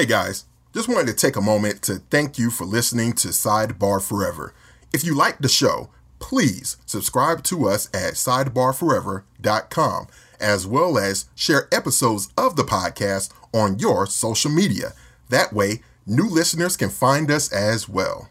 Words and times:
Hey 0.00 0.06
guys, 0.06 0.46
just 0.72 0.88
wanted 0.88 1.08
to 1.08 1.12
take 1.12 1.36
a 1.36 1.42
moment 1.42 1.82
to 1.82 1.96
thank 1.96 2.38
you 2.38 2.48
for 2.48 2.64
listening 2.64 3.12
to 3.16 3.28
Sidebar 3.28 4.00
Forever. 4.02 4.54
If 4.94 5.04
you 5.04 5.14
like 5.14 5.40
the 5.40 5.48
show, 5.50 5.90
please 6.20 6.78
subscribe 6.86 7.42
to 7.42 7.68
us 7.68 7.88
at 7.92 8.14
sidebarforever.com, 8.14 10.06
as 10.40 10.66
well 10.66 10.96
as 10.96 11.26
share 11.34 11.68
episodes 11.70 12.30
of 12.38 12.56
the 12.56 12.62
podcast 12.62 13.30
on 13.52 13.78
your 13.78 14.06
social 14.06 14.50
media. 14.50 14.94
That 15.28 15.52
way, 15.52 15.82
new 16.06 16.26
listeners 16.26 16.78
can 16.78 16.88
find 16.88 17.30
us 17.30 17.52
as 17.52 17.86
well. 17.86 18.30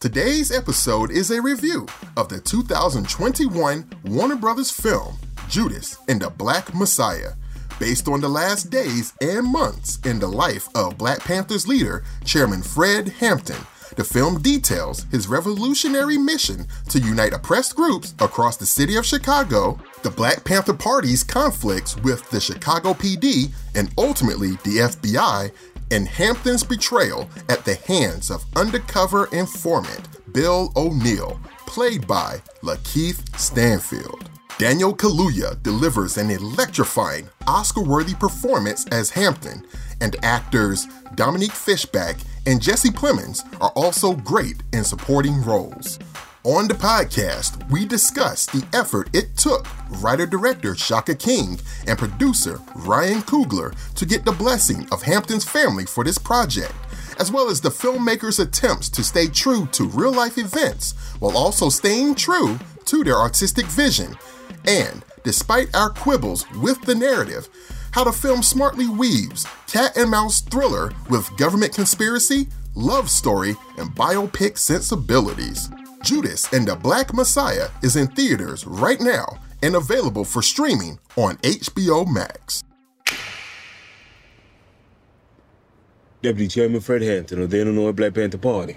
Today's 0.00 0.50
episode 0.50 1.10
is 1.10 1.30
a 1.30 1.42
review 1.42 1.86
of 2.16 2.30
the 2.30 2.40
2021 2.40 3.90
Warner 4.06 4.36
Brothers 4.36 4.70
film 4.70 5.18
Judas 5.50 5.98
and 6.08 6.22
the 6.22 6.30
Black 6.30 6.74
Messiah, 6.74 7.32
based 7.78 8.08
on 8.08 8.20
the 8.20 8.28
last 8.28 8.70
days 8.70 9.12
and 9.20 9.46
months 9.46 9.98
in 10.04 10.18
the 10.18 10.26
life 10.26 10.68
of 10.74 10.98
Black 10.98 11.20
Panther's 11.20 11.66
leader, 11.66 12.04
Chairman 12.24 12.62
Fred 12.62 13.08
Hampton. 13.08 13.66
The 13.96 14.04
film 14.04 14.42
details 14.42 15.06
his 15.10 15.28
revolutionary 15.28 16.18
mission 16.18 16.66
to 16.90 16.98
unite 16.98 17.32
oppressed 17.32 17.76
groups 17.76 18.14
across 18.20 18.56
the 18.56 18.66
city 18.66 18.96
of 18.96 19.06
Chicago, 19.06 19.80
the 20.02 20.10
Black 20.10 20.44
Panther 20.44 20.74
Party's 20.74 21.22
conflicts 21.22 21.96
with 21.98 22.28
the 22.30 22.40
Chicago 22.40 22.92
PD, 22.92 23.52
and 23.74 23.90
ultimately 23.96 24.50
the 24.64 24.78
FBI, 24.90 25.50
and 25.90 26.08
Hampton's 26.08 26.64
betrayal 26.64 27.28
at 27.48 27.64
the 27.64 27.76
hands 27.86 28.30
of 28.30 28.44
undercover 28.54 29.26
informant 29.32 30.08
Bill 30.32 30.72
O'Neal, 30.76 31.40
played 31.66 32.06
by 32.06 32.42
Lakeith 32.62 33.38
Stanfield. 33.38 34.35
Daniel 34.58 34.96
Kaluuya 34.96 35.62
delivers 35.62 36.16
an 36.16 36.30
electrifying, 36.30 37.28
Oscar 37.46 37.82
worthy 37.82 38.14
performance 38.14 38.86
as 38.86 39.10
Hampton, 39.10 39.66
and 40.00 40.16
actors 40.22 40.86
Dominique 41.14 41.52
Fishback 41.52 42.16
and 42.46 42.62
Jesse 42.62 42.88
Plemons 42.88 43.42
are 43.60 43.68
also 43.76 44.14
great 44.14 44.62
in 44.72 44.82
supporting 44.82 45.42
roles. 45.42 45.98
On 46.44 46.66
the 46.66 46.72
podcast, 46.72 47.70
we 47.70 47.84
discuss 47.84 48.46
the 48.46 48.66
effort 48.72 49.10
it 49.14 49.36
took 49.36 49.66
writer 50.00 50.24
director 50.24 50.74
Shaka 50.74 51.14
King 51.14 51.60
and 51.86 51.98
producer 51.98 52.58
Ryan 52.76 53.20
Coogler 53.20 53.74
to 53.96 54.06
get 54.06 54.24
the 54.24 54.32
blessing 54.32 54.88
of 54.90 55.02
Hampton's 55.02 55.44
family 55.44 55.84
for 55.84 56.02
this 56.02 56.16
project, 56.16 56.72
as 57.18 57.30
well 57.30 57.50
as 57.50 57.60
the 57.60 57.68
filmmakers' 57.68 58.40
attempts 58.40 58.88
to 58.88 59.04
stay 59.04 59.26
true 59.26 59.66
to 59.72 59.84
real 59.88 60.12
life 60.12 60.38
events 60.38 60.92
while 61.18 61.36
also 61.36 61.68
staying 61.68 62.14
true 62.14 62.58
to 62.86 63.04
their 63.04 63.16
artistic 63.16 63.66
vision. 63.66 64.16
And 64.66 65.04
despite 65.22 65.74
our 65.74 65.90
quibbles 65.90 66.50
with 66.52 66.80
the 66.82 66.94
narrative, 66.94 67.48
how 67.92 68.04
the 68.04 68.12
film 68.12 68.42
smartly 68.42 68.88
weaves 68.88 69.46
cat 69.66 69.96
and 69.96 70.10
mouse 70.10 70.40
thriller 70.40 70.92
with 71.08 71.34
government 71.36 71.74
conspiracy, 71.74 72.48
love 72.74 73.08
story, 73.08 73.56
and 73.78 73.90
biopic 73.90 74.58
sensibilities. 74.58 75.70
Judas 76.02 76.52
and 76.52 76.66
the 76.68 76.76
Black 76.76 77.14
Messiah 77.14 77.68
is 77.82 77.96
in 77.96 78.08
theaters 78.08 78.66
right 78.66 79.00
now 79.00 79.26
and 79.62 79.76
available 79.76 80.24
for 80.24 80.42
streaming 80.42 80.98
on 81.16 81.36
HBO 81.38 82.06
Max. 82.06 82.62
Deputy 86.22 86.48
Chairman 86.48 86.80
Fred 86.80 87.02
Hampton 87.02 87.42
of 87.42 87.50
the 87.50 87.60
Illinois 87.60 87.92
Black 87.92 88.14
Panther 88.14 88.38
Party. 88.38 88.76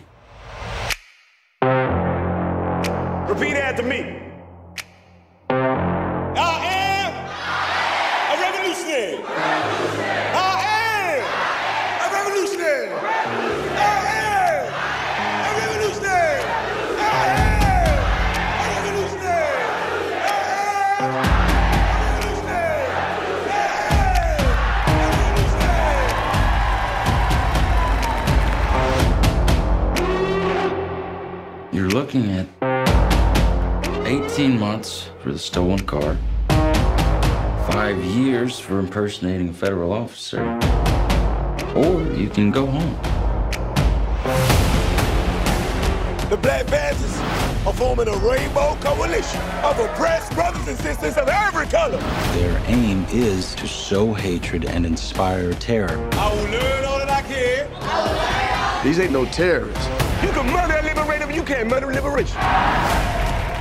Repeat 3.30 3.56
after 3.56 3.84
me. 3.84 4.29
Looking 32.12 32.32
at 32.32 32.48
18 34.08 34.60
months 34.60 35.10
for 35.22 35.32
the 35.32 35.38
stolen 35.38 35.78
car, 35.86 36.18
five 37.72 38.04
years 38.04 38.58
for 38.58 38.80
impersonating 38.80 39.50
a 39.50 39.54
federal 39.54 39.94
officer, 39.94 40.42
or 41.76 42.02
you 42.14 42.28
can 42.28 42.50
go 42.50 42.66
home. 42.66 42.96
The 46.32 46.38
Black 46.38 46.66
Panthers 46.66 47.16
are 47.68 47.74
forming 47.74 48.08
a 48.08 48.18
rainbow 48.18 48.76
coalition 48.82 49.42
of 49.64 49.78
oppressed 49.78 50.34
brothers 50.34 50.68
and 50.68 50.80
sisters 50.80 51.16
of 51.16 51.28
every 51.28 51.68
color. 51.68 52.00
Their 52.34 52.60
aim 52.66 53.06
is 53.12 53.54
to 53.54 53.68
sow 53.68 54.16
hatred 54.16 54.66
and 54.66 54.84
inspire 54.84 55.54
terror. 55.54 56.10
I 56.14 56.34
will 56.34 56.50
learn 56.50 56.86
all 56.86 56.98
that 56.98 57.10
I 57.12 57.22
can. 57.22 58.84
These 58.84 59.00
ain't 59.00 59.12
no 59.12 59.26
terrorists. 59.26 59.88
You 60.24 60.32
can 60.32 60.52
murder 60.52 60.79
but 61.30 61.36
you 61.36 61.44
can't 61.44 61.70
murder 61.70 61.94
liberation. 61.94 62.38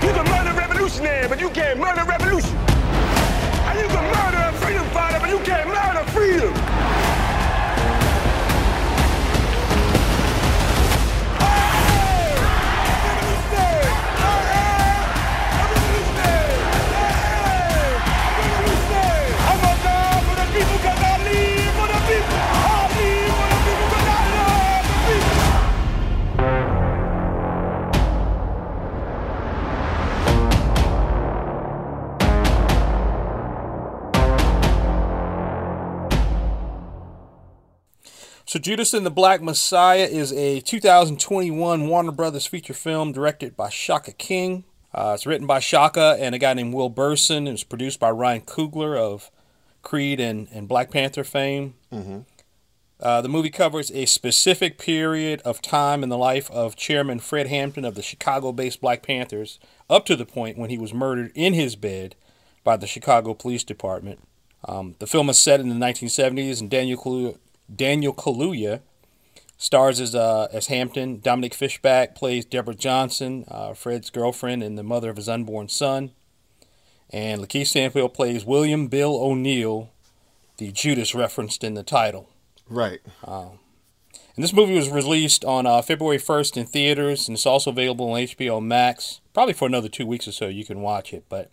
You 0.00 0.12
can 0.16 0.24
murder 0.24 0.56
revolutionary, 0.56 1.28
but 1.28 1.38
you 1.38 1.50
can't 1.50 1.78
murder 1.78 2.02
revolution. 2.02 2.56
And 2.56 3.78
you 3.78 3.86
can 3.88 4.04
murder 4.08 4.40
a 4.48 4.52
freedom 4.54 4.86
fighter, 4.86 5.20
but 5.20 5.28
you 5.28 5.38
can't 5.40 5.68
murder 5.68 5.97
Judas 38.68 38.92
and 38.92 39.06
the 39.06 39.10
Black 39.10 39.40
Messiah 39.40 40.04
is 40.04 40.30
a 40.30 40.60
2021 40.60 41.88
Warner 41.88 42.12
Brothers 42.12 42.44
feature 42.44 42.74
film 42.74 43.12
directed 43.12 43.56
by 43.56 43.70
Shaka 43.70 44.12
King. 44.12 44.64
Uh, 44.92 45.12
it's 45.14 45.24
written 45.24 45.46
by 45.46 45.58
Shaka 45.58 46.18
and 46.20 46.34
a 46.34 46.38
guy 46.38 46.52
named 46.52 46.74
Will 46.74 46.90
Berson. 46.90 47.48
It 47.48 47.52
was 47.52 47.64
produced 47.64 47.98
by 47.98 48.10
Ryan 48.10 48.42
Coogler 48.42 48.94
of 48.94 49.30
Creed 49.80 50.20
and, 50.20 50.48
and 50.52 50.68
Black 50.68 50.90
Panther 50.90 51.24
fame. 51.24 51.76
Uh, 53.00 53.22
the 53.22 53.28
movie 53.30 53.48
covers 53.48 53.90
a 53.92 54.04
specific 54.04 54.76
period 54.76 55.40
of 55.46 55.62
time 55.62 56.02
in 56.02 56.10
the 56.10 56.18
life 56.18 56.50
of 56.50 56.76
Chairman 56.76 57.20
Fred 57.20 57.46
Hampton 57.46 57.86
of 57.86 57.94
the 57.94 58.02
Chicago 58.02 58.52
based 58.52 58.82
Black 58.82 59.02
Panthers, 59.02 59.58
up 59.88 60.04
to 60.04 60.14
the 60.14 60.26
point 60.26 60.58
when 60.58 60.68
he 60.68 60.76
was 60.76 60.92
murdered 60.92 61.32
in 61.34 61.54
his 61.54 61.74
bed 61.74 62.16
by 62.64 62.76
the 62.76 62.86
Chicago 62.86 63.32
Police 63.32 63.64
Department. 63.64 64.20
Um, 64.66 64.94
the 64.98 65.06
film 65.06 65.30
is 65.30 65.38
set 65.38 65.58
in 65.58 65.70
the 65.70 65.74
1970s, 65.74 66.60
and 66.60 66.68
Daniel 66.68 67.38
Daniel 67.74 68.14
Kaluuya 68.14 68.80
stars 69.56 70.00
as 70.00 70.14
uh, 70.14 70.48
as 70.52 70.68
Hampton. 70.68 71.20
Dominique 71.20 71.54
Fishback 71.54 72.14
plays 72.14 72.44
Deborah 72.44 72.74
Johnson, 72.74 73.44
uh, 73.48 73.74
Fred's 73.74 74.10
girlfriend 74.10 74.62
and 74.62 74.78
the 74.78 74.82
mother 74.82 75.10
of 75.10 75.16
his 75.16 75.28
unborn 75.28 75.68
son. 75.68 76.12
And 77.10 77.40
Lakeith 77.40 77.68
Stanfield 77.68 78.14
plays 78.14 78.44
William 78.44 78.88
Bill 78.88 79.16
O'Neal, 79.16 79.90
the 80.58 80.70
Judas 80.72 81.14
referenced 81.14 81.64
in 81.64 81.74
the 81.74 81.82
title. 81.82 82.28
Right. 82.68 83.00
And 84.38 84.44
this 84.44 84.52
movie 84.52 84.76
was 84.76 84.88
released 84.88 85.44
on 85.44 85.66
uh, 85.66 85.82
February 85.82 86.18
1st 86.18 86.58
in 86.58 86.66
theaters, 86.66 87.26
and 87.26 87.36
it's 87.36 87.44
also 87.44 87.70
available 87.70 88.12
on 88.12 88.20
HBO 88.20 88.62
Max. 88.62 89.20
Probably 89.34 89.52
for 89.52 89.66
another 89.66 89.88
two 89.88 90.06
weeks 90.06 90.28
or 90.28 90.32
so, 90.32 90.46
you 90.46 90.64
can 90.64 90.80
watch 90.80 91.12
it. 91.12 91.24
But 91.28 91.50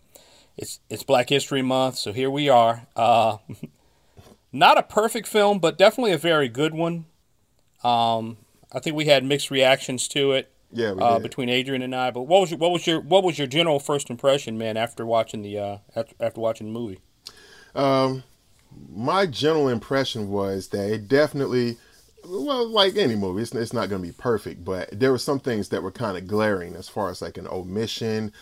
it's 0.56 0.78
it's 0.88 1.02
Black 1.02 1.28
History 1.28 1.62
Month, 1.62 1.96
so 1.96 2.12
here 2.12 2.30
we 2.30 2.48
are. 2.48 2.86
Uh, 2.94 3.38
not 4.52 4.78
a 4.78 4.82
perfect 4.82 5.26
film, 5.26 5.58
but 5.58 5.78
definitely 5.78 6.12
a 6.12 6.18
very 6.18 6.48
good 6.48 6.74
one. 6.74 7.06
Um, 7.84 8.38
I 8.72 8.80
think 8.80 8.96
we 8.96 9.06
had 9.06 9.24
mixed 9.24 9.50
reactions 9.50 10.08
to 10.08 10.32
it. 10.32 10.50
Yeah, 10.72 10.92
we 10.92 11.00
uh, 11.00 11.14
did. 11.14 11.22
between 11.22 11.48
Adrian 11.48 11.82
and 11.82 11.94
I. 11.94 12.10
But 12.10 12.22
what 12.22 12.40
was 12.40 12.50
your, 12.50 12.58
what 12.58 12.72
was 12.72 12.86
your 12.86 13.00
what 13.00 13.22
was 13.22 13.38
your 13.38 13.46
general 13.46 13.78
first 13.78 14.10
impression, 14.10 14.58
man, 14.58 14.76
after 14.76 15.06
watching 15.06 15.42
the 15.42 15.58
uh, 15.58 15.78
after, 15.94 16.14
after 16.20 16.40
watching 16.40 16.66
the 16.66 16.78
movie? 16.78 17.00
my 18.90 19.26
general 19.26 19.68
impression 19.68 20.28
was 20.28 20.68
that 20.68 20.90
it 20.90 21.08
definitely 21.08 21.76
well 22.24 22.66
like 22.66 22.96
any 22.96 23.14
movie 23.14 23.42
it's, 23.42 23.54
it's 23.54 23.72
not 23.72 23.88
going 23.88 24.02
to 24.02 24.08
be 24.08 24.14
perfect 24.14 24.64
but 24.64 24.88
there 24.92 25.12
were 25.12 25.18
some 25.18 25.38
things 25.38 25.68
that 25.68 25.82
were 25.82 25.92
kind 25.92 26.16
of 26.16 26.26
glaring 26.26 26.74
as 26.74 26.88
far 26.88 27.08
as 27.10 27.22
like 27.22 27.38
an 27.38 27.46
omission 27.48 28.32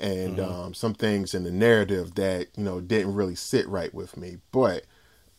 and 0.00 0.38
um, 0.38 0.74
some 0.74 0.94
things 0.94 1.34
in 1.34 1.42
the 1.44 1.50
narrative 1.50 2.14
that 2.14 2.46
you 2.56 2.64
know 2.64 2.80
didn't 2.80 3.14
really 3.14 3.34
sit 3.34 3.66
right 3.68 3.94
with 3.94 4.16
me 4.16 4.38
but 4.52 4.84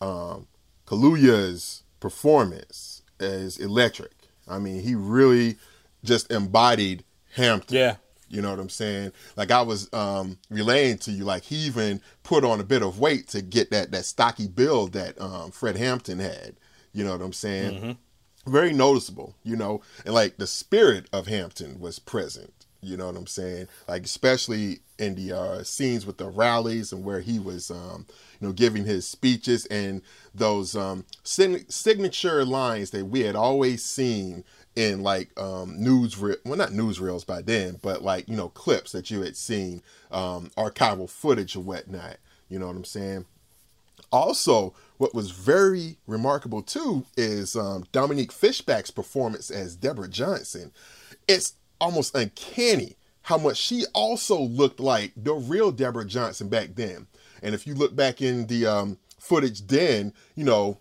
um, 0.00 0.46
Kaluuya's 0.86 1.82
performance 2.00 3.02
is 3.18 3.58
electric. 3.58 4.12
I 4.48 4.58
mean, 4.58 4.80
he 4.82 4.94
really 4.94 5.56
just 6.02 6.30
embodied 6.30 7.04
Hampton. 7.34 7.76
Yeah. 7.76 7.96
You 8.28 8.40
know 8.40 8.50
what 8.50 8.60
I'm 8.60 8.68
saying? 8.68 9.12
Like 9.36 9.50
I 9.50 9.62
was 9.62 9.92
um, 9.92 10.38
relaying 10.50 10.98
to 10.98 11.10
you, 11.10 11.24
like 11.24 11.42
he 11.44 11.56
even 11.56 12.00
put 12.22 12.44
on 12.44 12.60
a 12.60 12.64
bit 12.64 12.82
of 12.82 13.00
weight 13.00 13.26
to 13.28 13.42
get 13.42 13.70
that 13.72 13.90
that 13.90 14.04
stocky 14.04 14.46
build 14.46 14.92
that 14.92 15.20
um, 15.20 15.50
Fred 15.50 15.76
Hampton 15.76 16.20
had. 16.20 16.54
You 16.92 17.04
know 17.04 17.12
what 17.12 17.22
I'm 17.22 17.32
saying? 17.32 17.98
Very 18.46 18.72
noticeable, 18.72 19.34
you 19.42 19.56
know, 19.56 19.82
and 20.04 20.14
like 20.14 20.38
the 20.38 20.46
spirit 20.46 21.06
of 21.12 21.26
Hampton 21.26 21.80
was 21.80 21.98
present. 21.98 22.59
You 22.82 22.96
know 22.96 23.06
what 23.06 23.16
I'm 23.16 23.26
saying? 23.26 23.68
Like 23.88 24.04
especially 24.04 24.80
in 24.98 25.14
the 25.14 25.32
uh, 25.32 25.62
scenes 25.62 26.06
with 26.06 26.18
the 26.18 26.28
rallies 26.28 26.92
and 26.92 27.04
where 27.04 27.20
he 27.20 27.38
was, 27.38 27.70
um, 27.70 28.06
you 28.40 28.46
know, 28.46 28.52
giving 28.52 28.84
his 28.84 29.06
speeches 29.06 29.66
and 29.66 30.02
those 30.34 30.76
um, 30.76 31.04
sign- 31.22 31.68
signature 31.68 32.44
lines 32.44 32.90
that 32.90 33.06
we 33.06 33.20
had 33.20 33.36
always 33.36 33.84
seen 33.84 34.44
in 34.76 35.02
like 35.02 35.28
um, 35.38 35.82
news, 35.82 36.16
re- 36.18 36.36
well, 36.44 36.56
not 36.56 36.70
newsreels 36.70 37.26
by 37.26 37.42
then, 37.42 37.78
but 37.82 38.02
like 38.02 38.28
you 38.28 38.36
know 38.36 38.48
clips 38.50 38.92
that 38.92 39.10
you 39.10 39.22
had 39.22 39.36
seen, 39.36 39.82
um, 40.10 40.50
archival 40.56 41.08
footage 41.08 41.56
or 41.56 41.60
whatnot. 41.60 42.16
You 42.48 42.58
know 42.58 42.66
what 42.66 42.76
I'm 42.76 42.84
saying? 42.84 43.26
Also, 44.12 44.74
what 44.98 45.14
was 45.14 45.30
very 45.30 45.96
remarkable 46.06 46.62
too 46.62 47.04
is 47.16 47.56
um, 47.56 47.84
Dominique 47.92 48.32
Fishback's 48.32 48.90
performance 48.90 49.50
as 49.50 49.76
Deborah 49.76 50.08
Johnson. 50.08 50.72
It's 51.28 51.54
almost 51.80 52.14
uncanny 52.14 52.96
how 53.22 53.38
much 53.38 53.56
she 53.56 53.84
also 53.94 54.40
looked 54.40 54.80
like 54.80 55.12
the 55.16 55.34
real 55.34 55.70
Deborah 55.70 56.04
Johnson 56.04 56.48
back 56.48 56.70
then. 56.74 57.06
And 57.42 57.54
if 57.54 57.66
you 57.66 57.74
look 57.74 57.94
back 57.94 58.20
in 58.20 58.46
the 58.46 58.66
um, 58.66 58.98
footage 59.18 59.66
then, 59.66 60.12
you 60.34 60.44
know, 60.44 60.78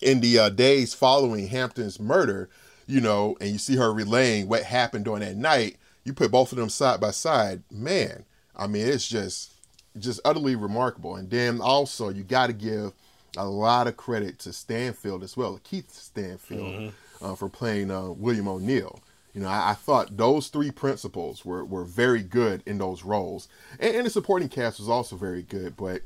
in 0.00 0.20
the 0.20 0.38
uh, 0.38 0.48
days 0.48 0.94
following 0.94 1.46
Hampton's 1.48 2.00
murder, 2.00 2.50
you 2.86 3.00
know, 3.00 3.36
and 3.40 3.50
you 3.50 3.58
see 3.58 3.76
her 3.76 3.92
relaying 3.92 4.48
what 4.48 4.64
happened 4.64 5.04
during 5.04 5.20
that 5.20 5.36
night, 5.36 5.76
you 6.04 6.12
put 6.12 6.30
both 6.30 6.52
of 6.52 6.58
them 6.58 6.68
side 6.68 7.00
by 7.00 7.10
side, 7.10 7.62
man, 7.70 8.24
I 8.56 8.66
mean, 8.66 8.86
it's 8.86 9.08
just 9.08 9.52
just 9.98 10.20
utterly 10.24 10.56
remarkable. 10.56 11.16
And 11.16 11.30
then 11.30 11.60
also 11.60 12.08
you 12.08 12.24
got 12.24 12.46
to 12.48 12.52
give 12.54 12.92
a 13.36 13.46
lot 13.46 13.86
of 13.86 13.96
credit 13.96 14.38
to 14.40 14.52
Stanfield 14.52 15.22
as 15.22 15.36
well, 15.36 15.60
Keith 15.64 15.92
Stanfield, 15.92 16.92
uh, 17.20 17.34
for 17.34 17.48
playing 17.48 17.90
uh, 17.90 18.10
William 18.10 18.48
O'Neal. 18.48 19.00
You 19.34 19.40
know, 19.40 19.48
I, 19.48 19.70
I 19.70 19.74
thought 19.74 20.16
those 20.16 20.48
three 20.48 20.70
principals 20.70 21.44
were, 21.44 21.64
were 21.64 21.84
very 21.84 22.22
good 22.22 22.62
in 22.66 22.78
those 22.78 23.02
roles, 23.02 23.48
and, 23.80 23.96
and 23.96 24.06
the 24.06 24.10
supporting 24.10 24.48
cast 24.48 24.78
was 24.78 24.88
also 24.88 25.16
very 25.16 25.42
good. 25.42 25.76
But 25.76 26.02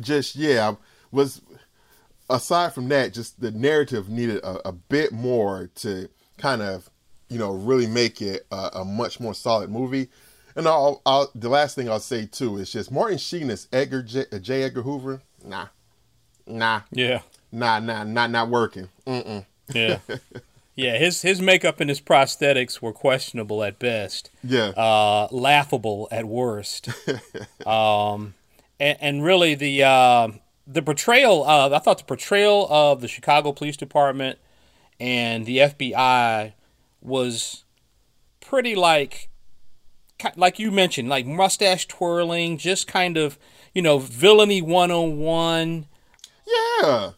just 0.00 0.36
yeah, 0.36 0.74
was 1.10 1.42
aside 2.30 2.72
from 2.72 2.88
that, 2.88 3.12
just 3.12 3.40
the 3.40 3.50
narrative 3.50 4.08
needed 4.08 4.38
a, 4.42 4.68
a 4.68 4.72
bit 4.72 5.12
more 5.12 5.68
to 5.76 6.08
kind 6.38 6.62
of, 6.62 6.88
you 7.28 7.38
know, 7.38 7.52
really 7.52 7.86
make 7.86 8.22
it 8.22 8.46
a, 8.50 8.70
a 8.74 8.84
much 8.84 9.20
more 9.20 9.34
solid 9.34 9.68
movie. 9.70 10.08
And 10.56 10.66
I'll, 10.66 11.00
I'll, 11.06 11.30
the 11.34 11.48
last 11.48 11.74
thing 11.74 11.88
I'll 11.88 12.00
say 12.00 12.26
too 12.26 12.56
is 12.56 12.72
just 12.72 12.90
Martin 12.90 13.18
Sheen 13.18 13.50
as 13.50 13.68
Edgar 13.72 14.02
J, 14.02 14.24
uh, 14.32 14.38
J. 14.38 14.62
Edgar 14.64 14.82
Hoover. 14.82 15.22
Nah, 15.44 15.66
nah, 16.46 16.82
Yeah. 16.90 17.20
nah, 17.52 17.78
nah, 17.80 18.04
not 18.04 18.30
not 18.30 18.48
working. 18.48 18.88
Mm-mm. 19.06 19.44
Yeah. 19.74 19.98
yeah, 20.80 20.98
his 20.98 21.22
his 21.22 21.40
makeup 21.40 21.80
and 21.80 21.88
his 21.88 22.00
prosthetics 22.00 22.80
were 22.80 22.92
questionable 22.92 23.62
at 23.62 23.78
best. 23.78 24.30
Yeah, 24.42 24.68
uh, 24.68 25.28
laughable 25.30 26.08
at 26.10 26.24
worst. 26.24 26.88
um, 27.66 28.34
and, 28.78 28.98
and 29.00 29.24
really 29.24 29.54
the 29.54 29.82
uh, 29.82 30.28
the 30.66 30.82
portrayal. 30.82 31.44
Uh, 31.44 31.70
I 31.70 31.78
thought 31.78 31.98
the 31.98 32.04
portrayal 32.04 32.66
of 32.70 33.00
the 33.00 33.08
Chicago 33.08 33.52
Police 33.52 33.76
Department 33.76 34.38
and 34.98 35.46
the 35.46 35.58
FBI 35.58 36.52
was 37.02 37.64
pretty 38.40 38.74
like 38.74 39.28
like 40.36 40.58
you 40.58 40.70
mentioned, 40.70 41.08
like 41.08 41.26
mustache 41.26 41.86
twirling, 41.86 42.58
just 42.58 42.86
kind 42.86 43.16
of 43.16 43.38
you 43.74 43.82
know 43.82 43.98
villainy 43.98 44.62
one 44.62 44.90
on 44.90 45.18
one 45.18 45.86
yeah, 46.82 47.10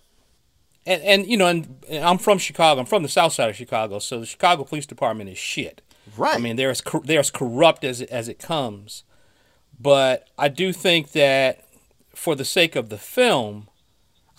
and 0.86 1.02
and 1.02 1.26
you 1.26 1.36
know, 1.36 1.46
and, 1.46 1.84
and 1.88 2.04
I'm 2.04 2.18
from 2.18 2.38
Chicago. 2.38 2.80
I'm 2.80 2.86
from 2.86 3.02
the 3.02 3.08
South 3.08 3.32
Side 3.32 3.50
of 3.50 3.56
Chicago, 3.56 3.98
so 3.98 4.20
the 4.20 4.26
Chicago 4.26 4.64
Police 4.64 4.86
Department 4.86 5.30
is 5.30 5.38
shit. 5.38 5.82
right. 6.16 6.36
I 6.36 6.38
mean, 6.38 6.56
they're 6.56 6.70
as 6.70 6.82
they're 7.04 7.20
as 7.20 7.30
corrupt 7.30 7.84
as 7.84 8.00
it, 8.00 8.10
as 8.10 8.28
it 8.28 8.38
comes. 8.38 9.04
But 9.78 10.28
I 10.38 10.48
do 10.48 10.72
think 10.72 11.12
that 11.12 11.64
for 12.14 12.34
the 12.34 12.44
sake 12.44 12.76
of 12.76 12.88
the 12.88 12.98
film, 12.98 13.68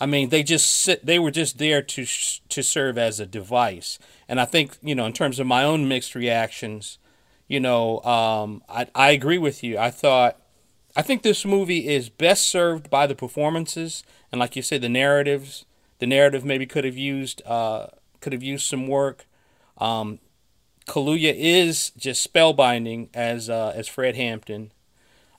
I 0.00 0.06
mean, 0.06 0.28
they 0.30 0.42
just 0.42 0.66
sit, 0.70 1.04
they 1.04 1.18
were 1.18 1.30
just 1.30 1.58
there 1.58 1.82
to 1.82 2.04
sh- 2.04 2.40
to 2.48 2.62
serve 2.62 2.96
as 2.98 3.20
a 3.20 3.26
device. 3.26 3.98
And 4.28 4.40
I 4.40 4.44
think 4.44 4.78
you 4.82 4.94
know, 4.94 5.06
in 5.06 5.12
terms 5.12 5.38
of 5.38 5.46
my 5.46 5.64
own 5.64 5.88
mixed 5.88 6.14
reactions, 6.14 6.98
you 7.48 7.60
know, 7.60 8.00
um, 8.02 8.62
I 8.68 8.86
I 8.94 9.10
agree 9.10 9.38
with 9.38 9.62
you. 9.64 9.78
I 9.78 9.90
thought. 9.90 10.38
I 10.96 11.02
think 11.02 11.22
this 11.22 11.44
movie 11.44 11.88
is 11.88 12.08
best 12.08 12.46
served 12.46 12.88
by 12.88 13.08
the 13.08 13.16
performances 13.16 14.04
and, 14.30 14.38
like 14.38 14.54
you 14.54 14.62
said, 14.62 14.80
the 14.80 14.88
narratives. 14.88 15.64
The 15.98 16.06
narrative 16.06 16.44
maybe 16.44 16.66
could 16.66 16.84
have 16.84 16.96
used 16.96 17.42
uh, 17.46 17.86
could 18.20 18.32
have 18.32 18.42
used 18.42 18.66
some 18.66 18.86
work. 18.86 19.26
Um, 19.78 20.18
Kaluuya 20.86 21.34
is 21.34 21.90
just 21.90 22.30
spellbinding 22.30 23.08
as 23.14 23.48
uh, 23.48 23.72
as 23.74 23.88
Fred 23.88 24.16
Hampton, 24.16 24.72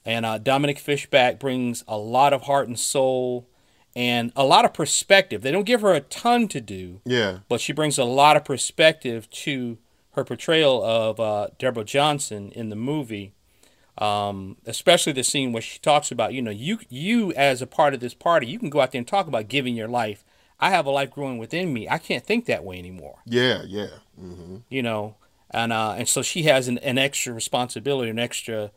and 0.06 0.26
uh, 0.26 0.38
Dominique 0.38 0.80
Fishback 0.80 1.40
brings 1.40 1.84
a 1.88 1.98
lot 1.98 2.34
of 2.34 2.44
heart 2.44 2.68
and 2.68 2.80
soul 2.80 3.48
and 3.96 4.32
a 4.36 4.44
lot 4.44 4.66
of 4.66 4.74
perspective. 4.74 5.42
They 5.42 5.52
don't 5.52 5.64
give 5.66 5.82
her 5.82 5.94
a 5.94 6.02
ton 6.02 6.48
to 6.50 6.60
do, 6.60 7.02
yeah, 7.06 7.40
but 7.48 7.62
she 7.62 7.74
brings 7.74 7.98
a 7.98 8.04
lot 8.04 8.36
of 8.36 8.44
perspective 8.44 9.30
to 9.30 9.78
her 10.12 10.24
portrayal 10.24 10.84
of 10.84 11.20
uh, 11.20 11.48
Deborah 11.60 11.84
Johnson 11.84 12.52
in 12.52 12.70
the 12.70 12.76
movie. 12.76 13.34
Um, 13.98 14.58
especially 14.66 15.14
the 15.14 15.24
scene 15.24 15.54
where 15.54 15.62
she 15.62 15.80
talks 15.80 16.12
about, 16.12 16.34
you 16.34 16.42
know, 16.42 16.52
you 16.52 16.80
you 16.90 17.32
as 17.34 17.62
a 17.62 17.68
part 17.68 17.94
of 17.94 18.02
this 18.02 18.14
party, 18.14 18.46
you 18.46 18.60
can 18.60 18.70
go 18.70 18.82
out 18.82 18.92
there 18.92 19.00
and 19.00 19.08
talk 19.08 19.26
about 19.26 19.48
giving 19.48 19.74
your 19.74 19.88
life. 19.88 20.25
I 20.60 20.70
have 20.70 20.86
a 20.86 20.92
life 20.92 21.12
growing 21.12 21.38
within 21.38 21.74
me. 21.74 21.88
I 21.90 21.98
can't 21.98 22.24
think 22.24 22.46
that 22.46 22.64
way 22.64 22.80
anymore 22.80 23.20
yeah, 23.26 23.64
yeah. 23.66 23.88
hmm 24.18 24.58
you 24.70 24.82
know, 24.82 25.16
and 25.52 25.72
uh, 25.72 25.96
and 25.98 26.08
so 26.08 26.22
she 26.22 26.44
has 26.44 26.68
an, 26.68 26.78
an 26.80 26.98
extra 26.98 27.34
responsibility, 27.34 28.10
an 28.10 28.20
extra, 28.20 28.72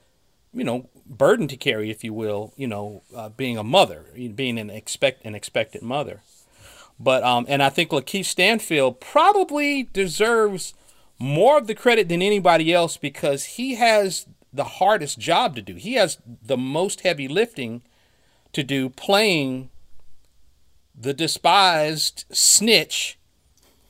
you 0.53 0.65
know, 0.65 0.89
burden 1.07 1.49
to 1.49 1.57
carry, 1.57 1.91
if 1.91 2.05
you 2.05 2.13
will, 2.13 2.53
you 2.57 2.67
know, 2.67 3.03
uh, 3.17 3.29
being 3.31 3.57
a 3.57 3.65
mother, 3.65 4.07
being 4.35 4.59
an 4.59 4.71
expect 4.71 5.25
an 5.25 5.35
expected 5.35 5.83
mother. 5.83 6.23
But 7.01 7.23
um, 7.23 7.47
and 7.49 7.63
I 7.63 7.69
think 7.69 7.91
Lakeith 7.91 8.27
Stanfield 8.27 9.01
probably 9.01 9.85
deserves 9.93 10.75
more 11.19 11.59
of 11.59 11.67
the 11.67 11.75
credit 11.75 12.09
than 12.09 12.23
anybody 12.23 12.73
else 12.73 12.97
because 12.97 13.45
he 13.45 13.75
has 13.75 14.27
the 14.53 14.65
hardest 14.65 15.19
job 15.19 15.55
to 15.57 15.63
do. 15.63 15.75
He 15.75 15.95
has 15.95 16.19
the 16.43 16.57
most 16.57 17.01
heavy 17.01 17.29
lifting 17.29 17.83
to 18.53 18.63
do, 18.63 18.89
playing 18.89 19.71
the 21.01 21.15
despised 21.15 22.25
snitch, 22.31 23.19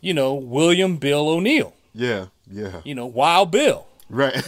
you 0.01 0.13
know, 0.13 0.35
William 0.35 0.97
Bill 0.97 1.29
O'Neal 1.29 1.75
Yeah, 1.95 2.27
yeah. 2.51 2.81
you 2.85 2.95
know, 2.95 3.07
Wild 3.07 3.51
Bill. 3.51 3.87
Right. 4.11 4.43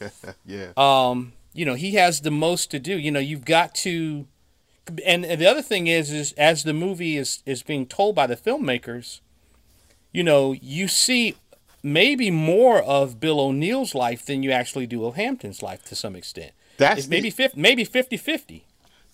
yeah. 0.46 0.72
Um, 0.76 1.32
you 1.52 1.64
know, 1.64 1.74
he 1.74 1.92
has 1.94 2.20
the 2.20 2.30
most 2.30 2.70
to 2.72 2.78
do. 2.78 2.98
You 2.98 3.10
know, 3.10 3.20
you've 3.20 3.44
got 3.44 3.74
to, 3.76 4.26
and, 5.04 5.24
and 5.24 5.40
the 5.40 5.46
other 5.46 5.62
thing 5.62 5.86
is, 5.86 6.10
is 6.10 6.32
as 6.32 6.64
the 6.64 6.72
movie 6.72 7.16
is 7.16 7.42
is 7.46 7.62
being 7.62 7.86
told 7.86 8.14
by 8.14 8.26
the 8.26 8.36
filmmakers, 8.36 9.20
you 10.12 10.22
know, 10.22 10.52
you 10.52 10.88
see 10.88 11.36
maybe 11.82 12.30
more 12.30 12.82
of 12.82 13.20
Bill 13.20 13.40
O'Neal's 13.40 13.94
life 13.94 14.24
than 14.24 14.42
you 14.42 14.50
actually 14.50 14.86
do 14.86 15.04
of 15.04 15.16
Hampton's 15.16 15.62
life 15.62 15.84
to 15.86 15.94
some 15.94 16.16
extent. 16.16 16.52
That's 16.76 17.00
It's 17.00 17.08
maybe 17.08 17.30
50, 17.30 17.60
maybe 17.60 17.86
50-50. 17.86 18.62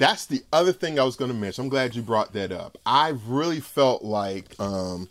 That's 0.01 0.25
the 0.25 0.43
other 0.51 0.73
thing 0.73 0.99
I 0.99 1.05
was 1.05 1.15
going 1.15 1.31
to 1.31 1.37
mention. 1.37 1.65
I'm 1.65 1.69
glad 1.69 1.95
you 1.95 2.01
brought 2.01 2.33
that 2.33 2.53
up. 2.53 2.79
I 2.87 3.13
really 3.27 3.61
felt 3.61 4.03
like 4.03 4.59
um, 4.59 5.11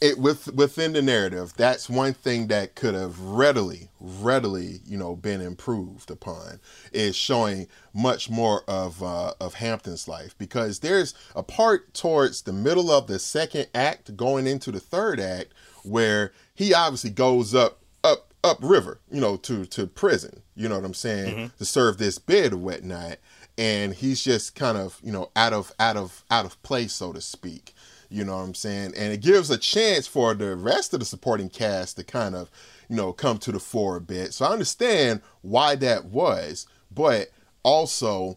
it 0.00 0.16
with 0.16 0.46
within 0.54 0.94
the 0.94 1.02
narrative. 1.02 1.52
That's 1.54 1.90
one 1.90 2.14
thing 2.14 2.46
that 2.46 2.74
could 2.74 2.94
have 2.94 3.20
readily, 3.20 3.90
readily, 4.00 4.80
you 4.86 4.96
know, 4.96 5.16
been 5.16 5.42
improved 5.42 6.10
upon 6.10 6.60
is 6.94 7.14
showing 7.14 7.68
much 7.92 8.30
more 8.30 8.64
of 8.66 9.02
uh, 9.02 9.34
of 9.38 9.52
Hampton's 9.52 10.08
life 10.08 10.34
because 10.38 10.78
there's 10.78 11.12
a 11.36 11.42
part 11.42 11.92
towards 11.92 12.40
the 12.40 12.54
middle 12.54 12.90
of 12.90 13.08
the 13.08 13.18
second 13.18 13.66
act, 13.74 14.16
going 14.16 14.46
into 14.46 14.72
the 14.72 14.80
third 14.80 15.20
act, 15.20 15.52
where 15.82 16.32
he 16.54 16.72
obviously 16.72 17.10
goes 17.10 17.54
up 17.54 17.82
up 18.02 18.32
upriver, 18.42 18.98
you 19.10 19.20
know, 19.20 19.36
to 19.36 19.66
to 19.66 19.86
prison. 19.86 20.40
You 20.56 20.70
know 20.70 20.76
what 20.76 20.86
I'm 20.86 20.94
saying? 20.94 21.34
To 21.58 21.66
serve 21.66 21.98
this 21.98 22.16
bid 22.18 22.54
or 22.54 22.56
whatnot. 22.56 23.18
And 23.58 23.94
he's 23.94 24.22
just 24.22 24.54
kind 24.54 24.78
of, 24.78 24.98
you 25.02 25.12
know, 25.12 25.30
out 25.36 25.52
of 25.52 25.72
out 25.78 25.96
of 25.96 26.24
out 26.30 26.44
of 26.44 26.60
place, 26.62 26.92
so 26.92 27.12
to 27.12 27.20
speak. 27.20 27.74
You 28.08 28.24
know 28.24 28.36
what 28.36 28.42
I'm 28.42 28.54
saying? 28.54 28.92
And 28.96 29.12
it 29.12 29.20
gives 29.20 29.50
a 29.50 29.58
chance 29.58 30.06
for 30.06 30.34
the 30.34 30.54
rest 30.56 30.92
of 30.92 31.00
the 31.00 31.06
supporting 31.06 31.48
cast 31.48 31.96
to 31.96 32.04
kind 32.04 32.34
of, 32.34 32.50
you 32.88 32.96
know, 32.96 33.12
come 33.12 33.38
to 33.38 33.52
the 33.52 33.58
fore 33.60 33.96
a 33.96 34.00
bit. 34.00 34.34
So 34.34 34.44
I 34.44 34.52
understand 34.52 35.22
why 35.40 35.76
that 35.76 36.04
was, 36.06 36.66
but 36.90 37.28
also 37.62 38.36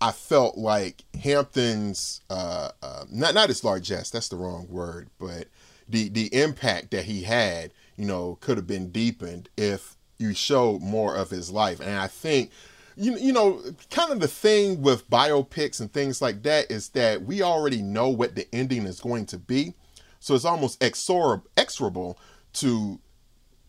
I 0.00 0.12
felt 0.12 0.56
like 0.56 1.04
Hampton's 1.22 2.20
uh, 2.30 2.70
uh, 2.82 3.04
not 3.10 3.34
not 3.34 3.48
his 3.48 3.64
largesse. 3.64 4.10
That's 4.10 4.28
the 4.28 4.36
wrong 4.36 4.66
word, 4.68 5.08
but 5.18 5.48
the 5.88 6.08
the 6.08 6.32
impact 6.34 6.90
that 6.92 7.04
he 7.04 7.22
had, 7.22 7.72
you 7.96 8.04
know, 8.04 8.38
could 8.40 8.58
have 8.58 8.66
been 8.66 8.90
deepened 8.90 9.48
if 9.56 9.96
you 10.18 10.34
showed 10.34 10.82
more 10.82 11.16
of 11.16 11.30
his 11.30 11.50
life. 11.50 11.80
And 11.80 11.96
I 11.98 12.06
think, 12.06 12.50
you 12.98 13.16
you 13.16 13.32
know, 13.32 13.62
kind 13.90 14.12
of 14.12 14.20
the 14.20 14.28
thing 14.28 14.82
with 14.82 15.08
biopics 15.08 15.80
and 15.80 15.92
things 15.92 16.20
like 16.20 16.42
that 16.42 16.70
is 16.70 16.90
that 16.90 17.22
we 17.22 17.42
already 17.42 17.80
know 17.80 18.08
what 18.08 18.34
the 18.34 18.46
ending 18.52 18.84
is 18.86 19.00
going 19.00 19.26
to 19.26 19.38
be, 19.38 19.74
so 20.20 20.34
it's 20.34 20.44
almost 20.44 20.80
exor- 20.80 21.42
exorable 21.56 22.16
to, 22.54 22.98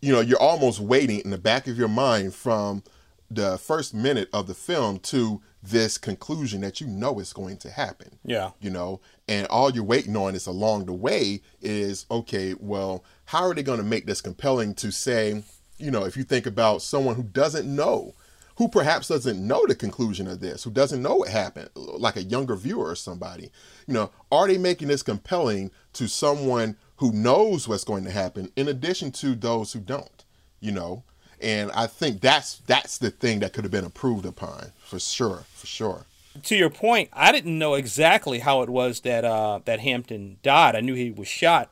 you 0.01 0.12
know, 0.12 0.21
you're 0.21 0.41
almost 0.41 0.79
waiting 0.79 1.19
in 1.19 1.29
the 1.29 1.38
back 1.38 1.67
of 1.67 1.77
your 1.77 1.88
mind 1.88 2.33
from 2.33 2.83
the 3.29 3.57
first 3.59 3.93
minute 3.93 4.27
of 4.33 4.48
the 4.48 4.55
film 4.55 4.98
to 5.00 5.41
this 5.62 5.98
conclusion 5.98 6.62
that 6.62 6.81
you 6.81 6.88
know 6.88 7.19
is 7.19 7.33
going 7.33 7.57
to 7.57 7.69
happen. 7.69 8.17
Yeah. 8.24 8.51
You 8.59 8.69
know, 8.69 9.01
and 9.27 9.45
all 9.48 9.71
you're 9.71 9.83
waiting 9.83 10.15
on 10.15 10.33
is 10.33 10.48
along 10.48 10.86
the 10.86 10.93
way 10.93 11.41
is 11.62 12.05
okay, 12.09 12.55
well, 12.59 13.03
how 13.25 13.43
are 13.43 13.53
they 13.53 13.63
going 13.63 13.77
to 13.77 13.86
make 13.86 14.05
this 14.05 14.21
compelling 14.21 14.74
to 14.75 14.91
say, 14.91 15.43
you 15.77 15.91
know, 15.91 16.05
if 16.05 16.17
you 16.17 16.24
think 16.24 16.45
about 16.45 16.81
someone 16.81 17.15
who 17.15 17.24
doesn't 17.24 17.67
know, 17.67 18.15
who 18.59 18.67
perhaps 18.67 19.07
doesn't 19.07 19.47
know 19.47 19.65
the 19.65 19.73
conclusion 19.73 20.27
of 20.27 20.41
this, 20.41 20.65
who 20.65 20.69
doesn't 20.69 21.01
know 21.01 21.15
what 21.15 21.29
happened, 21.29 21.69
like 21.75 22.17
a 22.17 22.23
younger 22.23 22.57
viewer 22.57 22.89
or 22.89 22.95
somebody, 22.95 23.49
you 23.87 23.93
know, 23.93 24.11
are 24.33 24.49
they 24.49 24.57
making 24.57 24.89
this 24.89 25.01
compelling 25.01 25.71
to 25.93 26.09
someone 26.09 26.75
who 26.97 27.09
knows 27.13 27.69
what's 27.69 27.85
going 27.85 28.03
to 28.03 28.11
happen 28.11 28.51
in 28.57 28.67
addition 28.67 29.13
to 29.13 29.33
those 29.33 29.71
who 29.71 29.79
don't, 29.79 30.25
you 30.59 30.73
know? 30.73 31.03
And 31.41 31.71
I 31.71 31.87
think 31.87 32.19
that's 32.19 32.57
that's 32.67 32.97
the 32.97 33.11
thing 33.11 33.39
that 33.39 33.53
could 33.53 33.63
have 33.63 33.71
been 33.71 33.85
improved 33.85 34.25
upon 34.25 34.73
for 34.83 34.99
sure, 34.99 35.45
for 35.53 35.65
sure. 35.65 36.05
To 36.43 36.55
your 36.57 36.69
point, 36.69 37.09
I 37.13 37.31
didn't 37.31 37.57
know 37.57 37.75
exactly 37.75 38.39
how 38.39 38.61
it 38.61 38.69
was 38.69 38.99
that 39.01 39.23
uh, 39.23 39.61
that 39.63 39.79
Hampton 39.79 40.35
died. 40.43 40.75
I 40.75 40.81
knew 40.81 40.95
he 40.95 41.11
was 41.11 41.29
shot 41.29 41.71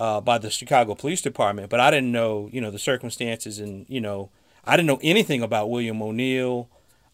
uh, 0.00 0.22
by 0.22 0.38
the 0.38 0.48
Chicago 0.48 0.94
Police 0.94 1.20
Department, 1.20 1.68
but 1.68 1.78
I 1.78 1.90
didn't 1.90 2.10
know, 2.10 2.48
you 2.52 2.62
know, 2.62 2.70
the 2.70 2.78
circumstances 2.78 3.58
and 3.58 3.84
you 3.90 4.00
know, 4.00 4.30
I 4.66 4.76
didn't 4.76 4.86
know 4.88 5.00
anything 5.02 5.42
about 5.42 5.70
William 5.70 6.02
O'Neal, 6.02 6.68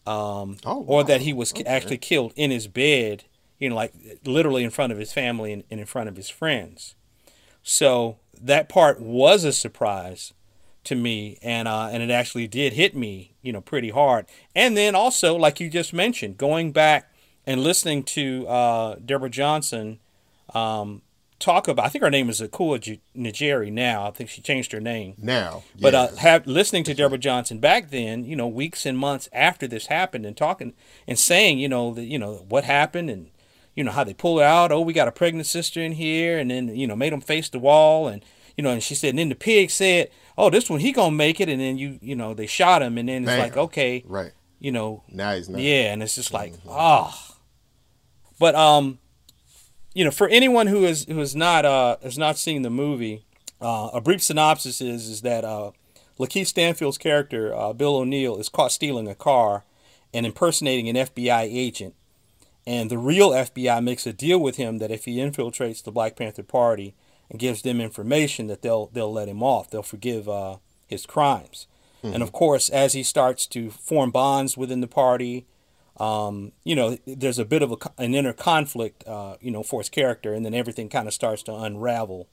um, 0.05 0.57
Oh, 0.65 0.83
or 0.87 1.03
that 1.03 1.21
he 1.21 1.33
was 1.33 1.51
Okay. 1.53 1.63
actually 1.63 1.97
killed 1.97 2.33
in 2.35 2.51
his 2.51 2.67
bed, 2.67 3.23
you 3.59 3.69
know, 3.69 3.75
like 3.75 3.93
literally 4.25 4.63
in 4.63 4.69
front 4.69 4.91
of 4.91 4.99
his 4.99 5.13
family 5.13 5.53
and, 5.53 5.63
and 5.71 5.79
in 5.79 5.85
front 5.85 6.09
of 6.09 6.15
his 6.15 6.29
friends. 6.29 6.95
So 7.61 8.17
that 8.41 8.67
part 8.69 8.99
was 8.99 9.43
a 9.43 9.53
surprise 9.53 10.33
to 10.83 10.95
me, 10.95 11.37
and 11.41 11.67
uh, 11.67 11.87
and 11.91 12.03
it 12.03 12.09
actually 12.11 12.47
did 12.47 12.73
hit 12.73 12.93
me, 12.95 13.35
you 13.41 13.53
know, 13.53 13.61
pretty 13.61 13.89
hard. 13.89 14.25
And 14.53 14.75
then 14.75 14.95
also, 14.95 15.35
like 15.37 15.61
you 15.61 15.69
just 15.69 15.93
mentioned, 15.93 16.37
going 16.37 16.73
back 16.73 17.09
and 17.47 17.63
listening 17.63 18.03
to 18.03 18.45
uh, 18.47 18.95
Deborah 19.05 19.29
Johnson 19.29 19.99
um, 20.53 21.01
talk 21.39 21.67
about, 21.67 21.85
I 21.85 21.89
think 21.89 22.03
her 22.03 22.09
name 22.09 22.29
is 22.29 22.39
Akua 22.41 22.79
J- 22.79 23.01
Njeri 23.15 23.71
now. 23.71 24.07
I 24.07 24.11
think 24.11 24.29
she 24.29 24.41
changed 24.41 24.71
her 24.71 24.79
name. 24.79 25.15
Now, 25.17 25.63
But 25.79 25.93
yeah. 25.93 26.01
uh, 26.01 26.15
have 26.17 26.47
listening 26.47 26.83
to 26.85 26.93
Deborah 26.93 27.17
Johnson 27.17 27.59
back 27.59 27.89
then, 27.89 28.23
you 28.23 28.35
know, 28.35 28.47
weeks 28.47 28.85
and 28.85 28.97
months 28.97 29.27
after 29.33 29.67
this 29.67 29.87
happened, 29.87 30.25
and 30.25 30.37
talking 30.37 30.73
and 31.07 31.17
saying, 31.19 31.59
you 31.59 31.67
know, 31.69 31.93
that 31.93 32.03
you 32.05 32.17
know 32.19 32.45
what 32.47 32.63
happened, 32.63 33.09
and 33.09 33.29
you 33.75 33.83
know 33.83 33.91
how 33.91 34.03
they 34.03 34.13
pulled 34.13 34.41
out. 34.41 34.71
Oh, 34.71 34.81
we 34.81 34.93
got 34.93 35.07
a 35.07 35.11
pregnant 35.11 35.47
sister 35.47 35.81
in 35.81 35.93
here, 35.93 36.37
and 36.37 36.49
then 36.51 36.75
you 36.75 36.87
know 36.87 36.95
made 36.95 37.11
them 37.13 37.21
face 37.21 37.49
the 37.49 37.59
wall, 37.59 38.07
and 38.07 38.23
you 38.55 38.63
know, 38.63 38.69
and 38.69 38.83
she 38.83 38.95
said, 38.95 39.09
and 39.09 39.19
then 39.19 39.29
the 39.29 39.35
pig 39.35 39.71
said, 39.71 40.09
oh, 40.37 40.49
this 40.49 40.69
one 40.69 40.79
he 40.79 40.91
gonna 40.91 41.15
make 41.15 41.41
it, 41.41 41.49
and 41.49 41.59
then 41.59 41.77
you 41.77 41.99
you 42.01 42.15
know 42.15 42.33
they 42.33 42.45
shot 42.47 42.81
him, 42.81 42.97
and 42.97 43.09
then 43.09 43.23
it's 43.23 43.37
like 43.37 43.57
okay, 43.57 44.03
right 44.05 44.31
you 44.59 44.71
know, 44.71 45.03
now 45.09 45.33
he's 45.35 45.49
not. 45.49 45.59
yeah, 45.59 45.91
and 45.91 46.01
it's 46.01 46.15
just 46.15 46.31
like 46.31 46.53
ah. 46.69 47.35
But 48.39 48.55
um, 48.55 48.99
you 49.93 50.03
know, 50.03 50.11
for 50.11 50.27
anyone 50.27 50.67
who 50.67 50.85
is 50.85 51.05
who 51.05 51.19
has 51.19 51.35
not 51.35 51.65
uh 51.65 51.97
has 52.03 52.17
not 52.17 52.37
seen 52.37 52.61
the 52.61 52.69
movie, 52.69 53.25
uh, 53.61 53.89
a 53.93 54.01
brief 54.01 54.23
synopsis 54.23 54.81
is 54.81 55.07
is 55.07 55.21
that 55.21 55.43
uh, 55.43 55.71
Lakeith 56.19 56.47
Stanfield's 56.47 56.97
character 56.97 57.55
uh, 57.55 57.73
Bill 57.73 57.97
O'Neal 57.97 58.37
is 58.37 58.49
caught 58.49 58.71
stealing 58.71 59.07
a 59.07 59.15
car 59.15 59.63
and 60.13 60.25
impersonating 60.25 60.89
an 60.89 60.95
FBI 60.95 61.43
agent, 61.43 61.95
and 62.65 62.89
the 62.89 62.97
real 62.97 63.31
FBI 63.31 63.83
makes 63.83 64.05
a 64.05 64.13
deal 64.13 64.39
with 64.39 64.57
him 64.57 64.79
that 64.79 64.91
if 64.91 65.05
he 65.05 65.17
infiltrates 65.17 65.83
the 65.83 65.91
Black 65.91 66.15
Panther 66.15 66.43
Party 66.43 66.95
and 67.29 67.39
gives 67.39 67.61
them 67.61 67.79
information, 67.79 68.47
that 68.47 68.61
they'll 68.61 68.87
they'll 68.87 69.13
let 69.13 69.29
him 69.29 69.43
off. 69.43 69.69
They'll 69.69 69.83
forgive 69.83 70.27
uh, 70.27 70.57
his 70.87 71.05
crimes. 71.05 71.67
And 72.03 72.21
of 72.21 72.33
course, 72.33 72.67
as 72.67 72.91
he 72.91 73.01
starts 73.01 73.47
to 73.47 73.69
form 73.69 74.11
bonds 74.11 74.57
within 74.57 74.81
the 74.81 74.87
party, 74.87 75.45
um, 75.97 76.51
you 76.63 76.75
know, 76.75 76.97
there's 77.05 77.39
a 77.39 77.45
bit 77.45 77.61
of 77.61 77.71
a, 77.71 77.77
an 77.97 78.15
inner 78.15 78.33
conflict, 78.33 79.07
uh, 79.07 79.35
you 79.41 79.51
know, 79.51 79.63
for 79.63 79.79
his 79.81 79.89
character, 79.89 80.33
and 80.33 80.45
then 80.45 80.53
everything 80.53 80.89
kind 80.89 81.07
of 81.07 81.13
starts 81.13 81.43
to 81.43 81.53
unravel, 81.53 82.27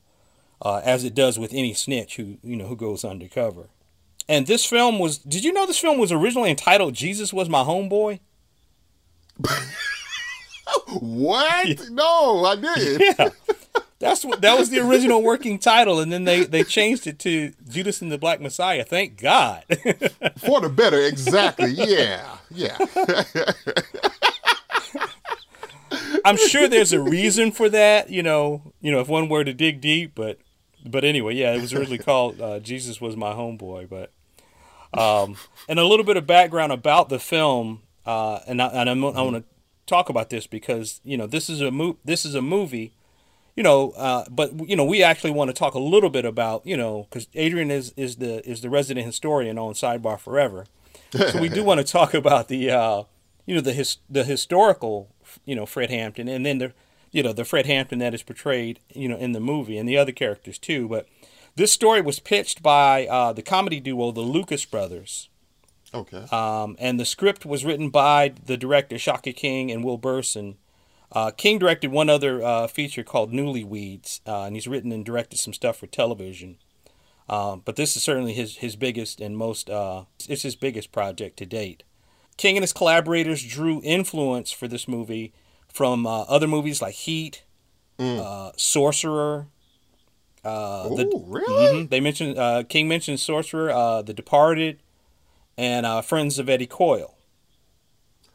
uh, 0.63 0.81
as 0.85 1.05
it 1.05 1.15
does 1.15 1.39
with 1.39 1.53
any 1.53 1.75
snitch 1.75 2.17
who, 2.17 2.39
you 2.43 2.57
know, 2.57 2.67
who 2.67 2.77
goes 2.77 3.05
undercover. 3.05 3.69
And 4.29 4.47
this 4.47 4.65
film 4.65 4.99
was, 4.99 5.19
did 5.19 5.45
you 5.45 5.53
know 5.53 5.67
this 5.67 5.79
film 5.79 5.99
was 5.99 6.13
originally 6.13 6.51
entitled 6.51 6.95
Jesus 6.95 7.33
Was 7.33 7.49
My 7.49 7.63
Homeboy? 7.63 8.21
What? 11.01 11.81
No, 11.91 12.45
I 12.45 12.57
did. 12.57 13.01
Yeah. 13.01 13.29
That's 14.01 14.25
what 14.25 14.41
that 14.41 14.59
was 14.59 14.71
the 14.71 14.81
original 14.81 15.23
working 15.23 15.59
title, 15.59 16.01
and 16.01 16.11
then 16.11 16.25
they, 16.25 16.45
they 16.45 16.65
changed 16.65 17.07
it 17.07 17.19
to 17.21 17.53
Judas 17.69 18.01
and 18.01 18.11
the 18.11 18.17
Black 18.17 18.41
Messiah. 18.41 18.83
Thank 18.83 19.21
God. 19.21 19.65
For 20.39 20.61
the 20.61 20.73
better, 20.75 20.99
exactly. 20.99 21.71
Yeah, 21.73 22.39
yeah. 22.51 22.79
I'm 26.25 26.37
sure 26.37 26.67
there's 26.67 26.93
a 26.93 27.01
reason 27.01 27.53
for 27.53 27.69
that, 27.69 28.11
you 28.11 28.23
know, 28.23 28.73
you 28.81 28.91
know, 28.91 29.01
if 29.01 29.09
one 29.09 29.29
were 29.29 29.45
to 29.45 29.53
dig 29.53 29.81
deep, 29.81 30.13
but 30.15 30.39
but 30.85 31.05
anyway, 31.05 31.35
yeah, 31.35 31.53
it 31.53 31.61
was 31.61 31.73
originally 31.73 31.99
called 31.99 32.41
uh, 32.41 32.59
Jesus 32.61 33.01
was 33.01 33.17
my 33.17 33.33
homeboy, 33.33 33.89
but 33.89 34.13
um, 34.99 35.37
and 35.69 35.79
a 35.79 35.85
little 35.85 36.05
bit 36.05 36.17
of 36.17 36.27
background 36.27 36.73
about 36.73 37.09
the 37.09 37.19
film, 37.19 37.83
uh, 38.07 38.41
and 38.47 38.63
I, 38.63 38.67
and 38.69 38.91
I'm, 38.91 39.05
I 39.05 39.23
want 39.23 39.37
to 39.37 39.45
talk 39.87 40.09
about 40.09 40.31
this 40.31 40.47
because 40.47 41.01
you 41.05 41.17
know 41.17 41.27
this 41.27 41.51
is 41.51 41.61
a 41.61 41.71
mo- 41.71 41.99
this 42.05 42.25
is 42.25 42.35
a 42.35 42.43
movie, 42.43 42.93
you 43.61 43.65
know, 43.65 43.91
uh, 43.91 44.25
but 44.31 44.71
you 44.71 44.75
know 44.75 44.87
we 44.87 45.03
actually 45.03 45.33
want 45.33 45.51
to 45.51 45.53
talk 45.53 45.75
a 45.75 45.79
little 45.79 46.09
bit 46.09 46.25
about 46.25 46.65
you 46.65 46.79
know 46.79 47.07
because 47.11 47.29
Adrian 47.35 47.71
is 47.71 47.93
is 47.95 48.17
the 48.17 48.41
is 48.49 48.63
the 48.63 48.71
resident 48.71 49.05
historian 49.05 49.59
on 49.59 49.75
Sidebar 49.75 50.19
Forever, 50.19 50.65
so 51.13 51.39
we 51.39 51.51
do 51.51 51.63
want 51.69 51.77
to 51.79 51.85
talk 51.85 52.15
about 52.15 52.49
the 52.49 52.71
uh, 52.71 53.03
you 53.45 53.55
know 53.55 53.61
the 53.61 53.75
his, 53.75 53.99
the 54.09 54.25
historical 54.25 55.11
you 55.45 55.55
know 55.55 55.67
Fred 55.67 55.91
Hampton 55.91 56.27
and 56.27 56.47
then 56.47 56.57
the 56.57 56.73
you 57.13 57.23
know 57.23 57.35
the 57.35 57.45
Fred 57.45 57.67
Hampton 57.67 57.99
that 57.99 58.15
is 58.15 58.23
portrayed 58.23 58.81
you 58.95 59.11
know 59.11 59.19
in 59.19 59.33
the 59.33 59.41
movie 59.41 59.77
and 59.77 59.87
the 59.87 59.99
other 59.99 60.13
characters 60.13 60.57
too. 60.59 60.89
But 60.89 61.07
this 61.55 61.71
story 61.71 62.01
was 62.01 62.19
pitched 62.19 62.63
by 62.63 63.07
uh, 63.09 63.35
the 63.35 63.43
comedy 63.43 63.79
duo 63.79 64.11
the 64.11 64.23
Lucas 64.23 64.65
Brothers, 64.65 65.29
Okay. 65.93 66.25
um, 66.33 66.77
and 66.79 66.99
the 66.99 67.05
script 67.05 67.45
was 67.45 67.63
written 67.67 67.91
by 67.91 68.33
the 68.47 68.57
director 68.57 68.97
Shaka 68.97 69.35
King 69.35 69.71
and 69.71 69.85
Will 69.85 69.99
Berson. 69.99 70.57
Uh, 71.13 71.31
King 71.33 71.59
directed 71.59 71.91
one 71.91 72.09
other 72.09 72.43
uh, 72.43 72.67
feature 72.69 73.03
called 73.03 73.33
Newlyweeds, 73.33 74.21
uh, 74.27 74.43
and 74.45 74.55
he's 74.55 74.69
written 74.69 74.93
and 74.93 75.05
directed 75.05 75.39
some 75.39 75.53
stuff 75.53 75.77
for 75.79 75.87
television. 75.89 76.59
Um, 77.29 77.63
but 77.65 77.77
this 77.77 77.97
is 77.97 78.03
certainly 78.03 78.33
his, 78.33 78.57
his 78.59 78.77
biggest 78.77 79.21
and 79.21 79.37
most 79.37 79.71
uh, 79.71 80.05
it's 80.29 80.43
his 80.43 80.57
biggest 80.57 80.91
project 80.93 81.37
to 81.39 81.47
date. 81.47 81.83
King 82.37 82.57
and 82.57 82.63
his 82.63 82.73
collaborators 82.73 83.45
drew 83.45 83.81
influence 83.85 84.51
for 84.51 84.67
this 84.67 84.89
movie 84.89 85.33
from 85.73 86.07
uh, 86.07 86.23
other 86.23 86.47
movies 86.49 86.81
like 86.83 86.95
Heat, 86.95 87.45
uh, 87.99 88.51
Sorcerer. 88.57 89.47
Uh, 90.45 90.85
oh, 90.89 90.97
the- 90.97 91.25
really? 91.27 91.85
Mhm. 91.85 91.91
They 91.91 92.01
mentioned 92.01 92.39
uh, 92.39 92.63
King 92.69 92.89
mentioned 92.89 93.21
Sorcerer, 93.21 93.71
uh, 93.71 94.03
The 94.03 94.15
Departed, 94.15 94.81
and 95.59 95.85
uh, 95.85 96.01
Friends 96.03 96.39
of 96.39 96.49
Eddie 96.49 96.67
Coyle. 96.67 97.15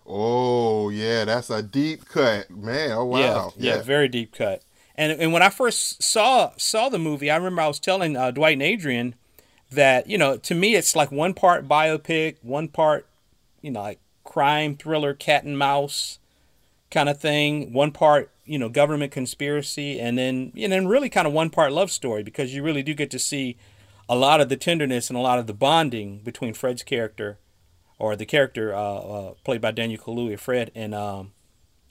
Oh, 0.06 0.90
yeah. 0.90 1.26
That's 1.26 1.50
a 1.50 1.64
deep 1.64 2.06
cut, 2.06 2.50
man. 2.50 2.92
Oh, 2.92 3.06
wow. 3.06 3.54
Yeah, 3.58 3.76
yeah, 3.76 3.82
very 3.82 4.08
deep 4.08 4.34
cut. 4.34 4.62
And 4.98 5.12
and 5.20 5.34
when 5.34 5.42
I 5.42 5.50
first 5.50 6.02
saw 6.02 6.52
saw 6.58 6.90
the 6.90 7.00
movie, 7.00 7.30
I 7.30 7.36
remember 7.36 7.62
I 7.62 7.68
was 7.68 7.80
telling 7.80 8.16
uh, 8.16 8.32
Dwight 8.32 8.54
and 8.54 8.62
Adrian 8.62 9.16
that 9.72 10.08
you 10.08 10.18
know 10.18 10.38
to 10.38 10.56
me 10.56 10.76
it's 10.76 10.96
like 10.96 11.12
one 11.12 11.34
part 11.34 11.68
biopic, 11.68 12.38
one 12.42 12.68
part 12.68 13.06
you 13.62 13.72
know 13.72 13.82
like 13.82 14.00
crime 14.24 14.76
thriller, 14.78 15.14
cat 15.14 15.44
and 15.44 15.58
mouse 15.58 16.20
kind 16.92 17.10
of 17.10 17.20
thing, 17.20 17.74
one 17.74 17.92
part 17.92 18.32
you 18.46 18.58
know 18.58 18.70
government 18.70 19.12
conspiracy, 19.12 20.00
and 20.00 20.18
then 20.18 20.54
and 20.56 20.72
then 20.72 20.88
really 20.88 21.10
kind 21.10 21.28
of 21.28 21.34
one 21.34 21.50
part 21.50 21.74
love 21.74 21.92
story 21.92 22.24
because 22.24 22.54
you 22.54 22.64
really 22.64 22.84
do 22.84 22.94
get 22.94 23.12
to 23.12 23.20
see 23.20 23.58
a 24.08 24.16
lot 24.16 24.40
of 24.40 24.48
the 24.48 24.56
tenderness 24.56 25.10
and 25.10 25.18
a 25.18 25.22
lot 25.22 25.40
of 25.40 25.48
the 25.48 25.54
bonding 25.54 26.20
between 26.20 26.54
Fred's 26.54 26.84
character 26.84 27.38
or 28.00 28.16
the 28.16 28.25
character 28.25 28.74
uh, 28.74 28.80
uh, 28.80 29.34
played 29.44 29.62
by 29.62 29.72
Daniel 29.72 30.02
Kaluuya, 30.02 30.40
Fred, 30.40 30.72
and 30.75 30.94
um, 30.94 31.32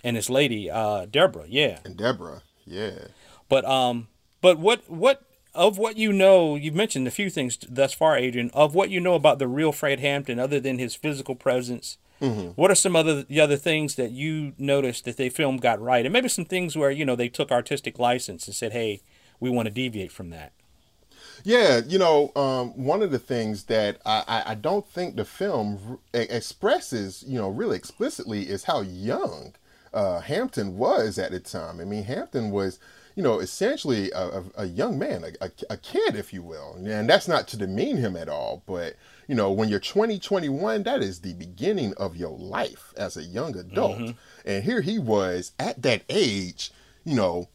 and 0.03 0.17
his 0.17 0.29
lady 0.31 0.71
uh, 0.71 1.07
Deborah. 1.07 1.47
Yeah, 1.49 1.79
And 1.85 1.97
Deborah. 1.97 2.43
Yeah. 2.67 3.09
but 3.49 3.65
um, 3.65 4.09
but 4.41 4.59
what 4.59 4.89
what 4.91 5.23
of 5.55 5.79
what 5.79 5.97
you 5.97 6.13
know? 6.13 6.57
You've 6.57 6.75
mentioned 6.75 7.07
a 7.07 7.11
few 7.11 7.31
things 7.31 7.59
thus 7.69 7.93
far, 7.93 8.17
Adrian. 8.17 8.51
Of 8.55 8.75
what 8.75 8.91
you 8.91 9.01
know 9.01 9.15
about 9.15 9.39
the 9.39 9.49
real 9.49 9.73
Fred 9.73 10.01
Hampton, 10.01 10.39
other 10.39 10.61
than 10.61 10.79
his 10.79 10.95
physical 10.95 11.35
presence 11.35 11.99
What 12.57 12.71
are 12.71 12.75
some 12.77 12.97
other 12.97 13.23
the 13.23 13.41
other 13.41 13.57
things 13.57 13.97
that 13.97 14.11
you 14.13 14.55
noticed 14.57 15.05
that 15.05 15.17
they 15.17 15.29
film 15.29 15.59
got 15.59 15.81
right, 15.81 16.07
and 16.07 16.13
maybe 16.13 16.29
some 16.29 16.45
things 16.45 16.77
where 16.77 16.91
you 16.91 17.05
know 17.05 17.17
they 17.17 17.29
took 17.29 17.51
artistic 17.51 17.99
license 17.99 18.47
and 18.47 18.55
said, 18.55 18.73
"Hey, 18.73 19.03
we 19.41 19.51
want 19.51 19.67
to 19.67 19.71
deviate 19.75 20.13
from 20.13 20.31
that." 20.31 20.53
Yeah, 21.47 21.83
you 21.87 21.99
know, 21.99 22.33
um, 22.35 22.71
one 22.71 23.03
of 23.03 23.11
the 23.11 23.19
things 23.19 23.65
that 23.65 23.99
I, 24.07 24.25
I, 24.27 24.43
I 24.53 24.55
don't 24.55 24.89
think 24.89 25.17
the 25.17 25.27
film 25.27 25.79
r- 25.89 25.99
expresses, 26.15 27.23
you 27.27 27.39
know, 27.39 27.51
really 27.51 27.77
explicitly 27.77 28.49
is 28.49 28.65
how 28.65 28.81
young 28.81 29.53
uh, 29.93 30.21
Hampton 30.21 30.79
was 30.79 31.19
at 31.19 31.33
the 31.33 31.41
time. 31.41 31.81
I 31.81 31.85
mean, 31.85 32.05
Hampton 32.05 32.51
was, 32.51 32.79
you 33.15 33.23
know, 33.23 33.41
essentially 33.41 34.11
a, 34.13 34.19
a, 34.27 34.45
a 34.57 34.65
young 34.65 34.99
man, 34.99 35.23
a, 35.23 35.45
a, 35.45 35.51
a 35.71 35.77
kid, 35.77 36.17
if 36.17 36.33
you 36.33 36.43
will. 36.43 36.77
And 36.83 37.09
that's 37.09 37.29
not 37.29 37.47
to 37.49 37.59
demean 37.59 37.99
him 37.99 38.17
at 38.17 38.31
all, 38.31 38.63
but, 38.67 38.95
you 39.29 39.35
know, 39.35 39.53
when 39.53 39.69
you're 39.69 39.81
20, 39.81 40.19
21, 40.19 40.83
that 40.85 41.03
is 41.03 41.21
the 41.21 41.35
beginning 41.35 41.93
of 41.99 42.17
your 42.17 42.37
life 42.39 42.95
as 42.97 43.19
a 43.19 43.23
young 43.23 43.55
adult. 43.57 44.15
And 44.47 44.65
here 44.65 44.81
he 44.81 44.99
was 44.99 45.53
at 45.59 45.83
that 45.83 46.05
age, 46.09 46.73
you 47.05 47.15
know, 47.15 47.49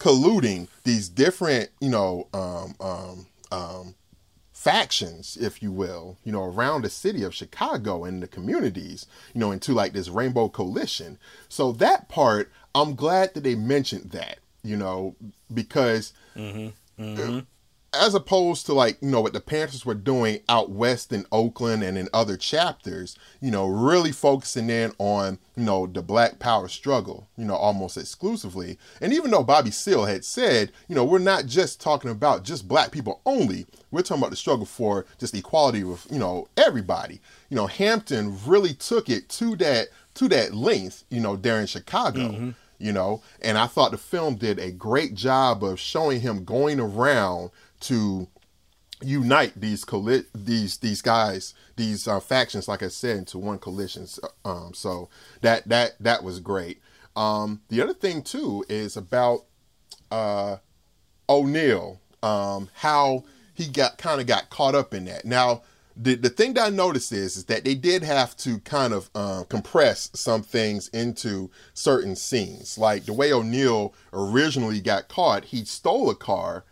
colluding 0.00 0.66
these 0.82 1.08
different, 1.08 1.70
you 1.80 1.90
know, 1.90 2.26
um, 2.34 2.74
um, 2.80 3.26
um, 3.52 3.94
factions, 4.52 5.36
if 5.40 5.62
you 5.62 5.70
will, 5.70 6.16
you 6.24 6.32
know, 6.32 6.42
around 6.44 6.82
the 6.82 6.90
city 6.90 7.22
of 7.22 7.34
Chicago 7.34 8.04
and 8.04 8.22
the 8.22 8.26
communities, 8.26 9.06
you 9.34 9.40
know, 9.40 9.52
into 9.52 9.72
like 9.72 9.92
this 9.92 10.08
rainbow 10.08 10.48
coalition. 10.48 11.18
So 11.48 11.70
that 11.72 12.08
part, 12.08 12.50
I'm 12.74 12.94
glad 12.94 13.34
that 13.34 13.42
they 13.44 13.54
mentioned 13.54 14.10
that, 14.10 14.38
you 14.62 14.76
know, 14.76 15.14
because 15.52 16.12
as 17.92 18.14
opposed 18.14 18.66
to 18.66 18.72
like 18.72 18.98
you 19.00 19.08
know 19.08 19.20
what 19.20 19.32
the 19.32 19.40
Panthers 19.40 19.84
were 19.84 19.94
doing 19.94 20.40
out 20.48 20.70
west 20.70 21.12
in 21.12 21.26
Oakland 21.32 21.82
and 21.82 21.98
in 21.98 22.08
other 22.12 22.36
chapters, 22.36 23.16
you 23.40 23.50
know, 23.50 23.66
really 23.66 24.12
focusing 24.12 24.70
in 24.70 24.92
on 24.98 25.38
you 25.56 25.64
know 25.64 25.86
the 25.86 26.02
Black 26.02 26.38
Power 26.38 26.68
struggle, 26.68 27.28
you 27.36 27.44
know, 27.44 27.56
almost 27.56 27.96
exclusively. 27.96 28.78
And 29.00 29.12
even 29.12 29.30
though 29.30 29.42
Bobby 29.42 29.72
Seale 29.72 30.04
had 30.04 30.24
said, 30.24 30.70
you 30.88 30.94
know, 30.94 31.04
we're 31.04 31.18
not 31.18 31.46
just 31.46 31.80
talking 31.80 32.10
about 32.10 32.44
just 32.44 32.68
Black 32.68 32.92
people 32.92 33.20
only, 33.26 33.66
we're 33.90 34.02
talking 34.02 34.22
about 34.22 34.30
the 34.30 34.36
struggle 34.36 34.66
for 34.66 35.04
just 35.18 35.34
equality 35.34 35.82
with 35.82 36.06
you 36.10 36.18
know 36.18 36.46
everybody. 36.56 37.20
You 37.48 37.56
know, 37.56 37.66
Hampton 37.66 38.38
really 38.46 38.74
took 38.74 39.08
it 39.08 39.28
to 39.30 39.56
that 39.56 39.88
to 40.14 40.28
that 40.28 40.54
length, 40.54 41.04
you 41.10 41.20
know, 41.20 41.34
there 41.34 41.60
in 41.60 41.66
Chicago 41.66 42.20
mm-hmm. 42.20 42.50
you 42.78 42.92
know 42.92 43.22
and 43.42 43.58
i 43.58 43.66
thought 43.66 43.90
the 43.90 43.98
film 43.98 44.34
did 44.34 44.58
a 44.58 44.70
great 44.70 45.14
job 45.14 45.62
of 45.62 45.78
showing 45.78 46.20
him 46.20 46.44
going 46.44 46.80
around 46.80 47.50
to 47.80 48.28
unite 49.02 49.52
these 49.56 49.84
colli- 49.84 50.26
these 50.34 50.76
these 50.78 51.00
guys 51.00 51.54
these 51.76 52.06
uh, 52.06 52.20
factions 52.20 52.68
like 52.68 52.82
i 52.82 52.88
said 52.88 53.16
into 53.16 53.38
one 53.38 53.58
coalition. 53.58 54.06
Um 54.44 54.72
so 54.74 55.08
that 55.40 55.68
that 55.68 55.92
that 56.00 56.22
was 56.22 56.40
great. 56.40 56.80
Um 57.16 57.62
the 57.68 57.80
other 57.80 57.94
thing 57.94 58.22
too 58.22 58.64
is 58.68 58.96
about 58.96 59.46
uh 60.10 60.56
o'neal 61.28 62.00
um 62.22 62.68
how 62.74 63.24
he 63.54 63.68
got 63.68 63.98
kind 63.98 64.20
of 64.20 64.26
got 64.26 64.50
caught 64.50 64.74
up 64.74 64.92
in 64.92 65.06
that. 65.06 65.24
Now 65.24 65.62
the, 65.96 66.14
the 66.14 66.30
thing 66.30 66.54
that 66.54 66.66
I 66.66 66.70
noticed 66.70 67.12
is, 67.12 67.36
is 67.36 67.44
that 67.46 67.64
they 67.64 67.74
did 67.74 68.02
have 68.02 68.34
to 68.38 68.58
kind 68.60 68.94
of 68.94 69.10
uh, 69.14 69.44
compress 69.48 70.10
some 70.14 70.42
things 70.42 70.88
into 70.88 71.50
certain 71.74 72.16
scenes. 72.16 72.78
Like 72.78 73.04
the 73.04 73.12
way 73.12 73.32
O'Neal 73.32 73.92
originally 74.12 74.80
got 74.80 75.08
caught, 75.08 75.46
he 75.46 75.64
stole 75.66 76.08
a 76.08 76.14
car 76.14 76.64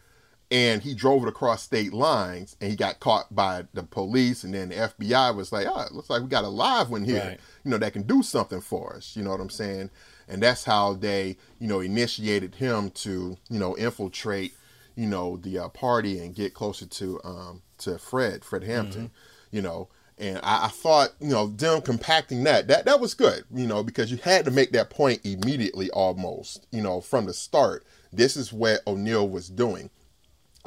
and 0.51 0.83
he 0.83 0.95
drove 0.95 1.23
it 1.23 1.29
across 1.29 1.63
state 1.63 1.93
lines 1.93 2.57
and 2.61 2.71
he 2.71 2.77
got 2.77 3.01
caught 3.01 3.35
by 3.35 3.65
the 3.75 3.83
police. 3.83 4.45
And 4.45 4.55
then 4.55 4.71
the 4.71 4.77
FBI 4.77 5.35
was 5.35 5.53
like, 5.53 5.67
oh, 5.69 5.81
it 5.83 5.93
looks 5.93 6.09
like 6.11 6.23
we 6.23 6.29
got 6.29 6.45
a 6.45 6.49
live 6.49 6.89
one 6.91 7.05
here, 7.05 7.23
Right. 7.23 7.41
you 7.65 7.71
know, 7.71 7.79
that 7.79 7.93
can 7.93 8.03
do 8.03 8.23
something 8.23 8.61
for 8.61 8.95
us. 8.97 9.15
You 9.17 9.25
know 9.25 9.31
what 9.31 9.41
I'm 9.41 9.51
saying? 9.51 9.91
And 10.27 10.43
that's 10.43 10.65
how 10.65 10.95
they, 10.95 11.37
you 11.59 11.69
know, 11.69 11.81
initiated 11.81 12.55
him 12.55 12.91
to, 12.91 13.37
you 13.51 13.59
know, 13.59 13.77
infiltrate 13.77 14.55
you 14.97 15.07
know 15.07 15.37
the 15.37 15.57
uh, 15.57 15.69
party 15.69 16.19
and 16.19 16.35
get 16.35 16.55
closer 16.55 16.85
to 16.85 17.21
um 17.23 17.63
to 17.79 17.97
Fred 17.99 18.45
Fred 18.45 18.65
Hampton 18.65 19.13
you 19.53 19.63
know 19.63 19.87
and 20.19 20.39
I, 20.43 20.65
I 20.65 20.69
thought 20.71 21.11
you 21.21 21.29
know 21.29 21.47
them 21.47 21.83
compacting 21.83 22.43
that 22.43 22.67
that 22.67 22.85
that 22.87 22.99
was 22.99 23.15
good 23.15 23.45
you 23.55 23.69
know 23.69 23.85
because 23.85 24.11
you 24.11 24.17
had 24.17 24.45
to 24.47 24.51
make 24.51 24.73
that 24.73 24.91
point 24.91 25.21
immediately 25.25 25.89
almost 25.91 26.67
you 26.73 26.83
know 26.83 27.01
from 27.01 27.27
the 27.27 27.33
start 27.33 27.87
this 28.13 28.37
is 28.37 28.53
what 28.53 28.81
O'Neal 28.89 29.29
was 29.29 29.49
doing 29.49 29.89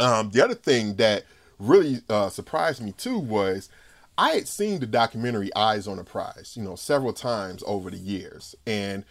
um 0.02 0.32
the 0.32 0.44
other 0.44 0.56
thing 0.56 0.96
that 0.96 1.24
really 1.60 2.02
uh, 2.10 2.30
surprised 2.30 2.82
me 2.82 2.92
too 2.92 3.20
was 3.20 3.70
I 4.18 4.32
had 4.32 4.48
seen 4.48 4.80
the 4.80 4.88
documentary 4.88 5.54
Eyes 5.56 5.88
on 5.88 6.00
a 6.00 6.04
Prize 6.04 6.54
you 6.58 6.64
know 6.64 6.76
several 6.76 7.14
times 7.14 7.64
over 7.68 7.90
the 7.92 7.98
years 7.98 8.56
and 8.66 9.06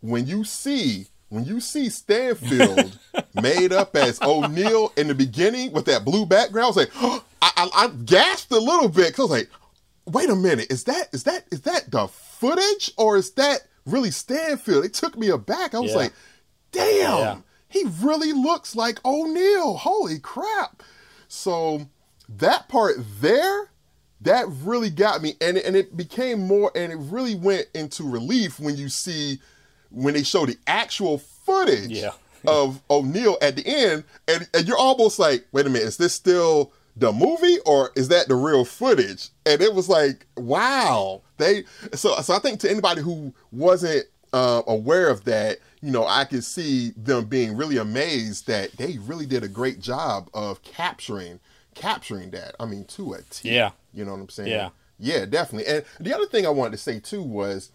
when 0.00 0.26
you 0.26 0.44
see 0.44 1.06
when 1.28 1.44
you 1.44 1.58
see 1.60 1.88
Stanfield 1.88 2.96
made 3.34 3.72
up 3.72 3.96
as 3.96 4.20
O'Neal 4.22 4.92
in 4.96 5.08
the 5.08 5.14
beginning 5.14 5.72
with 5.72 5.84
that 5.86 6.04
blue 6.04 6.24
background, 6.24 6.64
I 6.64 6.68
was 6.68 6.76
like, 6.76 6.90
I, 7.42 7.50
I, 7.56 7.68
I 7.74 7.88
gasped 8.04 8.52
a 8.52 8.58
little 8.60 8.88
bit 8.88 9.08
because 9.08 9.18
I 9.18 9.22
was 9.22 9.30
like, 9.30 9.50
wait 10.06 10.30
a 10.30 10.36
minute, 10.36 10.70
is 10.70 10.84
that 10.84 11.08
is 11.12 11.24
that 11.24 11.44
is 11.50 11.62
that 11.62 11.90
the 11.90 12.06
footage 12.06 12.92
or 12.96 13.16
is 13.16 13.32
that 13.32 13.62
really 13.86 14.12
Stanfield? 14.12 14.84
It 14.84 14.94
took 14.94 15.18
me 15.18 15.28
aback. 15.30 15.74
I 15.74 15.80
was 15.80 15.90
Yeah. 15.90 15.96
like, 15.96 16.12
damn, 16.70 17.18
Yeah. 17.18 17.36
He 17.76 17.84
really 18.02 18.32
looks 18.32 18.74
like 18.74 19.04
O'Neal. 19.04 19.76
Holy 19.76 20.18
crap! 20.18 20.82
So 21.28 21.88
that 22.28 22.68
part 22.68 22.94
there, 23.20 23.70
that 24.22 24.46
really 24.48 24.88
got 24.90 25.20
me, 25.20 25.34
and 25.40 25.58
and 25.58 25.76
it 25.76 25.96
became 25.96 26.46
more, 26.46 26.72
and 26.74 26.90
it 26.92 26.96
really 26.96 27.34
went 27.34 27.66
into 27.74 28.02
relief 28.02 28.58
when 28.58 28.76
you 28.76 28.88
see 28.88 29.38
when 29.90 30.14
they 30.14 30.22
show 30.22 30.46
the 30.46 30.56
actual 30.66 31.18
footage 31.18 31.90
Yeah. 31.90 32.12
of 32.46 32.80
O'Neal 32.90 33.36
at 33.42 33.56
the 33.56 33.66
end, 33.66 34.04
and, 34.28 34.48
and 34.54 34.66
you're 34.66 34.76
almost 34.78 35.18
like, 35.18 35.46
wait 35.52 35.66
a 35.66 35.68
minute, 35.68 35.88
is 35.88 35.96
this 35.96 36.14
still 36.14 36.72
the 36.96 37.12
movie 37.12 37.58
or 37.66 37.90
is 37.94 38.08
that 38.08 38.26
the 38.28 38.34
real 38.34 38.64
footage? 38.64 39.28
And 39.44 39.60
it 39.60 39.74
was 39.74 39.88
like, 39.88 40.26
wow, 40.36 41.22
they. 41.36 41.64
So 41.94 42.14
so 42.22 42.34
I 42.34 42.38
think 42.38 42.60
to 42.60 42.70
anybody 42.70 43.02
who 43.02 43.34
wasn't 43.52 44.06
uh, 44.32 44.62
aware 44.66 45.08
of 45.08 45.24
that, 45.24 45.58
you 45.80 45.90
know, 45.90 46.06
I 46.06 46.24
could 46.24 46.44
see 46.44 46.90
them 46.96 47.26
being 47.26 47.56
really 47.56 47.76
amazed 47.76 48.46
that 48.46 48.72
they 48.72 48.98
really 48.98 49.26
did 49.26 49.44
a 49.44 49.48
great 49.48 49.80
job 49.80 50.28
of 50.34 50.62
capturing 50.62 51.40
capturing 51.74 52.30
that. 52.30 52.54
I 52.58 52.64
mean, 52.64 52.84
to 52.86 53.14
a 53.14 53.22
T. 53.22 53.50
Yeah. 53.50 53.70
You 53.92 54.04
know 54.04 54.12
what 54.12 54.20
I'm 54.20 54.28
saying? 54.28 54.50
Yeah. 54.50 54.70
Yeah, 54.98 55.26
definitely. 55.26 55.66
And 55.72 55.84
the 56.00 56.14
other 56.14 56.26
thing 56.26 56.46
I 56.46 56.50
wanted 56.50 56.72
to 56.72 56.78
say 56.78 57.00
too 57.00 57.22
was 57.22 57.70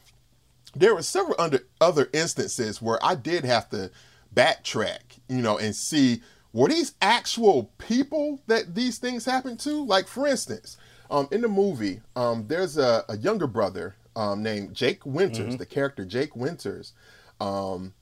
there 0.76 0.96
were 0.96 1.04
several 1.04 1.36
under 1.40 1.60
other 1.80 2.10
instances 2.14 2.82
where 2.82 3.04
I 3.04 3.16
did 3.16 3.46
have 3.46 3.70
to 3.70 3.92
backtrack, 4.34 5.20
you 5.30 5.42
know, 5.42 5.58
and 5.58 5.76
see 5.76 6.22
were 6.54 6.70
these 6.70 6.96
actual 7.02 7.72
people 7.78 8.42
that 8.48 8.76
these 8.76 8.98
things 8.98 9.26
happened 9.26 9.60
to? 9.62 9.86
Like 9.86 10.08
for 10.08 10.28
instance, 10.28 10.78
um, 11.10 11.28
in 11.32 11.42
the 11.42 11.48
movie, 11.48 12.02
um, 12.16 12.46
there's 12.48 12.78
a, 12.78 13.04
a 13.08 13.18
younger 13.18 13.48
brother 13.48 13.96
um, 14.16 14.44
named 14.44 14.74
Jake 14.76 15.06
Winters, 15.06 15.58
the 15.58 15.66
character 15.66 16.06
Jake 16.06 16.36
Winters. 16.36 16.94
Um, 17.40 17.94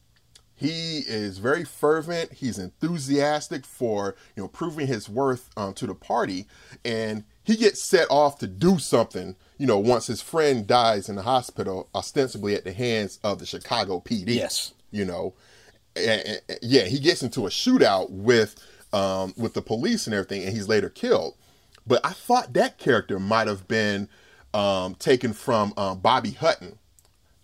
he 0.56 1.00
is 1.08 1.38
very 1.38 1.63
fervent. 1.63 2.34
He's 2.34 2.60
enthusiastic 2.60 3.65
for 3.65 4.15
you 4.36 4.43
know 4.43 4.50
proving 4.50 4.88
his 4.88 5.08
worth 5.08 5.50
um, 5.56 5.74
to 5.76 5.88
the 5.88 5.95
party, 5.95 6.48
and 6.84 7.24
he 7.43 7.56
gets 7.56 7.82
set 7.82 8.08
off 8.10 8.39
to 8.39 8.48
do 8.48 8.78
something. 8.80 9.36
You 9.58 9.67
know, 9.67 9.78
once 9.80 10.08
his 10.08 10.22
friend 10.22 10.67
dies 10.67 11.08
in 11.10 11.15
the 11.15 11.22
hospital, 11.24 11.89
ostensibly 11.95 12.56
at 12.56 12.63
the 12.65 12.74
hands 12.74 13.19
of 13.24 13.39
the 13.39 13.45
Chicago 13.45 14.02
PD. 14.04 14.36
Yes. 14.36 14.74
You 14.91 15.06
know, 15.06 15.34
and- 15.95 16.22
and- 16.26 16.41
and- 16.50 16.60
yeah, 16.62 16.84
he 16.86 17.00
gets 17.00 17.22
into 17.24 17.45
a 17.45 17.50
shootout 17.50 18.10
with 18.10 18.56
um, 18.91 19.34
with 19.38 19.54
the 19.54 19.62
police 19.62 20.08
and 20.08 20.13
everything, 20.13 20.43
and 20.43 20.54
he's 20.54 20.67
later 20.67 20.89
killed. 20.89 21.36
But 21.88 22.02
I 22.06 22.12
thought 22.12 22.54
that 22.54 22.78
character 22.78 23.19
might 23.19 23.48
have 23.48 23.67
been 23.67 24.10
um, 24.54 24.96
taken 24.96 25.34
from 25.34 25.74
um, 25.78 26.00
Bobby 26.00 26.32
Hutton 26.32 26.78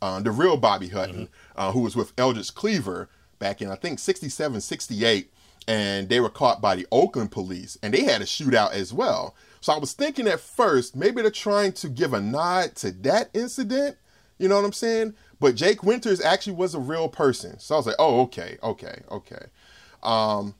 uh, 0.06 0.20
the 0.20 0.32
real 0.32 0.58
Bobby 0.58 0.89
Hutton, 0.89 1.30
uh, 1.56 1.72
who 1.72 1.80
was 1.80 1.96
with 1.96 2.13
Eldridge 2.18 2.54
Cleaver 2.54 3.10
back 3.39 3.62
in, 3.62 3.70
I 3.70 3.76
think, 3.76 3.98
67, 3.98 4.62
68. 4.62 5.32
And 5.68 6.10
they 6.10 6.20
were 6.20 6.30
caught 6.30 6.62
by 6.62 6.76
the 6.76 6.86
Oakland 6.91 7.32
police 7.32 7.76
and 7.82 7.91
they 7.91 8.04
had 8.04 8.22
a 8.22 8.26
shootout 8.26 8.74
as 8.74 8.94
well. 8.94 9.36
So 9.62 9.74
I 9.74 9.80
was 9.80 9.94
thinking 9.94 10.28
at 10.28 10.39
first, 10.39 10.96
maybe 10.96 11.24
they're 11.24 11.32
trying 11.32 11.72
to 11.74 11.89
give 11.89 12.13
a 12.13 12.22
nod 12.22 12.76
to 12.76 12.91
that 13.02 13.32
incident. 13.34 13.98
You 14.38 14.48
know 14.48 14.58
what 14.58 14.65
I'm 14.65 14.74
saying? 14.74 15.15
But 15.39 15.56
Jake 15.56 15.82
Winters 15.82 16.22
actually 16.22 16.54
was 16.54 16.76
a 16.76 16.80
real 16.80 17.10
person. 17.10 17.58
So 17.58 17.74
I 17.74 17.78
was 17.80 17.88
like, 17.88 17.96
oh, 17.98 18.22
okay, 18.22 18.58
okay, 18.62 19.02
okay. 19.10 19.46
Um, 20.04 20.54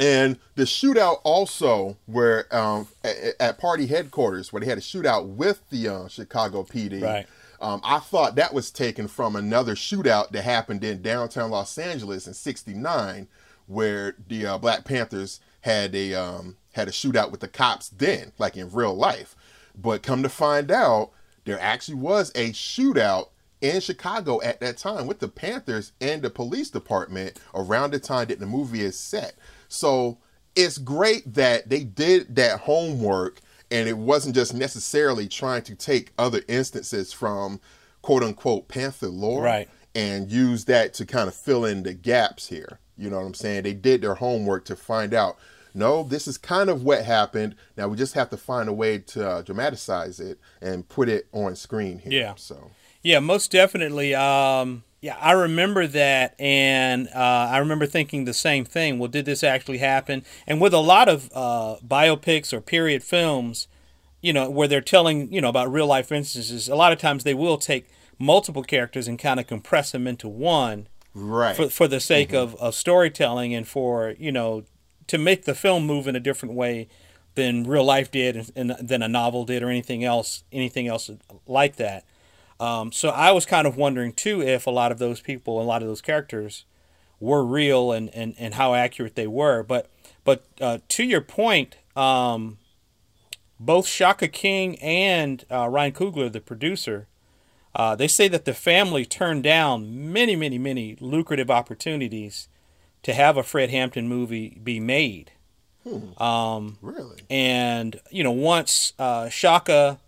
and 0.00 0.38
the 0.56 0.64
shootout 0.64 1.20
also 1.22 1.96
where 2.06 2.52
um, 2.54 2.88
at, 3.04 3.16
at 3.38 3.58
party 3.58 3.86
headquarters 3.86 4.52
where 4.52 4.60
they 4.60 4.66
had 4.66 4.78
a 4.78 4.82
shootout 4.82 5.26
with 5.26 5.62
the 5.70 5.88
uh, 5.88 6.08
Chicago 6.08 6.64
PD. 6.64 7.02
Right. 7.02 7.26
Um, 7.60 7.80
I 7.84 8.00
thought 8.00 8.34
that 8.34 8.52
was 8.52 8.70
taken 8.70 9.08
from 9.08 9.36
another 9.36 9.74
shootout 9.74 10.30
that 10.32 10.42
happened 10.42 10.84
in 10.84 11.00
downtown 11.00 11.50
Los 11.50 11.78
Angeles 11.78 12.26
in 12.26 12.34
'69, 12.34 13.28
where 13.66 14.16
the 14.28 14.46
uh, 14.46 14.58
Black 14.58 14.84
Panthers 14.84 15.40
had 15.60 15.94
a 15.94 16.14
um, 16.14 16.56
had 16.72 16.88
a 16.88 16.92
shootout 16.92 17.30
with 17.30 17.40
the 17.40 17.48
cops 17.48 17.88
then, 17.88 18.32
like 18.38 18.56
in 18.56 18.70
real 18.70 18.94
life. 18.94 19.36
But 19.76 20.02
come 20.02 20.22
to 20.22 20.28
find 20.28 20.70
out, 20.70 21.12
there 21.44 21.60
actually 21.60 21.96
was 21.96 22.30
a 22.34 22.50
shootout 22.50 23.28
in 23.60 23.80
Chicago 23.80 24.42
at 24.42 24.60
that 24.60 24.76
time 24.76 25.06
with 25.06 25.20
the 25.20 25.28
Panthers 25.28 25.92
and 26.00 26.20
the 26.20 26.28
police 26.28 26.68
department 26.68 27.40
around 27.54 27.92
the 27.92 27.98
time 27.98 28.28
that 28.28 28.40
the 28.40 28.46
movie 28.46 28.82
is 28.82 28.98
set. 28.98 29.36
So 29.74 30.18
it's 30.56 30.78
great 30.78 31.34
that 31.34 31.68
they 31.68 31.84
did 31.84 32.36
that 32.36 32.60
homework 32.60 33.40
and 33.70 33.88
it 33.88 33.98
wasn't 33.98 34.34
just 34.34 34.54
necessarily 34.54 35.26
trying 35.28 35.62
to 35.62 35.74
take 35.74 36.12
other 36.18 36.42
instances 36.48 37.12
from 37.12 37.60
quote 38.02 38.22
unquote 38.22 38.68
Panther 38.68 39.08
lore 39.08 39.42
Right. 39.42 39.68
and 39.94 40.30
use 40.30 40.66
that 40.66 40.94
to 40.94 41.06
kind 41.06 41.28
of 41.28 41.34
fill 41.34 41.64
in 41.64 41.82
the 41.82 41.94
gaps 41.94 42.48
here. 42.48 42.78
You 42.96 43.10
know 43.10 43.16
what 43.18 43.26
I'm 43.26 43.34
saying? 43.34 43.64
They 43.64 43.72
did 43.72 44.02
their 44.02 44.14
homework 44.14 44.64
to 44.66 44.76
find 44.76 45.12
out. 45.12 45.36
No, 45.76 46.04
this 46.04 46.28
is 46.28 46.38
kind 46.38 46.70
of 46.70 46.84
what 46.84 47.04
happened. 47.04 47.56
Now 47.76 47.88
we 47.88 47.96
just 47.96 48.14
have 48.14 48.30
to 48.30 48.36
find 48.36 48.68
a 48.68 48.72
way 48.72 48.98
to 48.98 49.28
uh, 49.28 49.42
dramatize 49.42 50.20
it 50.20 50.38
and 50.60 50.88
put 50.88 51.08
it 51.08 51.26
on 51.32 51.56
screen 51.56 51.98
here. 51.98 52.12
Yeah. 52.12 52.34
So 52.36 52.70
Yeah, 53.02 53.18
most 53.18 53.50
definitely. 53.50 54.14
Um, 54.14 54.84
yeah, 55.04 55.18
I 55.20 55.32
remember 55.32 55.86
that, 55.86 56.34
and 56.40 57.08
uh, 57.08 57.48
I 57.50 57.58
remember 57.58 57.84
thinking 57.84 58.24
the 58.24 58.32
same 58.32 58.64
thing. 58.64 58.98
Well, 58.98 59.10
did 59.10 59.26
this 59.26 59.44
actually 59.44 59.76
happen? 59.76 60.24
And 60.46 60.62
with 60.62 60.72
a 60.72 60.78
lot 60.78 61.10
of 61.10 61.30
uh, 61.34 61.76
biopics 61.86 62.54
or 62.54 62.62
period 62.62 63.02
films, 63.02 63.68
you 64.22 64.32
know, 64.32 64.48
where 64.48 64.66
they're 64.66 64.80
telling, 64.80 65.30
you 65.30 65.42
know, 65.42 65.50
about 65.50 65.70
real 65.70 65.86
life 65.86 66.10
instances, 66.10 66.70
a 66.70 66.74
lot 66.74 66.90
of 66.90 66.98
times 66.98 67.22
they 67.22 67.34
will 67.34 67.58
take 67.58 67.86
multiple 68.18 68.62
characters 68.62 69.06
and 69.06 69.18
kind 69.18 69.38
of 69.38 69.46
compress 69.46 69.92
them 69.92 70.06
into 70.06 70.26
one 70.26 70.88
right. 71.12 71.54
for, 71.54 71.68
for 71.68 71.86
the 71.86 72.00
sake 72.00 72.32
of, 72.32 72.54
of 72.54 72.74
storytelling 72.74 73.52
and 73.52 73.68
for, 73.68 74.14
you 74.18 74.32
know, 74.32 74.64
to 75.08 75.18
make 75.18 75.44
the 75.44 75.54
film 75.54 75.84
move 75.84 76.08
in 76.08 76.16
a 76.16 76.20
different 76.20 76.54
way 76.54 76.88
than 77.34 77.64
real 77.64 77.84
life 77.84 78.10
did 78.10 78.36
and, 78.36 78.52
and 78.56 78.88
than 78.88 79.02
a 79.02 79.08
novel 79.08 79.44
did 79.44 79.62
or 79.62 79.68
anything 79.68 80.02
else, 80.02 80.44
anything 80.50 80.88
else 80.88 81.10
like 81.46 81.76
that. 81.76 82.06
Um, 82.64 82.92
so 82.92 83.10
I 83.10 83.30
was 83.32 83.44
kind 83.44 83.66
of 83.66 83.76
wondering 83.76 84.14
too 84.14 84.40
if 84.40 84.66
a 84.66 84.70
lot 84.70 84.90
of 84.90 84.98
those 84.98 85.20
people, 85.20 85.60
a 85.60 85.62
lot 85.62 85.82
of 85.82 85.88
those 85.88 86.00
characters, 86.00 86.64
were 87.20 87.44
real 87.44 87.92
and, 87.92 88.08
and, 88.14 88.34
and 88.38 88.54
how 88.54 88.74
accurate 88.74 89.16
they 89.16 89.26
were. 89.26 89.62
But 89.62 89.90
but 90.24 90.46
uh, 90.60 90.78
to 90.88 91.04
your 91.04 91.20
point, 91.20 91.76
um, 91.94 92.56
both 93.60 93.86
Shaka 93.86 94.28
King 94.28 94.76
and 94.80 95.44
uh, 95.50 95.68
Ryan 95.68 95.92
Coogler, 95.92 96.32
the 96.32 96.40
producer, 96.40 97.06
uh, 97.74 97.94
they 97.96 98.08
say 98.08 98.28
that 98.28 98.46
the 98.46 98.54
family 98.54 99.04
turned 99.04 99.42
down 99.42 100.10
many, 100.10 100.34
many, 100.34 100.56
many 100.56 100.96
lucrative 101.00 101.50
opportunities 101.50 102.48
to 103.02 103.12
have 103.12 103.36
a 103.36 103.42
Fred 103.42 103.68
Hampton 103.68 104.08
movie 104.08 104.58
be 104.62 104.80
made. 104.80 105.32
Um, 106.16 106.78
really? 106.80 107.18
and 107.28 108.00
you 108.10 108.24
know, 108.24 108.30
once 108.30 108.94
uh, 108.98 109.28
Shaka, 109.28 109.98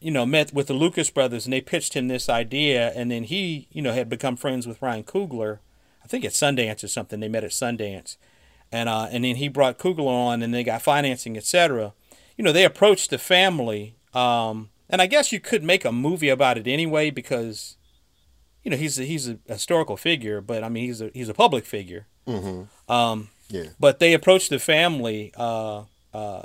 you 0.00 0.10
know, 0.10 0.24
met 0.26 0.52
with 0.52 0.66
the 0.68 0.74
Lucas 0.74 1.10
brothers 1.10 1.44
and 1.46 1.52
they 1.52 1.60
pitched 1.60 1.94
him 1.94 2.08
this 2.08 2.28
idea, 2.28 2.92
and 2.94 3.10
then 3.10 3.24
he, 3.24 3.68
you 3.72 3.82
know, 3.82 3.92
had 3.92 4.08
become 4.08 4.36
friends 4.36 4.66
with 4.66 4.80
Ryan 4.82 5.04
Coogler. 5.04 5.58
I 6.04 6.06
think 6.06 6.24
at 6.24 6.32
Sundance 6.32 6.82
or 6.82 6.88
something. 6.88 7.20
They 7.20 7.28
met 7.28 7.44
at 7.44 7.50
Sundance, 7.50 8.16
and 8.72 8.88
uh, 8.88 9.08
and 9.10 9.24
then 9.24 9.36
he 9.36 9.48
brought 9.48 9.78
Coogler 9.78 10.06
on, 10.08 10.42
and 10.42 10.54
they 10.54 10.64
got 10.64 10.80
financing, 10.82 11.36
etc. 11.36 11.92
You 12.36 12.44
know, 12.44 12.52
they 12.52 12.64
approached 12.64 13.10
the 13.10 13.18
family, 13.18 13.96
um, 14.14 14.70
and 14.88 15.02
I 15.02 15.06
guess 15.06 15.32
you 15.32 15.40
could 15.40 15.62
make 15.64 15.84
a 15.84 15.92
movie 15.92 16.28
about 16.30 16.56
it 16.56 16.66
anyway 16.68 17.10
because, 17.10 17.76
you 18.62 18.70
know, 18.70 18.76
he's 18.76 18.98
a, 18.98 19.02
he's 19.04 19.28
a 19.28 19.38
historical 19.48 19.96
figure, 19.96 20.40
but 20.40 20.62
I 20.64 20.68
mean, 20.68 20.84
he's 20.86 21.00
a 21.00 21.10
he's 21.12 21.28
a 21.28 21.34
public 21.34 21.66
figure. 21.66 22.06
Um, 22.88 23.28
Yeah. 23.50 23.70
but 23.80 23.98
they 23.98 24.12
approached 24.14 24.50
the 24.50 24.58
family, 24.58 25.32
uh, 25.36 25.84
uh, 26.14 26.42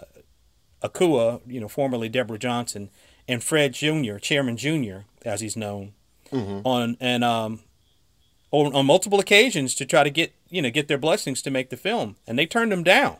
Akua, 0.83 1.41
you 1.47 1.59
know, 1.59 1.67
formerly 1.67 2.09
Deborah 2.09 2.39
Johnson, 2.39 2.89
and 3.27 3.43
Fred 3.43 3.73
Jr., 3.73 4.17
Chairman 4.17 4.57
Jr., 4.57 4.99
as 5.25 5.41
he's 5.41 5.55
known, 5.55 5.93
on 6.65 6.97
and 6.99 7.23
um, 7.23 7.59
on, 8.51 8.73
on 8.73 8.86
multiple 8.86 9.19
occasions 9.19 9.75
to 9.75 9.86
try 9.86 10.03
to 10.03 10.09
get 10.09 10.33
you 10.49 10.62
know 10.62 10.69
get 10.69 10.88
their 10.88 10.97
blessings 10.97 11.41
to 11.43 11.51
make 11.51 11.69
the 11.69 11.77
film, 11.77 12.15
and 12.27 12.38
they 12.38 12.45
turned 12.45 12.71
them 12.71 12.83
down. 12.83 13.17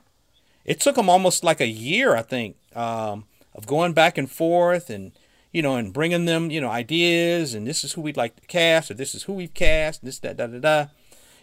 It 0.65 0.79
took 0.79 0.95
them 0.95 1.09
almost 1.09 1.43
like 1.43 1.59
a 1.61 1.67
year, 1.67 2.15
I 2.15 2.21
think, 2.21 2.55
um, 2.75 3.25
of 3.53 3.67
going 3.67 3.93
back 3.93 4.17
and 4.17 4.29
forth 4.31 4.89
and 4.89 5.11
you 5.51 5.61
know 5.61 5.75
and 5.75 5.93
bringing 5.93 6.25
them 6.25 6.49
you 6.49 6.59
know 6.59 6.69
ideas 6.69 7.53
and 7.53 7.67
this 7.67 7.83
is 7.83 7.93
who 7.93 8.01
we'd 8.01 8.17
like 8.17 8.35
to 8.35 8.47
cast 8.47 8.89
or 8.89 8.95
this 8.95 9.13
is 9.13 9.23
who 9.23 9.33
we've 9.33 9.53
cast 9.53 10.03
this 10.03 10.19
that 10.19 10.37
da 10.37 10.47
da 10.47 10.59
da 10.59 10.85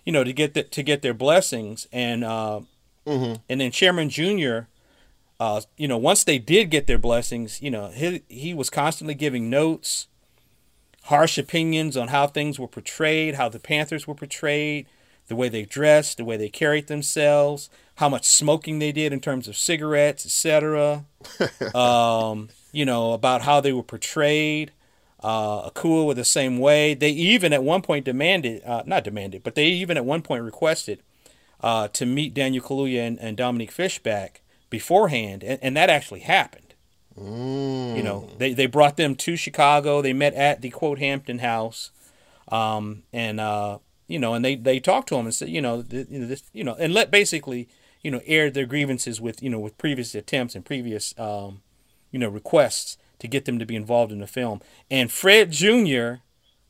you 0.05 0.13
know 0.13 0.25
to 0.25 0.33
get 0.33 0.55
the, 0.55 0.65
to 0.65 0.83
get 0.83 1.03
their 1.03 1.15
blessings 1.15 1.87
and 1.93 2.25
uh, 2.25 2.61
and 3.49 3.61
then 3.61 3.71
Chairman 3.71 4.11
Junior 4.11 4.67
uh, 5.41 5.63
you 5.77 5.89
know 5.89 5.97
once 5.97 6.23
they 6.23 6.39
did 6.39 6.71
get 6.71 6.87
their 6.87 6.99
blessings 6.99 7.61
you 7.61 7.71
know 7.71 7.89
he 7.89 8.23
he 8.29 8.55
was 8.55 8.71
constantly 8.71 9.15
giving 9.15 9.51
notes 9.51 10.07
harsh 11.05 11.39
opinions 11.39 11.97
on 11.97 12.09
how 12.09 12.27
things 12.27 12.61
were 12.61 12.69
portrayed 12.69 13.35
how 13.35 13.49
the 13.49 13.59
Panthers 13.59 14.07
were 14.07 14.15
portrayed 14.15 14.87
the 15.29 15.35
way 15.35 15.49
they 15.49 15.65
dressed 15.65 16.19
the 16.19 16.25
way 16.25 16.37
they 16.37 16.51
carried 16.51 16.87
themselves 16.87 17.71
how 17.97 18.09
much 18.09 18.27
smoking 18.27 18.79
they 18.79 18.93
did 18.93 19.13
in 19.13 19.21
terms 19.21 19.49
of 19.49 19.57
cigarettes 19.57 20.27
etc 20.27 21.07
um, 21.75 22.51
you 22.71 22.85
know 22.85 23.13
about 23.13 23.43
how 23.43 23.61
they 23.61 23.73
were 23.73 23.83
portrayed 23.83 24.71
uh, 25.23 25.69
Akua 25.69 26.07
were 26.07 26.15
the 26.15 26.25
same 26.25 26.59
way. 26.59 26.95
They 26.95 27.11
even 27.11 27.53
at 27.53 27.63
one 27.63 27.83
point 27.83 28.07
demanded, 28.07 28.65
uh, 28.65 28.85
not 28.87 29.05
demanded, 29.05 29.43
but 29.43 29.55
they 29.55 29.67
even 29.67 29.99
at 29.99 30.07
one 30.07 30.23
point 30.23 30.45
requested 30.45 31.03
uh, 31.63 31.89
to 31.89 32.07
meet 32.07 32.33
Daniel 32.33 32.65
Kaluuya 32.65 33.07
and, 33.07 33.19
and 33.19 33.37
Dominique 33.37 33.71
Fishback 33.71 34.41
beforehand, 34.71 35.43
and, 35.45 35.59
and 35.63 35.77
that 35.77 35.91
actually 35.91 36.21
happened. 36.21 36.75
You 37.97 38.03
know, 38.03 38.31
they, 38.39 38.55
they 38.55 38.67
brought 38.67 38.97
them 38.97 39.15
to 39.17 39.37
Chicago. 39.37 40.01
They 40.01 40.13
met 40.13 40.33
at 40.35 40.63
the 40.63 40.71
quote 40.71 40.99
Hampton 40.99 41.41
House, 41.41 41.91
um, 42.49 43.03
and 43.13 43.41
uh, 43.41 43.79
you 44.07 44.19
know, 44.19 44.35
and 44.35 44.45
they, 44.45 44.55
they 44.55 44.81
talked 44.81 45.09
to 45.11 45.17
him 45.17 45.27
and 45.27 45.35
said, 45.35 45.49
you 45.49 45.61
know, 45.61 45.83
th- 45.83 46.09
you 46.09 46.21
know, 46.21 46.27
this, 46.27 46.43
you 46.53 46.65
know, 46.65 46.77
and 46.79 46.95
let 46.95 47.11
basically, 47.11 47.69
you 48.03 48.11
know, 48.11 48.21
aired 48.27 48.55
their 48.55 48.67
grievances 48.67 49.21
with 49.21 49.43
you 49.43 49.51
know 49.51 49.59
with 49.59 49.77
previous 49.77 50.15
attempts 50.15 50.55
and 50.55 50.65
previous 50.65 51.15
um, 51.19 51.63
you 52.11 52.19
know 52.19 52.29
requests 52.29 52.97
to 53.19 53.29
get 53.29 53.45
them 53.45 53.59
to 53.59 53.67
be 53.67 53.77
involved 53.77 54.13
in 54.13 54.21
the 54.21 54.27
film. 54.27 54.61
And 54.91 55.13
Fred 55.13 55.53
Jr. 55.53 56.15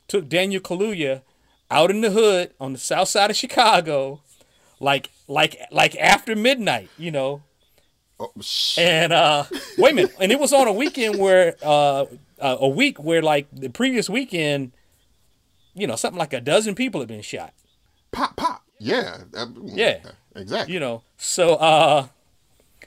took 0.08 0.28
Daniel 0.28 0.60
Kaluuya 0.60 1.22
out 1.70 1.90
in 1.90 2.00
the 2.00 2.10
hood 2.10 2.52
on 2.58 2.72
the 2.72 2.78
south 2.78 3.08
side 3.08 3.30
of 3.30 3.36
Chicago, 3.36 4.20
like 4.80 5.10
like 5.28 5.56
like 5.70 5.96
after 5.96 6.34
midnight, 6.34 6.88
you 6.98 7.10
know. 7.10 7.42
Oh, 8.20 8.32
And 8.76 9.12
uh, 9.12 9.44
wait 9.78 9.92
a 9.92 9.94
minute, 9.94 10.14
and 10.20 10.30
it 10.30 10.38
was 10.38 10.52
on 10.52 10.68
a 10.68 10.72
weekend 10.72 11.18
where 11.18 11.56
uh, 11.62 12.04
uh, 12.38 12.56
a 12.60 12.68
week 12.68 13.02
where 13.02 13.22
like 13.22 13.48
the 13.50 13.70
previous 13.70 14.10
weekend, 14.10 14.72
you 15.74 15.86
know, 15.86 15.96
something 15.96 16.18
like 16.18 16.34
a 16.34 16.40
dozen 16.40 16.74
people 16.74 17.00
had 17.00 17.08
been 17.08 17.22
shot. 17.22 17.54
pop, 18.12 18.36
pop. 18.36 18.62
Yeah. 18.78 19.22
uh, 19.34 19.46
Yeah. 19.64 20.00
Exactly. 20.36 20.72
you 20.72 20.78
know 20.78 21.02
so 21.16 21.54
uh 21.56 22.06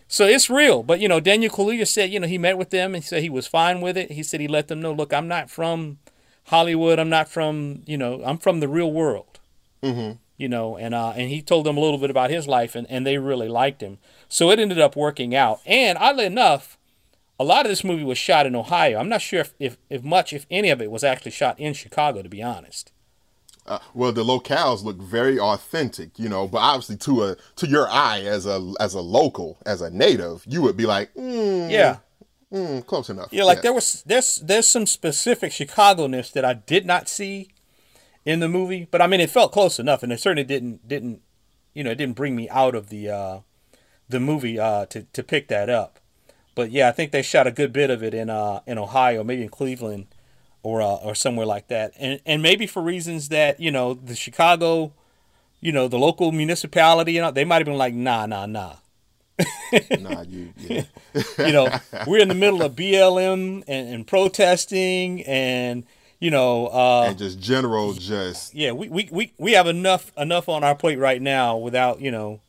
so 0.07 0.25
it's 0.25 0.49
real 0.49 0.81
but 0.81 1.01
you 1.01 1.09
know 1.09 1.19
daniel 1.19 1.51
kaluuya 1.51 1.85
said 1.85 2.09
you 2.09 2.19
know 2.19 2.27
he 2.27 2.37
met 2.37 2.57
with 2.57 2.69
them 2.69 2.95
and 2.95 3.03
said 3.03 3.21
he 3.21 3.29
was 3.29 3.47
fine 3.47 3.81
with 3.81 3.97
it 3.97 4.11
he 4.11 4.23
said 4.23 4.39
he 4.39 4.47
let 4.47 4.69
them 4.69 4.81
know 4.81 4.93
look 4.93 5.13
i'm 5.13 5.27
not 5.27 5.49
from 5.49 5.97
hollywood 6.45 6.99
i'm 6.99 7.09
not 7.09 7.27
from 7.27 7.83
you 7.85 7.97
know 7.97 8.21
i'm 8.23 8.37
from 8.37 8.61
the 8.61 8.67
real 8.69 8.91
world 8.91 9.41
mm-hmm. 9.81 10.17
you 10.37 10.47
know 10.47 10.77
and 10.77 10.95
uh 10.95 11.11
and 11.17 11.29
he 11.29 11.41
told 11.41 11.65
them 11.65 11.75
a 11.75 11.81
little 11.81 11.97
bit 11.97 12.09
about 12.09 12.29
his 12.29 12.47
life 12.47 12.75
and, 12.75 12.89
and 12.89 13.05
they 13.05 13.17
really 13.17 13.49
liked 13.49 13.81
him 13.81 13.97
so 14.33 14.49
it 14.49 14.59
ended 14.59 14.79
up 14.79 14.95
working 14.95 15.35
out. 15.35 15.61
And 15.65 15.97
oddly 15.97 16.25
enough 16.25 16.77
a 17.39 17.43
lot 17.43 17.65
of 17.65 17.69
this 17.69 17.83
movie 17.83 18.03
was 18.03 18.17
shot 18.17 18.45
in 18.45 18.55
ohio. 18.55 18.99
I'm 18.99 19.09
not 19.09 19.21
sure 19.21 19.41
if, 19.41 19.53
if, 19.59 19.77
if 19.89 20.03
much 20.03 20.33
if 20.33 20.45
any 20.49 20.69
of 20.69 20.81
it 20.81 20.91
was 20.91 21.03
actually 21.03 21.31
shot 21.31 21.59
in 21.59 21.73
chicago 21.73 22.21
to 22.21 22.29
be 22.29 22.41
honest. 22.41 22.91
Uh, 23.65 23.79
well, 23.93 24.11
the 24.11 24.23
locales 24.23 24.83
look 24.83 25.01
very 25.01 25.39
authentic, 25.39 26.19
you 26.19 26.27
know, 26.27 26.47
but 26.47 26.57
obviously 26.57 26.97
to 26.97 27.23
a 27.23 27.37
to 27.55 27.67
your 27.67 27.87
eye 27.89 28.21
as 28.21 28.45
a 28.45 28.73
as 28.79 28.93
a 28.93 28.99
local, 28.99 29.57
as 29.65 29.81
a 29.81 29.89
native, 29.89 30.43
you 30.45 30.61
would 30.61 30.75
be 30.75 30.85
like, 30.85 31.13
mm, 31.13 31.71
yeah. 31.71 31.97
mm, 32.51 32.85
close 32.85 33.09
enough. 33.09 33.29
Yeah, 33.31 33.45
like 33.45 33.61
there 33.61 33.71
was 33.71 34.03
there's 34.05 34.35
there's 34.37 34.67
some 34.67 34.85
specific 34.85 35.53
Chicago-ness 35.53 36.31
that 36.31 36.43
I 36.43 36.55
did 36.55 36.85
not 36.85 37.07
see 37.07 37.51
in 38.25 38.41
the 38.41 38.49
movie, 38.49 38.87
but 38.91 39.01
I 39.01 39.07
mean 39.07 39.21
it 39.21 39.29
felt 39.29 39.53
close 39.53 39.79
enough, 39.79 40.03
and 40.03 40.11
it 40.11 40.19
certainly 40.19 40.43
didn't 40.43 40.85
didn't 40.85 41.21
you 41.73 41.85
know 41.85 41.91
it 41.91 41.95
didn't 41.95 42.17
bring 42.17 42.35
me 42.35 42.49
out 42.49 42.75
of 42.75 42.89
the 42.89 43.09
uh, 43.09 43.39
the 44.13 44.19
movie 44.19 44.57
uh, 44.57 44.85
to 44.87 45.03
to 45.03 45.23
pick 45.23 45.49
that 45.49 45.69
up. 45.69 45.99
But 46.55 46.71
yeah, 46.71 46.87
I 46.87 46.91
think 46.91 47.11
they 47.11 47.21
shot 47.21 47.47
a 47.47 47.51
good 47.51 47.73
bit 47.73 47.89
of 47.89 48.01
it 48.01 48.13
in 48.13 48.29
uh, 48.29 48.61
in 48.65 48.77
Ohio, 48.77 49.23
maybe 49.23 49.43
in 49.43 49.49
Cleveland 49.49 50.07
or 50.63 50.81
uh, 50.81 50.95
or 50.95 51.13
somewhere 51.15 51.45
like 51.45 51.67
that, 51.67 51.91
and 51.99 52.21
and 52.25 52.41
maybe 52.41 52.65
for 52.65 52.81
reasons 52.81 53.29
that 53.29 53.59
you 53.59 53.71
know 53.71 53.93
the 53.93 54.15
Chicago, 54.15 54.93
you 55.59 55.71
know 55.73 55.87
the 55.89 55.99
local 55.99 56.31
municipality, 56.31 57.13
you 57.13 57.21
know 57.21 57.31
they 57.31 57.43
might 57.43 57.57
have 57.57 57.65
been 57.65 57.77
like 57.77 57.93
nah 57.93 58.25
nah 58.25 58.45
nah 58.45 58.75
nah, 59.99 60.21
you, 60.21 60.53
yeah. 60.57 60.83
you 61.39 61.51
know, 61.51 61.69
we're 62.07 62.21
in 62.21 62.27
the 62.27 62.35
middle 62.35 62.61
of 62.61 62.75
BLM 62.75 63.63
and, 63.67 63.89
and 63.89 64.07
protesting 64.07 65.23
and 65.23 65.85
you 66.19 66.31
know, 66.31 66.67
uh, 66.67 67.07
and 67.09 67.17
just 67.17 67.39
general, 67.39 67.93
just 67.93 68.55
yeah, 68.55 68.71
we, 68.71 68.87
we, 68.87 69.09
we, 69.11 69.33
we 69.37 69.51
have 69.53 69.67
enough 69.67 70.13
enough 70.17 70.47
on 70.47 70.63
our 70.63 70.73
plate 70.73 70.97
right 70.97 71.21
now 71.21 71.57
without, 71.57 71.99
you 71.99 72.11
know, 72.11 72.39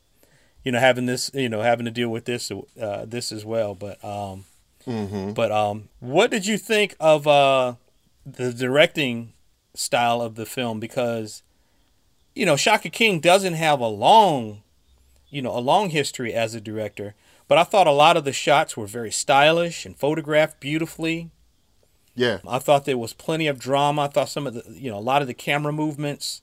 you 0.64 0.72
know, 0.72 0.80
having 0.80 1.06
this, 1.06 1.30
you 1.34 1.48
know, 1.48 1.60
having 1.60 1.84
to 1.84 1.90
deal 1.90 2.08
with 2.08 2.24
this 2.24 2.50
uh, 2.50 3.04
this 3.06 3.30
as 3.32 3.44
well. 3.44 3.74
But 3.74 4.02
um 4.04 4.44
Mm-hmm. 4.86 5.32
But 5.32 5.50
um, 5.50 5.88
what 6.00 6.30
did 6.30 6.46
you 6.46 6.58
think 6.58 6.94
of 7.00 7.26
uh, 7.26 7.74
the 8.26 8.52
directing 8.52 9.32
style 9.74 10.20
of 10.20 10.34
the 10.34 10.46
film? 10.46 10.80
Because 10.80 11.42
you 12.34 12.44
know, 12.44 12.56
Shaka 12.56 12.90
King 12.90 13.20
doesn't 13.20 13.54
have 13.54 13.80
a 13.80 13.86
long, 13.86 14.62
you 15.28 15.40
know, 15.40 15.56
a 15.56 15.60
long 15.60 15.90
history 15.90 16.34
as 16.34 16.54
a 16.54 16.60
director. 16.60 17.14
But 17.46 17.58
I 17.58 17.64
thought 17.64 17.86
a 17.86 17.92
lot 17.92 18.16
of 18.16 18.24
the 18.24 18.32
shots 18.32 18.76
were 18.76 18.86
very 18.86 19.12
stylish 19.12 19.86
and 19.86 19.96
photographed 19.96 20.60
beautifully. 20.60 21.30
Yeah. 22.16 22.38
I 22.46 22.58
thought 22.58 22.86
there 22.86 22.98
was 22.98 23.12
plenty 23.12 23.46
of 23.46 23.58
drama. 23.58 24.02
I 24.02 24.06
thought 24.08 24.28
some 24.30 24.46
of 24.46 24.54
the, 24.54 24.64
you 24.72 24.90
know, 24.90 24.98
a 24.98 25.00
lot 25.00 25.20
of 25.20 25.28
the 25.28 25.34
camera 25.34 25.72
movements 25.72 26.42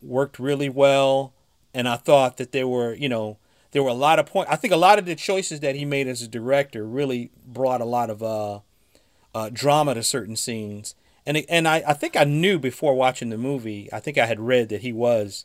worked 0.00 0.38
really 0.38 0.68
well. 0.68 1.32
And 1.74 1.88
I 1.88 1.96
thought 1.96 2.36
that 2.38 2.52
there 2.52 2.68
were, 2.68 2.94
you 2.94 3.08
know, 3.08 3.36
there 3.72 3.82
were 3.82 3.90
a 3.90 3.94
lot 3.94 4.18
of 4.18 4.26
points. 4.26 4.50
I 4.50 4.56
think 4.56 4.72
a 4.72 4.76
lot 4.78 4.98
of 4.98 5.04
the 5.04 5.14
choices 5.14 5.60
that 5.60 5.74
he 5.74 5.84
made 5.84 6.06
as 6.06 6.22
a 6.22 6.28
director 6.28 6.84
really 6.86 7.30
brought 7.46 7.80
a 7.80 7.86
lot 7.86 8.10
of 8.10 8.22
uh, 8.22 8.60
uh, 9.34 9.50
drama 9.52 9.94
to 9.94 10.02
certain 10.02 10.36
scenes. 10.36 10.94
And 11.26 11.44
and 11.48 11.68
I, 11.68 11.82
I 11.86 11.92
think 11.92 12.16
I 12.16 12.24
knew 12.24 12.58
before 12.58 12.94
watching 12.94 13.28
the 13.28 13.38
movie. 13.38 13.88
I 13.92 14.00
think 14.00 14.16
I 14.16 14.26
had 14.26 14.40
read 14.40 14.70
that 14.70 14.80
he 14.80 14.92
was, 14.92 15.44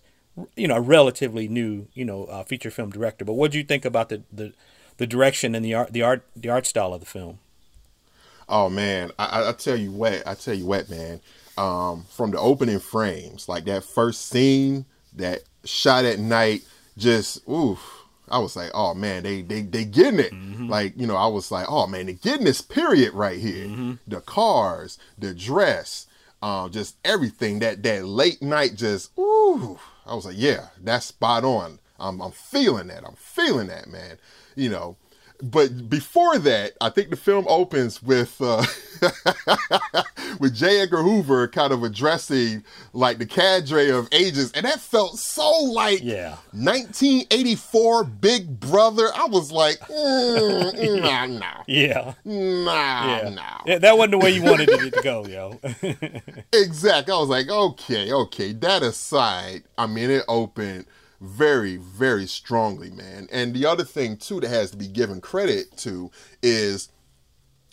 you 0.55 0.67
know, 0.67 0.77
a 0.77 0.81
relatively 0.81 1.47
new, 1.47 1.87
you 1.93 2.05
know, 2.05 2.25
uh, 2.25 2.43
feature 2.43 2.71
film 2.71 2.89
director. 2.89 3.25
But 3.25 3.33
what 3.33 3.51
do 3.51 3.57
you 3.57 3.63
think 3.65 3.83
about 3.83 4.09
the, 4.09 4.23
the 4.31 4.53
the 4.97 5.07
direction 5.07 5.55
and 5.55 5.65
the 5.65 5.73
art 5.73 5.91
the 5.91 6.01
art 6.01 6.25
the 6.35 6.49
art 6.49 6.65
style 6.65 6.93
of 6.93 7.01
the 7.01 7.05
film? 7.05 7.39
Oh 8.47 8.69
man, 8.69 9.11
I, 9.19 9.49
I 9.49 9.51
tell 9.53 9.75
you 9.75 9.91
what, 9.91 10.25
I 10.25 10.35
tell 10.35 10.53
you 10.53 10.65
what, 10.65 10.89
man. 10.89 11.19
Um, 11.57 12.05
from 12.09 12.31
the 12.31 12.39
opening 12.39 12.79
frames, 12.79 13.47
like 13.47 13.65
that 13.65 13.83
first 13.83 14.27
scene, 14.27 14.85
that 15.15 15.43
shot 15.65 16.05
at 16.05 16.19
night, 16.19 16.63
just 16.97 17.47
oof. 17.47 18.02
I 18.29 18.39
was 18.39 18.55
like, 18.55 18.71
oh 18.73 18.93
man, 18.93 19.23
they 19.23 19.41
they 19.41 19.61
they 19.61 19.85
getting 19.85 20.19
it. 20.19 20.31
Mm-hmm. 20.31 20.67
Like 20.67 20.93
you 20.97 21.07
know, 21.07 21.15
I 21.15 21.27
was 21.27 21.51
like, 21.51 21.65
oh 21.69 21.87
man, 21.87 22.05
they 22.05 22.13
getting 22.13 22.45
this 22.45 22.61
period 22.61 23.13
right 23.13 23.39
here. 23.39 23.67
Mm-hmm. 23.67 23.93
The 24.07 24.21
cars, 24.21 24.97
the 25.17 25.33
dress, 25.33 26.07
um, 26.41 26.71
just 26.71 26.95
everything. 27.03 27.59
That 27.59 27.83
that 27.83 28.05
late 28.05 28.41
night, 28.41 28.75
just 28.75 29.17
ooh. 29.17 29.79
I 30.05 30.15
was 30.15 30.25
like, 30.25 30.35
yeah, 30.37 30.67
that's 30.81 31.07
spot 31.07 31.43
on. 31.43 31.79
I'm 31.99 32.21
I'm 32.21 32.31
feeling 32.31 32.87
that. 32.87 33.05
I'm 33.05 33.15
feeling 33.15 33.67
that, 33.67 33.87
man. 33.87 34.17
You 34.55 34.69
know, 34.69 34.97
but 35.43 35.89
before 35.89 36.37
that, 36.39 36.73
I 36.79 36.89
think 36.89 37.09
the 37.09 37.17
film 37.17 37.45
opens 37.49 38.01
with 38.01 38.37
uh, 38.39 38.65
with 40.39 40.55
J. 40.55 40.79
Edgar 40.79 41.03
Hoover 41.03 41.49
kind 41.49 41.73
of 41.73 41.83
addressing 41.83 42.63
like 42.93 43.17
the 43.17 43.25
cadre 43.25 43.89
of 43.89 44.07
agents, 44.13 44.53
and 44.53 44.65
that 44.65 44.79
felt 44.79 45.19
so 45.19 45.51
like 45.65 46.01
yeah. 46.01 46.37
1984 46.53 48.05
Big 48.05 48.59
Brother. 48.59 49.09
I 49.13 49.25
was 49.25 49.51
like, 49.51 49.79
mm, 49.79 50.73
mm 50.73 51.01
nah, 51.01 51.25
nah, 51.25 51.63
yeah, 51.67 52.13
nah, 52.23 53.17
yeah. 53.17 53.29
nah. 53.29 53.61
Yeah, 53.65 53.79
that 53.79 53.97
wasn't 53.97 54.11
the 54.11 54.17
way 54.19 54.31
you 54.31 54.43
wanted 54.43 54.69
it 54.69 54.93
to 54.93 55.01
go, 55.01 55.25
yo. 55.25 55.59
exactly. 56.53 57.13
I 57.13 57.17
was 57.17 57.29
like, 57.29 57.49
okay, 57.49 58.13
okay. 58.13 58.53
That 58.53 58.81
aside, 58.81 59.63
I 59.77 59.87
mean, 59.87 60.09
it 60.09 60.23
opened 60.29 60.85
very, 61.23 61.77
very 61.77 62.27
strongly, 62.27 62.91
man. 62.91 63.27
And 63.31 63.53
the 63.53 63.65
other 63.65 63.85
thing 63.85 64.17
too 64.17 64.41
that 64.41 64.49
has 64.49 64.71
to 64.71 64.77
be 64.77 64.87
given 64.87 65.21
credit 65.21 65.75
to 65.77 66.11
is 66.41 66.89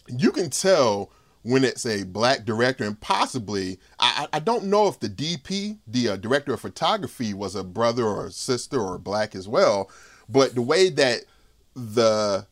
you 0.06 0.30
can 0.30 0.50
tell 0.50 1.10
when 1.42 1.64
it's 1.64 1.84
a 1.84 2.04
black 2.04 2.44
director 2.44 2.84
and 2.84 3.00
possibly 3.00 3.78
I, 3.98 4.28
I 4.32 4.38
don't 4.38 4.64
know 4.66 4.86
if 4.86 5.00
the 5.00 5.08
DP, 5.08 5.78
the 5.86 6.10
uh, 6.10 6.16
director 6.16 6.54
of 6.54 6.60
photography, 6.60 7.34
was 7.34 7.56
a 7.56 7.64
brother 7.64 8.04
or 8.04 8.26
a 8.26 8.30
sister 8.30 8.80
or 8.80 8.98
black 8.98 9.34
as 9.34 9.48
well, 9.48 9.90
but 10.28 10.54
the 10.54 10.62
way 10.62 10.88
that 10.90 11.22
the 11.74 12.46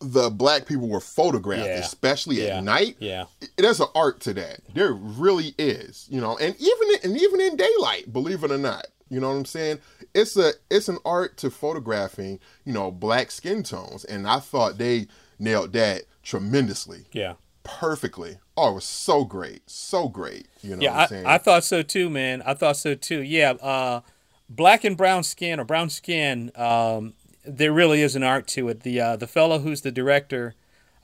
the 0.00 0.30
black 0.30 0.64
people 0.64 0.88
were 0.88 1.00
photographed, 1.00 1.66
yeah. 1.66 1.78
especially 1.78 2.46
yeah. 2.46 2.58
at 2.58 2.64
night. 2.64 2.96
Yeah, 3.00 3.24
there's 3.56 3.80
an 3.80 3.88
art 3.94 4.20
to 4.20 4.34
that. 4.34 4.60
There 4.72 4.92
really 4.92 5.54
is, 5.58 6.06
you 6.08 6.20
know, 6.20 6.38
and 6.38 6.54
even 6.58 6.88
and 7.02 7.20
even 7.20 7.40
in 7.40 7.56
daylight, 7.56 8.12
believe 8.12 8.44
it 8.44 8.52
or 8.52 8.58
not, 8.58 8.86
you 9.10 9.20
know 9.20 9.28
what 9.28 9.36
I'm 9.36 9.44
saying? 9.44 9.78
It's 10.14 10.36
a 10.36 10.52
it's 10.70 10.88
an 10.88 10.98
art 11.04 11.36
to 11.38 11.50
photographing, 11.50 12.40
you 12.64 12.72
know, 12.72 12.90
black 12.90 13.30
skin 13.30 13.62
tones, 13.62 14.04
and 14.04 14.26
I 14.26 14.40
thought 14.40 14.78
they 14.78 15.06
nailed 15.38 15.72
that 15.72 16.02
tremendously. 16.22 17.06
Yeah, 17.12 17.34
perfectly. 17.62 18.38
Oh, 18.56 18.72
it 18.72 18.74
was 18.74 18.84
so 18.84 19.24
great, 19.24 19.68
so 19.68 20.08
great. 20.08 20.46
You 20.62 20.76
know, 20.76 20.82
yeah, 20.82 21.06
I, 21.10 21.34
I, 21.34 21.38
thought 21.38 21.64
so 21.64 21.82
too, 21.82 22.10
man. 22.10 22.42
I 22.44 22.54
thought 22.54 22.76
so 22.76 22.94
too. 22.94 23.22
Yeah, 23.22 23.52
uh, 23.52 24.00
black 24.48 24.84
and 24.84 24.96
brown 24.96 25.22
skin 25.22 25.60
or 25.60 25.64
brown 25.64 25.90
skin. 25.90 26.50
Um, 26.56 27.14
there 27.44 27.72
really 27.72 28.02
is 28.02 28.14
an 28.16 28.22
art 28.22 28.46
to 28.48 28.68
it. 28.68 28.80
The 28.80 29.00
uh, 29.00 29.16
the 29.16 29.26
fellow 29.26 29.60
who's 29.60 29.80
the 29.82 29.92
director, 29.92 30.54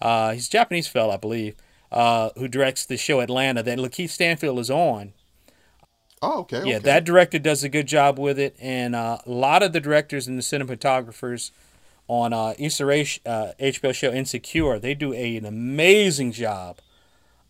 uh, 0.01 0.33
he's 0.33 0.49
a 0.49 0.51
Japanese 0.51 0.88
fellow, 0.88 1.14
I 1.14 1.17
believe, 1.17 1.57
uh, 1.90 2.31
who 2.37 2.49
directs 2.49 2.85
the 2.85 2.97
show 2.97 3.21
Atlanta 3.21 3.62
that 3.62 3.79
Lakeith 3.79 4.11
Stanfield 4.11 4.59
is 4.59 4.71
on. 4.71 5.14
Oh, 6.25 6.41
okay. 6.41 6.63
Yeah, 6.65 6.77
okay. 6.77 6.79
that 6.85 7.05
director 7.05 7.39
does 7.39 7.63
a 7.63 7.69
good 7.69 7.87
job 7.87 8.19
with 8.19 8.39
it, 8.39 8.57
and 8.59 8.95
uh, 8.95 9.19
a 9.27 9.31
lot 9.31 9.63
of 9.63 9.73
the 9.73 9.81
directors 9.81 10.27
and 10.27 10.39
the 10.39 10.43
cinematographers 10.43 11.51
on 12.09 12.33
uh, 12.33 12.49
uh, 12.49 12.55
HBO 12.57 13.95
show 13.95 14.11
Insecure, 14.11 14.79
they 14.79 14.95
do 14.95 15.13
a, 15.13 15.37
an 15.37 15.45
amazing 15.45 16.33
job 16.33 16.79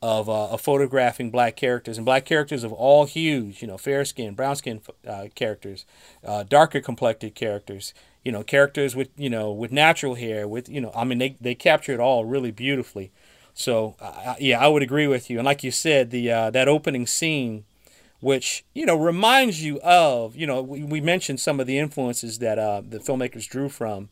of, 0.03 0.29
uh, 0.29 0.51
of 0.51 0.61
photographing 0.61 1.31
black 1.31 1.57
characters 1.57 1.99
and 1.99 2.05
black 2.05 2.25
characters 2.25 2.65
of 2.65 2.73
all 2.73 3.05
hues. 3.07 3.63
You 3.63 3.69
know, 3.69 3.79
fair 3.79 4.05
skin, 4.05 4.35
brown 4.35 4.57
skin 4.57 4.81
uh, 5.07 5.27
characters, 5.35 5.87
uh, 6.25 6.43
darker 6.43 6.81
complected 6.81 7.35
characters. 7.35 7.95
You 8.25 8.33
know, 8.33 8.43
characters 8.43 8.97
with 8.97 9.11
you 9.17 9.31
know 9.31 9.53
with 9.53 9.71
natural 9.71 10.15
hair. 10.15 10.49
With 10.49 10.69
you 10.69 10.81
know, 10.81 10.91
I 10.97 11.05
mean, 11.05 11.19
they 11.19 11.37
they 11.41 11.55
capture 11.55 11.93
it 11.93 12.01
all 12.01 12.25
really 12.25 12.51
beautifully. 12.51 13.13
So 13.55 13.95
yeah, 14.41 14.59
I 14.59 14.67
would 14.67 14.83
agree 14.83 15.07
with 15.07 15.31
you. 15.31 15.39
And 15.39 15.47
like 15.47 15.63
you 15.63 15.71
said, 15.71 16.11
the 16.11 16.31
uh, 16.31 16.51
that 16.51 16.67
opening 16.67 17.07
scene 17.07 17.65
which 18.25 18.65
you 18.73 18.87
know 18.87 18.97
reminds 18.97 19.63
you 19.63 19.79
of 19.83 20.35
you 20.35 20.47
know 20.47 20.63
we, 20.63 20.83
we 20.83 20.99
mentioned 20.99 21.39
some 21.39 21.61
of 21.61 21.67
the 21.67 21.79
influences 21.79 22.39
that 22.39 22.59
uh, 22.59 22.81
the 22.89 22.99
filmmakers 22.99 23.47
drew 23.47 23.69
from 23.69 24.09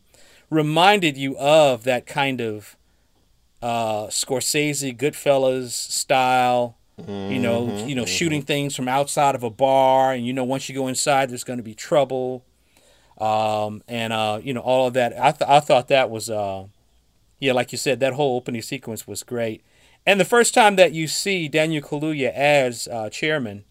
reminded 0.51 1.17
you 1.17 1.35
of 1.39 1.83
that 1.83 2.05
kind 2.05 2.39
of 2.39 2.77
uh, 3.63 4.05
Scorsese 4.07 4.95
Goodfellas 4.95 5.71
style 5.71 6.77
you 6.99 7.39
know 7.39 7.65
mm-hmm. 7.65 7.87
you 7.87 7.95
know 7.95 8.05
shooting 8.05 8.41
mm-hmm. 8.41 8.45
things 8.45 8.75
from 8.75 8.87
outside 8.87 9.33
of 9.33 9.41
a 9.41 9.49
bar 9.49 10.13
and 10.13 10.27
you 10.27 10.31
know 10.31 10.43
once 10.43 10.69
you 10.69 10.75
go 10.75 10.87
inside 10.87 11.31
there's 11.31 11.43
going 11.43 11.57
to 11.57 11.63
be 11.63 11.73
trouble 11.73 12.45
um, 13.17 13.81
and 13.87 14.13
uh, 14.13 14.39
you 14.43 14.53
know 14.53 14.61
all 14.61 14.85
of 14.85 14.93
that 14.93 15.19
I, 15.19 15.31
th- 15.31 15.49
I 15.49 15.59
thought 15.59 15.87
that 15.87 16.11
was 16.11 16.29
uh, 16.29 16.65
yeah 17.39 17.53
like 17.53 17.71
you 17.71 17.79
said 17.79 17.99
that 18.01 18.13
whole 18.13 18.35
opening 18.35 18.61
sequence 18.61 19.07
was 19.07 19.23
great 19.23 19.63
and 20.05 20.19
the 20.19 20.25
first 20.25 20.53
time 20.53 20.75
that 20.75 20.91
you 20.91 21.07
see 21.07 21.47
Daniel 21.47 21.81
Kaluuya 21.81 22.31
as 22.31 22.87
uh, 22.89 23.09
chairman 23.09 23.63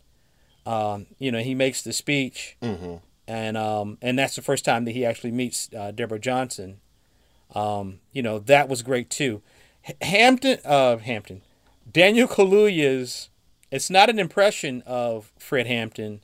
um, 0.64 1.06
you 1.18 1.32
know, 1.32 1.40
he 1.40 1.54
makes 1.54 1.82
the 1.82 1.92
speech, 1.92 2.56
mm-hmm. 2.62 2.96
and 3.26 3.56
um, 3.56 3.98
and 4.00 4.18
that's 4.18 4.36
the 4.36 4.42
first 4.42 4.64
time 4.64 4.84
that 4.84 4.92
he 4.92 5.04
actually 5.04 5.32
meets 5.32 5.68
uh, 5.76 5.90
Deborah 5.90 6.20
Johnson. 6.20 6.80
Um, 7.54 8.00
you 8.12 8.22
know, 8.22 8.38
that 8.38 8.68
was 8.68 8.82
great 8.82 9.10
too. 9.10 9.42
H- 9.86 9.96
Hampton, 10.00 10.58
uh, 10.64 10.98
Hampton, 10.98 11.42
Daniel 11.90 12.28
Kaluuya's. 12.28 13.28
It's 13.70 13.90
not 13.90 14.10
an 14.10 14.18
impression 14.18 14.82
of 14.86 15.32
Fred 15.38 15.66
Hampton, 15.66 16.20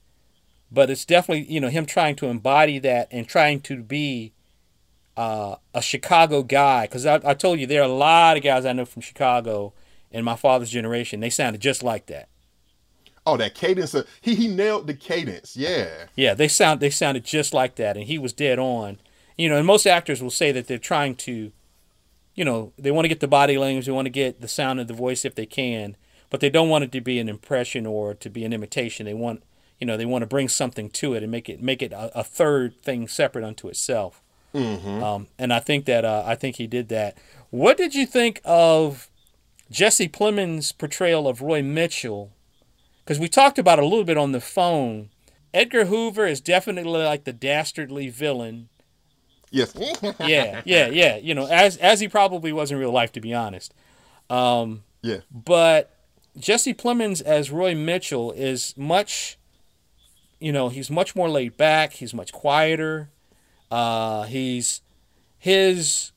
but 0.70 0.90
it's 0.90 1.04
definitely 1.04 1.52
you 1.52 1.60
know 1.60 1.68
him 1.68 1.86
trying 1.86 2.14
to 2.16 2.26
embody 2.26 2.78
that 2.78 3.08
and 3.10 3.26
trying 3.26 3.60
to 3.62 3.82
be 3.82 4.32
uh, 5.16 5.56
a 5.74 5.82
Chicago 5.82 6.42
guy. 6.44 6.86
Because 6.86 7.06
I, 7.06 7.20
I 7.24 7.34
told 7.34 7.58
you 7.58 7.66
there 7.66 7.82
are 7.82 7.88
a 7.88 7.92
lot 7.92 8.36
of 8.36 8.44
guys 8.44 8.64
I 8.64 8.72
know 8.72 8.84
from 8.84 9.02
Chicago 9.02 9.72
in 10.12 10.24
my 10.24 10.36
father's 10.36 10.70
generation. 10.70 11.18
They 11.18 11.30
sounded 11.30 11.60
just 11.60 11.82
like 11.82 12.06
that. 12.06 12.28
Oh, 13.28 13.36
that 13.36 13.54
cadence! 13.54 13.92
Of, 13.94 14.08
he 14.20 14.34
he 14.34 14.48
nailed 14.48 14.86
the 14.86 14.94
cadence. 14.94 15.56
Yeah. 15.56 16.06
Yeah, 16.16 16.34
they 16.34 16.48
sound 16.48 16.80
they 16.80 16.90
sounded 16.90 17.24
just 17.24 17.52
like 17.52 17.76
that, 17.76 17.96
and 17.96 18.06
he 18.06 18.18
was 18.18 18.32
dead 18.32 18.58
on. 18.58 18.98
You 19.36 19.48
know, 19.48 19.56
and 19.56 19.66
most 19.66 19.86
actors 19.86 20.22
will 20.22 20.30
say 20.30 20.50
that 20.52 20.66
they're 20.66 20.78
trying 20.78 21.14
to, 21.16 21.52
you 22.34 22.44
know, 22.44 22.72
they 22.78 22.90
want 22.90 23.04
to 23.04 23.08
get 23.08 23.20
the 23.20 23.28
body 23.28 23.56
language, 23.58 23.86
they 23.86 23.92
want 23.92 24.06
to 24.06 24.10
get 24.10 24.40
the 24.40 24.48
sound 24.48 24.80
of 24.80 24.88
the 24.88 24.94
voice 24.94 25.24
if 25.24 25.34
they 25.34 25.46
can, 25.46 25.96
but 26.30 26.40
they 26.40 26.50
don't 26.50 26.68
want 26.68 26.84
it 26.84 26.92
to 26.92 27.00
be 27.00 27.18
an 27.18 27.28
impression 27.28 27.86
or 27.86 28.14
to 28.14 28.30
be 28.30 28.44
an 28.44 28.52
imitation. 28.52 29.06
They 29.06 29.14
want, 29.14 29.44
you 29.78 29.86
know, 29.86 29.96
they 29.96 30.06
want 30.06 30.22
to 30.22 30.26
bring 30.26 30.48
something 30.48 30.90
to 30.90 31.14
it 31.14 31.22
and 31.22 31.30
make 31.30 31.48
it 31.48 31.62
make 31.62 31.82
it 31.82 31.92
a, 31.92 32.18
a 32.18 32.24
third 32.24 32.82
thing 32.82 33.06
separate 33.08 33.44
unto 33.44 33.68
itself. 33.68 34.22
Mm-hmm. 34.54 35.02
Um, 35.02 35.26
and 35.38 35.52
I 35.52 35.60
think 35.60 35.84
that 35.84 36.04
uh, 36.04 36.22
I 36.26 36.34
think 36.34 36.56
he 36.56 36.66
did 36.66 36.88
that. 36.88 37.18
What 37.50 37.76
did 37.76 37.94
you 37.94 38.06
think 38.06 38.40
of 38.44 39.10
Jesse 39.70 40.08
Plemons' 40.08 40.76
portrayal 40.76 41.28
of 41.28 41.42
Roy 41.42 41.62
Mitchell? 41.62 42.32
Because 43.08 43.18
we 43.18 43.28
talked 43.30 43.58
about 43.58 43.78
a 43.78 43.86
little 43.86 44.04
bit 44.04 44.18
on 44.18 44.32
the 44.32 44.40
phone. 44.40 45.08
Edgar 45.54 45.86
Hoover 45.86 46.26
is 46.26 46.42
definitely 46.42 47.02
like 47.02 47.24
the 47.24 47.32
dastardly 47.32 48.10
villain. 48.10 48.68
Yes. 49.50 49.74
yeah, 50.20 50.60
yeah, 50.66 50.88
yeah. 50.88 51.16
You 51.16 51.34
know, 51.34 51.46
as 51.46 51.78
as 51.78 52.00
he 52.00 52.08
probably 52.08 52.52
was 52.52 52.70
in 52.70 52.76
real 52.76 52.92
life, 52.92 53.10
to 53.12 53.20
be 53.22 53.32
honest. 53.32 53.72
Um, 54.28 54.84
yeah. 55.00 55.20
But 55.30 55.90
Jesse 56.38 56.74
Plemons 56.74 57.22
as 57.22 57.50
Roy 57.50 57.74
Mitchell 57.74 58.30
is 58.32 58.74
much, 58.76 59.38
you 60.38 60.52
know, 60.52 60.68
he's 60.68 60.90
much 60.90 61.16
more 61.16 61.30
laid 61.30 61.56
back. 61.56 61.94
He's 61.94 62.12
much 62.12 62.30
quieter. 62.30 63.08
Uh, 63.70 64.24
he's 64.24 64.82
his 65.38 66.12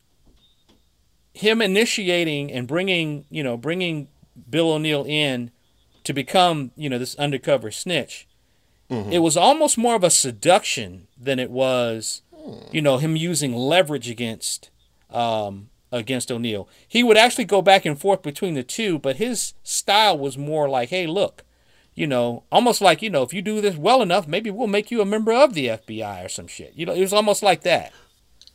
him 1.34 1.62
initiating 1.62 2.52
and 2.52 2.68
bringing 2.68 3.24
you 3.30 3.44
know 3.44 3.56
bringing 3.56 4.10
Bill 4.50 4.72
O'Neal 4.74 5.06
in 5.08 5.52
to 6.04 6.14
become 6.14 6.72
you 6.76 6.90
know 6.90 6.98
this 6.98 7.16
undercover 7.16 7.72
snitch. 7.72 8.28
It 9.10 9.20
was 9.20 9.38
almost 9.38 9.78
more 9.78 9.96
of 9.96 10.04
a 10.04 10.10
seduction 10.10 11.08
than 11.18 11.40
it 11.40 11.50
was, 11.50 12.24
you 12.74 12.82
know, 12.82 12.98
him 12.98 13.16
using 13.16 13.56
leverage 13.56 14.10
against 14.10 14.70
um, 15.10 15.70
against 15.94 16.30
O'Neal. 16.30 16.68
He 16.86 17.02
would 17.02 17.16
actually 17.16 17.46
go 17.46 17.62
back 17.62 17.86
and 17.86 17.98
forth 17.98 18.22
between 18.22 18.54
the 18.54 18.64
two, 18.64 19.00
but 19.00 19.16
his 19.16 19.54
style 19.64 20.18
was 20.18 20.38
more 20.38 20.68
like, 20.68 20.90
"Hey, 20.90 21.08
look, 21.08 21.46
you 21.96 22.06
know, 22.06 22.44
almost 22.52 22.82
like 22.82 23.02
you 23.02 23.10
know, 23.10 23.24
if 23.24 23.34
you 23.34 23.42
do 23.42 23.62
this 23.62 23.78
well 23.78 24.02
enough, 24.02 24.28
maybe 24.28 24.52
we'll 24.52 24.68
make 24.68 24.92
you 24.92 25.00
a 25.02 25.06
member 25.06 25.32
of 25.32 25.54
the 25.54 25.68
FBI 25.68 26.26
or 26.26 26.30
some 26.30 26.48
shit." 26.48 26.74
You 26.76 26.86
know, 26.86 26.94
it 26.94 27.00
was 27.02 27.14
almost 27.14 27.42
like 27.42 27.62
that. 27.62 27.94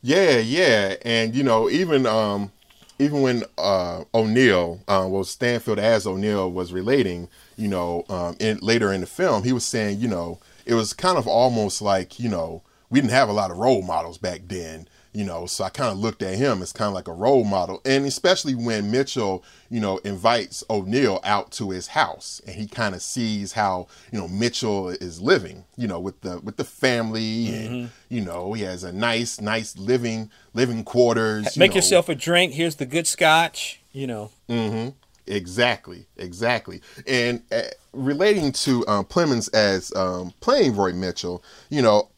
Yeah, 0.03 0.37
yeah, 0.39 0.97
and 1.03 1.35
you 1.35 1.43
know, 1.43 1.71
even 1.71 2.05
um, 2.05 2.53
even 2.99 3.23
when 3.23 3.45
uh, 3.59 4.05
O'Neal, 4.15 4.81
uh, 4.89 5.07
well, 5.09 5.25
Stanfield 5.25 5.79
as 5.79 6.07
O'Neal 6.07 6.51
was 6.51 6.73
relating, 6.73 7.29
you 7.57 7.69
know, 7.69 8.05
um, 8.09 8.37
in 8.41 8.59
later 8.59 8.93
in 8.93 9.01
the 9.03 9.07
film, 9.07 9.45
he 9.45 9.53
was 9.53 9.65
saying, 9.65 10.01
you 10.01 10.09
know, 10.09 10.39
it 10.65 10.75
was 10.75 10.93
kind 10.93 11.19
of 11.19 11.27
almost 11.27 11.83
like, 11.83 12.19
you 12.19 12.29
know, 12.29 12.63
we 12.89 13.01
didn't 13.01 13.13
have 13.13 13.29
a 13.29 13.33
lot 13.33 13.51
of 13.51 13.59
role 13.59 13.83
models 13.83 14.19
back 14.19 14.43
then, 14.47 14.89
you 15.17 15.25
know, 15.25 15.47
so 15.47 15.65
I 15.65 15.71
kind 15.71 15.91
of 15.91 15.97
looked 15.97 16.23
at 16.23 16.35
him 16.35 16.61
as 16.61 16.75
kind 16.75 16.89
of 16.89 16.95
like 16.95 17.09
a 17.09 17.13
role 17.13 17.43
model, 17.43 17.81
and 17.87 18.05
especially 18.05 18.55
when 18.55 18.91
Mitchell, 18.91 19.43
you 19.71 19.81
know, 19.81 19.97
invites 20.05 20.63
O'Neal 20.69 21.21
out 21.25 21.53
to 21.53 21.71
his 21.71 21.87
house, 21.87 22.43
and 22.47 22.55
he 22.55 22.67
kind 22.67 22.95
of 22.95 23.01
sees 23.01 23.53
how, 23.53 23.87
you 24.13 24.19
know, 24.19 24.29
Mitchell 24.29 24.91
is 24.91 25.19
living, 25.19 25.65
you 25.75 25.89
know, 25.89 25.99
with 25.99 26.21
the 26.21 26.41
with 26.41 26.59
the 26.59 26.65
family, 26.65 27.49
and 27.49 27.91
you 28.11 28.21
know, 28.21 28.53
he 28.53 28.63
has 28.65 28.85
a 28.85 28.93
nice, 28.93 29.41
nice 29.41 29.75
living 29.79 30.31
living 30.53 30.85
quarters. 30.85 31.57
you 31.57 31.61
Make 31.61 31.71
know. 31.71 31.77
yourself 31.77 32.11
a 32.11 32.15
drink. 32.15 32.53
Here's 32.53 32.77
the 32.77 32.85
good 32.85 33.07
scotch. 33.07 33.81
You 33.93 34.07
know. 34.07 34.31
mm-hmm 34.51 34.91
Exactly, 35.29 36.07
exactly. 36.19 36.83
And 37.07 37.43
uh, 37.51 37.63
relating 37.93 38.53
to 38.53 38.87
um, 38.87 39.05
Plemons 39.07 39.53
as 39.55 39.93
um, 39.97 40.35
playing 40.41 40.77
Roy 40.77 40.93
Mitchell, 40.93 41.43
you 41.69 41.83
know, 41.83 42.11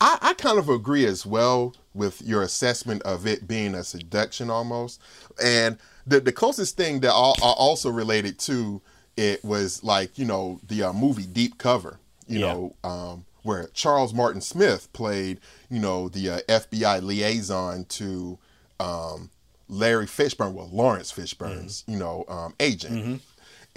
I, 0.00 0.18
I 0.22 0.34
kind 0.34 0.58
of 0.58 0.68
agree 0.68 1.04
as 1.04 1.26
well 1.26 1.74
with 1.94 2.20
your 2.22 2.42
assessment 2.42 3.02
of 3.02 3.26
it 3.26 3.46
being 3.48 3.74
a 3.74 3.84
seduction 3.84 4.50
almost. 4.50 5.00
And 5.42 5.78
the, 6.06 6.20
the 6.20 6.32
closest 6.32 6.76
thing 6.76 7.00
that 7.00 7.12
I, 7.12 7.12
I 7.12 7.52
also 7.56 7.88
related 7.90 8.38
to 8.40 8.82
it 9.16 9.44
was 9.44 9.82
like, 9.84 10.18
you 10.18 10.24
know, 10.24 10.60
the 10.66 10.82
uh, 10.82 10.92
movie 10.92 11.24
Deep 11.26 11.56
Cover, 11.56 12.00
you 12.26 12.40
Yeah. 12.40 12.52
know, 12.54 12.76
um, 12.82 13.24
where 13.44 13.68
Charles 13.74 14.12
Martin 14.12 14.40
Smith 14.40 14.92
played, 14.92 15.38
you 15.70 15.78
know, 15.78 16.08
the 16.08 16.30
uh, 16.30 16.40
FBI 16.48 17.00
liaison 17.02 17.84
to 17.90 18.38
um, 18.80 19.30
Larry 19.68 20.06
Fishburne, 20.06 20.52
well, 20.52 20.68
Lawrence 20.72 21.12
Fishburne's, 21.12 21.84
you 21.86 21.96
know, 21.98 22.24
um, 22.28 22.54
agent. 22.58 23.22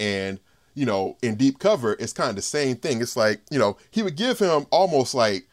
And, 0.00 0.40
you 0.74 0.86
know, 0.86 1.16
in 1.22 1.34
Deep 1.36 1.58
Cover, 1.58 1.96
it's 1.98 2.12
kind 2.12 2.30
of 2.30 2.36
the 2.36 2.42
same 2.42 2.76
thing. 2.76 3.00
It's 3.00 3.16
like, 3.16 3.40
you 3.50 3.58
know, 3.58 3.76
he 3.90 4.02
would 4.02 4.16
give 4.16 4.38
him 4.38 4.66
almost 4.70 5.14
like 5.14 5.47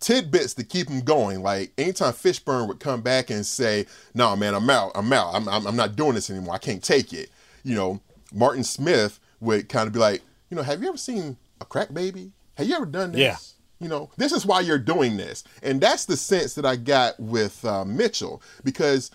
tidbits 0.00 0.54
to 0.54 0.64
keep 0.64 0.88
him 0.88 1.00
going. 1.00 1.42
Like 1.42 1.72
anytime 1.78 2.12
Fishburne 2.12 2.66
would 2.68 2.80
come 2.80 3.02
back 3.02 3.30
and 3.30 3.44
say, 3.46 3.86
"No, 4.14 4.34
man, 4.36 4.54
I'm 4.54 4.68
out. 4.68 4.92
I'm 4.94 5.12
out. 5.12 5.34
I'm, 5.34 5.48
I'm 5.48 5.66
I'm 5.66 5.76
not 5.76 5.96
doing 5.96 6.14
this 6.14 6.30
anymore. 6.30 6.54
I 6.54 6.58
can't 6.58 6.82
take 6.82 7.12
it." 7.12 7.30
You 7.62 7.74
know, 7.74 8.00
Martin 8.32 8.64
Smith 8.64 9.20
would 9.40 9.68
kind 9.68 9.86
of 9.86 9.92
be 9.92 9.98
like, 9.98 10.22
"You 10.48 10.56
know, 10.56 10.62
have 10.62 10.82
you 10.82 10.88
ever 10.88 10.98
seen 10.98 11.36
a 11.60 11.64
crack 11.64 11.92
baby? 11.92 12.32
Have 12.54 12.66
you 12.66 12.74
ever 12.74 12.86
done 12.86 13.12
this?" 13.12 13.20
Yeah. 13.20 13.36
You 13.82 13.88
know, 13.88 14.10
this 14.18 14.32
is 14.32 14.44
why 14.44 14.60
you're 14.60 14.78
doing 14.78 15.16
this, 15.16 15.42
and 15.62 15.80
that's 15.80 16.04
the 16.04 16.16
sense 16.16 16.54
that 16.54 16.66
I 16.66 16.76
got 16.76 17.18
with 17.18 17.64
uh, 17.64 17.84
Mitchell 17.86 18.42
because 18.62 19.10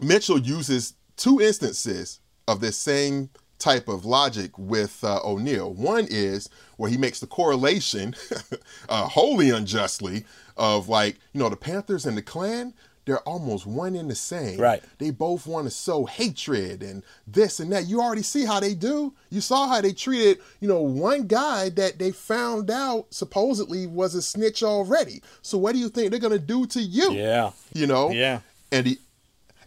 Mitchell 0.00 0.38
uses 0.38 0.94
two 1.16 1.40
instances 1.40 2.18
of 2.48 2.60
this 2.60 2.76
same 2.76 3.30
type 3.58 3.88
of 3.88 4.04
logic 4.04 4.56
with 4.56 5.02
uh, 5.02 5.20
O'Neal. 5.24 5.72
One 5.72 6.06
is 6.08 6.48
where 6.76 6.90
he 6.90 6.96
makes 6.96 7.20
the 7.20 7.26
correlation, 7.26 8.14
uh, 8.88 9.08
wholly 9.08 9.50
unjustly, 9.50 10.24
of 10.56 10.88
like, 10.88 11.16
you 11.32 11.40
know, 11.40 11.48
the 11.48 11.56
Panthers 11.56 12.06
and 12.06 12.16
the 12.16 12.22
Klan, 12.22 12.74
they're 13.08 13.20
almost 13.20 13.66
one 13.66 13.96
in 13.96 14.06
the 14.06 14.14
same. 14.14 14.60
Right. 14.60 14.82
They 14.98 15.10
both 15.10 15.46
want 15.46 15.66
to 15.66 15.70
sow 15.70 16.04
hatred 16.04 16.82
and 16.82 17.02
this 17.26 17.58
and 17.58 17.72
that. 17.72 17.86
You 17.86 18.02
already 18.02 18.22
see 18.22 18.44
how 18.44 18.60
they 18.60 18.74
do. 18.74 19.14
You 19.30 19.40
saw 19.40 19.66
how 19.66 19.80
they 19.80 19.94
treated, 19.94 20.40
you 20.60 20.68
know, 20.68 20.82
one 20.82 21.26
guy 21.26 21.70
that 21.70 21.98
they 21.98 22.10
found 22.10 22.70
out 22.70 23.06
supposedly 23.10 23.86
was 23.86 24.14
a 24.14 24.20
snitch 24.20 24.62
already. 24.62 25.22
So 25.40 25.56
what 25.56 25.72
do 25.72 25.78
you 25.78 25.88
think 25.88 26.10
they're 26.10 26.20
gonna 26.20 26.38
do 26.38 26.66
to 26.66 26.80
you? 26.80 27.12
Yeah. 27.12 27.52
You 27.72 27.86
know? 27.86 28.10
Yeah. 28.10 28.40
And 28.70 28.86
the 28.86 28.98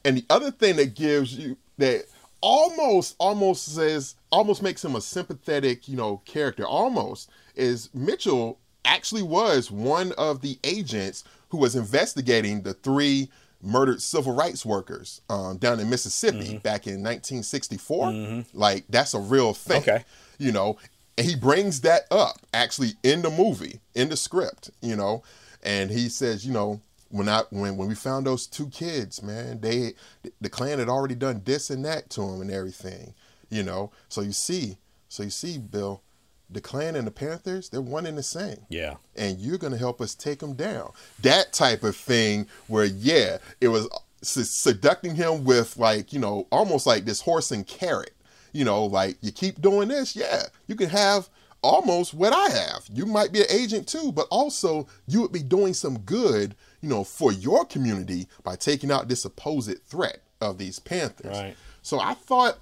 and 0.05 0.17
the 0.17 0.25
other 0.29 0.51
thing 0.51 0.75
that 0.75 0.93
gives 0.93 1.33
you 1.33 1.57
that 1.79 2.05
almost 2.41 3.15
almost 3.19 3.65
says 3.75 4.15
almost 4.31 4.61
makes 4.61 4.83
him 4.83 4.95
a 4.95 5.01
sympathetic, 5.01 5.87
you 5.87 5.95
know, 5.95 6.21
character 6.25 6.65
almost 6.65 7.29
is 7.55 7.89
Mitchell 7.93 8.59
actually 8.85 9.21
was 9.23 9.69
one 9.69 10.11
of 10.17 10.41
the 10.41 10.57
agents 10.63 11.23
who 11.49 11.57
was 11.57 11.75
investigating 11.75 12.61
the 12.61 12.73
three 12.73 13.29
murdered 13.61 14.01
civil 14.01 14.33
rights 14.33 14.65
workers 14.65 15.21
um, 15.29 15.57
down 15.57 15.79
in 15.79 15.89
Mississippi 15.89 16.57
back 16.57 16.87
in 16.87 17.03
1964. 17.03 18.43
Like 18.53 18.85
that's 18.89 19.13
a 19.13 19.19
real 19.19 19.53
thing. 19.53 19.81
Okay. 19.81 20.03
You 20.39 20.51
know, 20.51 20.77
and 21.17 21.27
he 21.27 21.35
brings 21.35 21.81
that 21.81 22.03
up 22.09 22.37
actually 22.53 22.93
in 23.03 23.21
the 23.21 23.29
movie, 23.29 23.79
in 23.93 24.09
the 24.09 24.17
script, 24.17 24.71
you 24.81 24.95
know, 24.95 25.21
and 25.61 25.91
he 25.91 26.09
says, 26.09 26.45
you 26.45 26.53
know, 26.53 26.81
when 27.11 27.29
I 27.29 27.43
when 27.49 27.77
when 27.77 27.87
we 27.87 27.95
found 27.95 28.25
those 28.25 28.47
two 28.47 28.67
kids, 28.69 29.21
man, 29.21 29.61
they 29.61 29.93
the 30.41 30.49
Klan 30.49 30.79
had 30.79 30.89
already 30.89 31.15
done 31.15 31.41
this 31.45 31.69
and 31.69 31.83
that 31.85 32.09
to 32.11 32.21
them 32.21 32.41
and 32.41 32.51
everything, 32.51 33.13
you 33.49 33.63
know. 33.63 33.91
So 34.09 34.21
you 34.21 34.31
see, 34.31 34.77
so 35.09 35.23
you 35.23 35.29
see, 35.29 35.57
Bill, 35.57 36.01
the 36.49 36.61
Klan 36.61 36.95
and 36.95 37.05
the 37.07 37.11
Panthers, 37.11 37.69
they're 37.69 37.81
one 37.81 38.05
and 38.05 38.17
the 38.17 38.23
same 38.23 38.65
Yeah. 38.69 38.95
and 39.15 39.39
you're 39.39 39.57
going 39.57 39.73
to 39.73 39.79
help 39.79 40.01
us 40.01 40.15
take 40.15 40.39
them 40.39 40.53
down. 40.53 40.91
That 41.21 41.53
type 41.53 41.83
of 41.83 41.95
thing 41.95 42.47
where, 42.67 42.85
yeah, 42.85 43.37
it 43.61 43.69
was 43.69 43.87
se- 44.21 44.43
seducting 44.43 45.15
him 45.15 45.43
with 45.45 45.77
like, 45.77 46.11
you 46.11 46.19
know, 46.19 46.47
almost 46.51 46.85
like 46.85 47.05
this 47.05 47.21
horse 47.21 47.51
and 47.51 47.65
carrot. 47.65 48.13
You 48.53 48.65
know, 48.65 48.83
like 48.85 49.15
you 49.21 49.31
keep 49.31 49.61
doing 49.61 49.87
this, 49.87 50.13
yeah, 50.13 50.43
you 50.67 50.75
can 50.75 50.89
have 50.89 51.29
almost 51.63 52.13
what 52.13 52.33
I 52.33 52.49
have. 52.49 52.83
You 52.91 53.05
might 53.05 53.31
be 53.31 53.39
an 53.39 53.47
agent 53.49 53.87
too, 53.87 54.11
but 54.11 54.27
also 54.29 54.87
you 55.07 55.21
would 55.21 55.31
be 55.31 55.43
doing 55.43 55.73
some 55.73 55.99
good, 55.99 56.55
you 56.81 56.89
know, 56.89 57.03
for 57.03 57.31
your 57.31 57.65
community 57.65 58.27
by 58.43 58.55
taking 58.55 58.91
out 58.91 59.07
this 59.07 59.21
supposed 59.21 59.83
threat 59.85 60.21
of 60.39 60.57
these 60.57 60.79
Panthers. 60.79 61.37
Right. 61.37 61.55
So 61.81 61.99
I 61.99 62.13
thought 62.13 62.57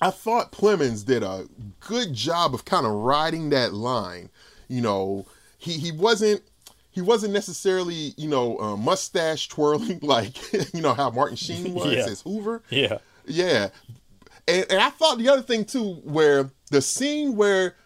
I 0.00 0.10
thought 0.10 0.52
Plemons 0.52 1.04
did 1.04 1.22
a 1.22 1.46
good 1.80 2.12
job 2.12 2.54
of 2.54 2.64
kind 2.64 2.86
of 2.86 2.92
riding 2.92 3.50
that 3.50 3.72
line. 3.72 4.30
You 4.68 4.80
know, 4.80 5.26
he 5.58 5.72
he 5.78 5.92
wasn't 5.92 6.42
he 6.90 7.00
wasn't 7.00 7.32
necessarily 7.32 8.14
you 8.16 8.28
know 8.28 8.58
uh, 8.58 8.76
mustache 8.76 9.48
twirling 9.48 9.98
like 10.02 10.36
you 10.74 10.80
know 10.80 10.94
how 10.94 11.10
Martin 11.10 11.36
Sheen 11.36 11.72
was 11.74 11.92
Yeah. 11.92 12.04
as 12.06 12.20
Hoover. 12.22 12.62
Yeah. 12.70 12.98
Yeah, 13.24 13.68
and 14.48 14.66
and 14.68 14.80
I 14.80 14.90
thought 14.90 15.18
the 15.18 15.28
other 15.28 15.42
thing 15.42 15.64
too, 15.64 15.94
where 16.02 16.50
the 16.72 16.82
scene 16.82 17.36
where 17.36 17.76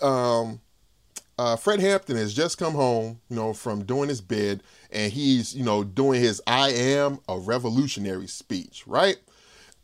um, 0.00 0.60
uh, 1.38 1.56
Fred 1.56 1.80
Hampton 1.80 2.16
has 2.16 2.32
just 2.32 2.56
come 2.56 2.74
home, 2.74 3.20
you 3.28 3.34
know, 3.34 3.52
from 3.52 3.84
doing 3.84 4.08
his 4.08 4.20
bid, 4.20 4.62
and 4.90 5.12
he's 5.12 5.54
you 5.54 5.64
know 5.64 5.84
doing 5.84 6.20
his 6.20 6.40
"I 6.46 6.70
am 6.70 7.18
a 7.28 7.38
revolutionary" 7.38 8.26
speech, 8.26 8.84
right? 8.86 9.16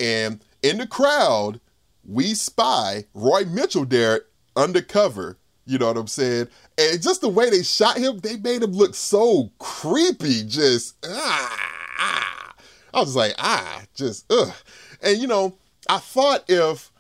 And 0.00 0.42
in 0.62 0.78
the 0.78 0.86
crowd, 0.86 1.60
we 2.04 2.34
spy 2.34 3.04
Roy 3.14 3.44
Mitchell 3.44 3.84
there 3.84 4.22
undercover. 4.56 5.38
You 5.64 5.78
know 5.78 5.86
what 5.86 5.96
I'm 5.96 6.06
saying? 6.08 6.48
And 6.76 7.00
just 7.00 7.20
the 7.20 7.28
way 7.28 7.48
they 7.48 7.62
shot 7.62 7.96
him, 7.96 8.18
they 8.18 8.36
made 8.36 8.62
him 8.62 8.72
look 8.72 8.94
so 8.94 9.50
creepy. 9.58 10.42
Just 10.44 10.96
ah, 11.04 11.70
ah. 11.98 12.54
I 12.94 13.00
was 13.00 13.16
like 13.16 13.34
ah, 13.38 13.82
just 13.94 14.30
ugh. 14.30 14.52
And 15.02 15.18
you 15.18 15.26
know, 15.26 15.56
I 15.88 15.98
thought 15.98 16.44
if 16.48 16.91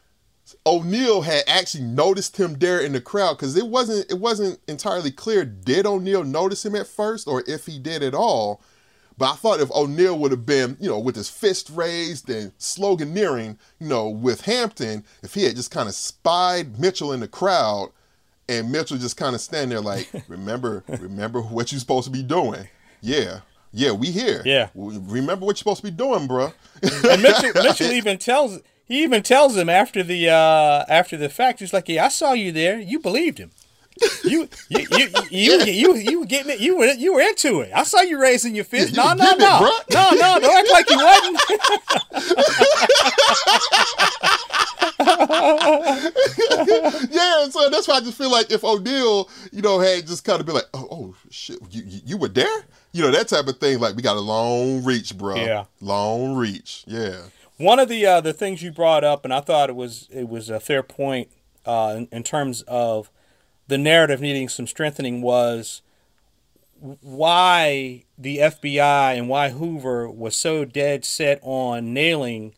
O'Neal 0.66 1.22
had 1.22 1.44
actually 1.46 1.84
noticed 1.84 2.36
him 2.36 2.54
there 2.54 2.80
in 2.80 2.92
the 2.92 3.00
crowd 3.00 3.34
because 3.36 3.56
it 3.56 3.66
wasn't 3.66 4.10
it 4.10 4.18
wasn't 4.18 4.58
entirely 4.68 5.10
clear 5.10 5.44
did 5.44 5.86
O'Neal 5.86 6.24
notice 6.24 6.64
him 6.64 6.74
at 6.74 6.86
first 6.86 7.26
or 7.26 7.42
if 7.46 7.66
he 7.66 7.78
did 7.78 8.02
at 8.02 8.14
all. 8.14 8.60
But 9.18 9.32
I 9.32 9.36
thought 9.36 9.60
if 9.60 9.70
O'Neal 9.70 10.18
would 10.18 10.30
have 10.30 10.46
been, 10.46 10.76
you 10.80 10.88
know, 10.88 10.98
with 10.98 11.16
his 11.16 11.28
fist 11.28 11.70
raised 11.72 12.30
and 12.30 12.56
sloganeering, 12.58 13.58
you 13.78 13.88
know, 13.88 14.08
with 14.08 14.42
Hampton, 14.42 15.04
if 15.22 15.34
he 15.34 15.44
had 15.44 15.54
just 15.54 15.70
kind 15.70 15.88
of 15.88 15.94
spied 15.94 16.78
Mitchell 16.80 17.12
in 17.12 17.20
the 17.20 17.28
crowd 17.28 17.90
and 18.48 18.72
Mitchell 18.72 18.98
just 18.98 19.16
kind 19.16 19.34
of 19.34 19.40
standing 19.40 19.68
there 19.70 19.80
like, 19.80 20.10
remember, 20.28 20.82
remember 20.88 21.40
what 21.42 21.72
you're 21.72 21.78
supposed 21.78 22.06
to 22.06 22.10
be 22.10 22.22
doing. 22.22 22.68
Yeah. 23.00 23.40
Yeah, 23.72 23.92
we 23.92 24.10
here. 24.10 24.42
Yeah. 24.44 24.68
Remember 24.74 25.46
what 25.46 25.52
you're 25.52 25.56
supposed 25.56 25.80
to 25.80 25.90
be 25.90 25.96
doing, 25.96 26.28
bruh. 26.28 26.52
And 26.82 27.22
Mitchell, 27.22 27.52
Mitchell 27.62 27.92
even 27.92 28.18
tells 28.18 28.60
he 28.92 29.02
even 29.02 29.22
tells 29.22 29.56
him 29.56 29.70
after 29.70 30.02
the 30.02 30.28
uh 30.28 30.84
after 30.86 31.16
the 31.16 31.30
fact, 31.30 31.60
he's 31.60 31.72
like, 31.72 31.88
"Yeah, 31.88 32.04
I 32.04 32.08
saw 32.08 32.34
you 32.34 32.52
there. 32.52 32.78
You 32.78 32.98
believed 32.98 33.38
him." 33.38 33.50
You 34.24 34.48
you 34.68 34.86
you 34.90 35.08
you 35.30 35.30
you, 35.30 35.64
you, 35.72 35.94
you 35.94 36.20
were 36.20 36.26
getting 36.26 36.52
it. 36.52 36.60
You 36.60 36.76
were 36.76 36.92
you 36.92 37.14
were 37.14 37.22
into 37.22 37.60
it. 37.60 37.70
I 37.74 37.84
saw 37.84 38.02
you 38.02 38.20
raising 38.20 38.54
your 38.54 38.64
fist. 38.64 38.94
Yeah, 38.94 39.14
no 39.14 39.16
no 39.24 39.30
no 39.36 39.70
no 39.90 40.10
no. 40.10 40.38
Don't 40.40 40.58
act 40.58 40.70
like 40.72 40.90
you 40.90 40.96
wasn't. 40.96 41.40
yeah, 47.10 47.44
and 47.44 47.52
so 47.52 47.68
that's 47.70 47.88
why 47.88 47.96
I 47.96 48.00
just 48.00 48.18
feel 48.18 48.30
like 48.30 48.50
if 48.50 48.64
O'Neal, 48.64 49.28
you 49.52 49.62
know, 49.62 49.78
had 49.78 50.06
just 50.06 50.24
kind 50.24 50.40
of 50.40 50.46
been 50.46 50.56
like, 50.56 50.66
oh, 50.74 50.88
oh 50.90 51.14
shit, 51.30 51.58
you, 51.70 51.82
you 51.86 52.00
you 52.04 52.18
were 52.18 52.28
there, 52.28 52.64
you 52.92 53.02
know, 53.02 53.10
that 53.10 53.28
type 53.28 53.46
of 53.46 53.58
thing. 53.58 53.80
Like 53.80 53.96
we 53.96 54.02
got 54.02 54.16
a 54.16 54.20
long 54.20 54.84
reach, 54.84 55.16
bro. 55.16 55.36
Yeah. 55.36 55.64
long 55.80 56.36
reach. 56.36 56.84
Yeah, 56.86 57.16
One 57.62 57.78
of 57.78 57.88
the 57.88 58.04
uh, 58.04 58.20
the 58.20 58.32
things 58.32 58.62
you 58.62 58.72
brought 58.72 59.04
up, 59.04 59.24
and 59.24 59.32
I 59.32 59.40
thought 59.40 59.70
it 59.70 59.76
was 59.76 60.08
it 60.12 60.28
was 60.28 60.50
a 60.50 60.58
fair 60.58 60.82
point 60.82 61.28
uh, 61.64 61.94
in, 61.96 62.08
in 62.10 62.22
terms 62.22 62.62
of 62.62 63.10
the 63.68 63.78
narrative 63.78 64.20
needing 64.20 64.48
some 64.48 64.66
strengthening 64.66 65.22
was 65.22 65.80
why 66.80 68.04
the 68.18 68.38
FBI 68.38 69.16
and 69.16 69.28
why 69.28 69.50
Hoover 69.50 70.10
was 70.10 70.34
so 70.34 70.64
dead 70.64 71.04
set 71.04 71.38
on 71.42 71.94
nailing 71.94 72.54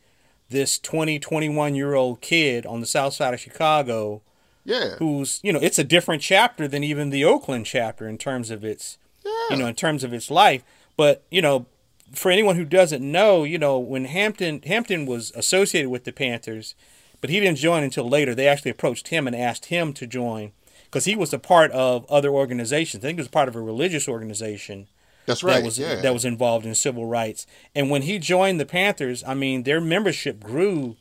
this 0.48 0.78
20, 0.78 1.18
21 1.18 1.74
year 1.74 1.94
old 1.94 2.22
kid 2.22 2.64
on 2.64 2.80
the 2.80 2.86
south 2.86 3.12
side 3.12 3.34
of 3.34 3.40
Chicago 3.40 4.22
yeah, 4.64 4.96
who's, 4.96 5.40
you 5.42 5.52
know, 5.52 5.58
it's 5.60 5.78
a 5.78 5.84
different 5.84 6.22
chapter 6.22 6.66
than 6.66 6.82
even 6.82 7.10
the 7.10 7.24
Oakland 7.24 7.66
chapter 7.66 8.08
in 8.08 8.16
terms 8.16 8.50
of 8.50 8.64
its, 8.64 8.96
yeah. 9.22 9.30
you 9.50 9.56
know, 9.56 9.66
in 9.66 9.74
terms 9.74 10.02
of 10.02 10.14
its 10.14 10.30
life. 10.30 10.64
But, 10.96 11.22
you 11.30 11.42
know, 11.42 11.66
for 12.14 12.30
anyone 12.30 12.56
who 12.56 12.64
doesn't 12.64 13.02
know, 13.02 13.44
you 13.44 13.58
know, 13.58 13.78
when 13.78 14.06
Hampton 14.06 14.62
Hampton 14.62 15.06
was 15.06 15.32
associated 15.34 15.90
with 15.90 16.04
the 16.04 16.12
Panthers, 16.12 16.74
but 17.20 17.30
he 17.30 17.40
didn't 17.40 17.58
join 17.58 17.82
until 17.82 18.08
later. 18.08 18.34
They 18.34 18.48
actually 18.48 18.70
approached 18.70 19.08
him 19.08 19.26
and 19.26 19.34
asked 19.34 19.66
him 19.66 19.92
to 19.94 20.06
join 20.06 20.52
because 20.84 21.04
he 21.04 21.16
was 21.16 21.32
a 21.32 21.38
part 21.38 21.70
of 21.72 22.04
other 22.10 22.30
organizations. 22.30 23.04
I 23.04 23.08
think 23.08 23.18
he 23.18 23.22
was 23.22 23.28
part 23.28 23.48
of 23.48 23.56
a 23.56 23.60
religious 23.60 24.08
organization 24.08 24.88
that's 25.26 25.42
right. 25.42 25.54
that 25.54 25.64
was 25.64 25.78
yeah, 25.78 25.96
that 25.96 26.12
was 26.12 26.24
involved 26.24 26.66
in 26.66 26.74
civil 26.74 27.06
rights. 27.06 27.46
And 27.74 27.90
when 27.90 28.02
he 28.02 28.18
joined 28.18 28.60
the 28.60 28.66
Panthers, 28.66 29.24
I 29.24 29.34
mean, 29.34 29.62
their 29.62 29.80
membership 29.80 30.42
grew 30.42 30.96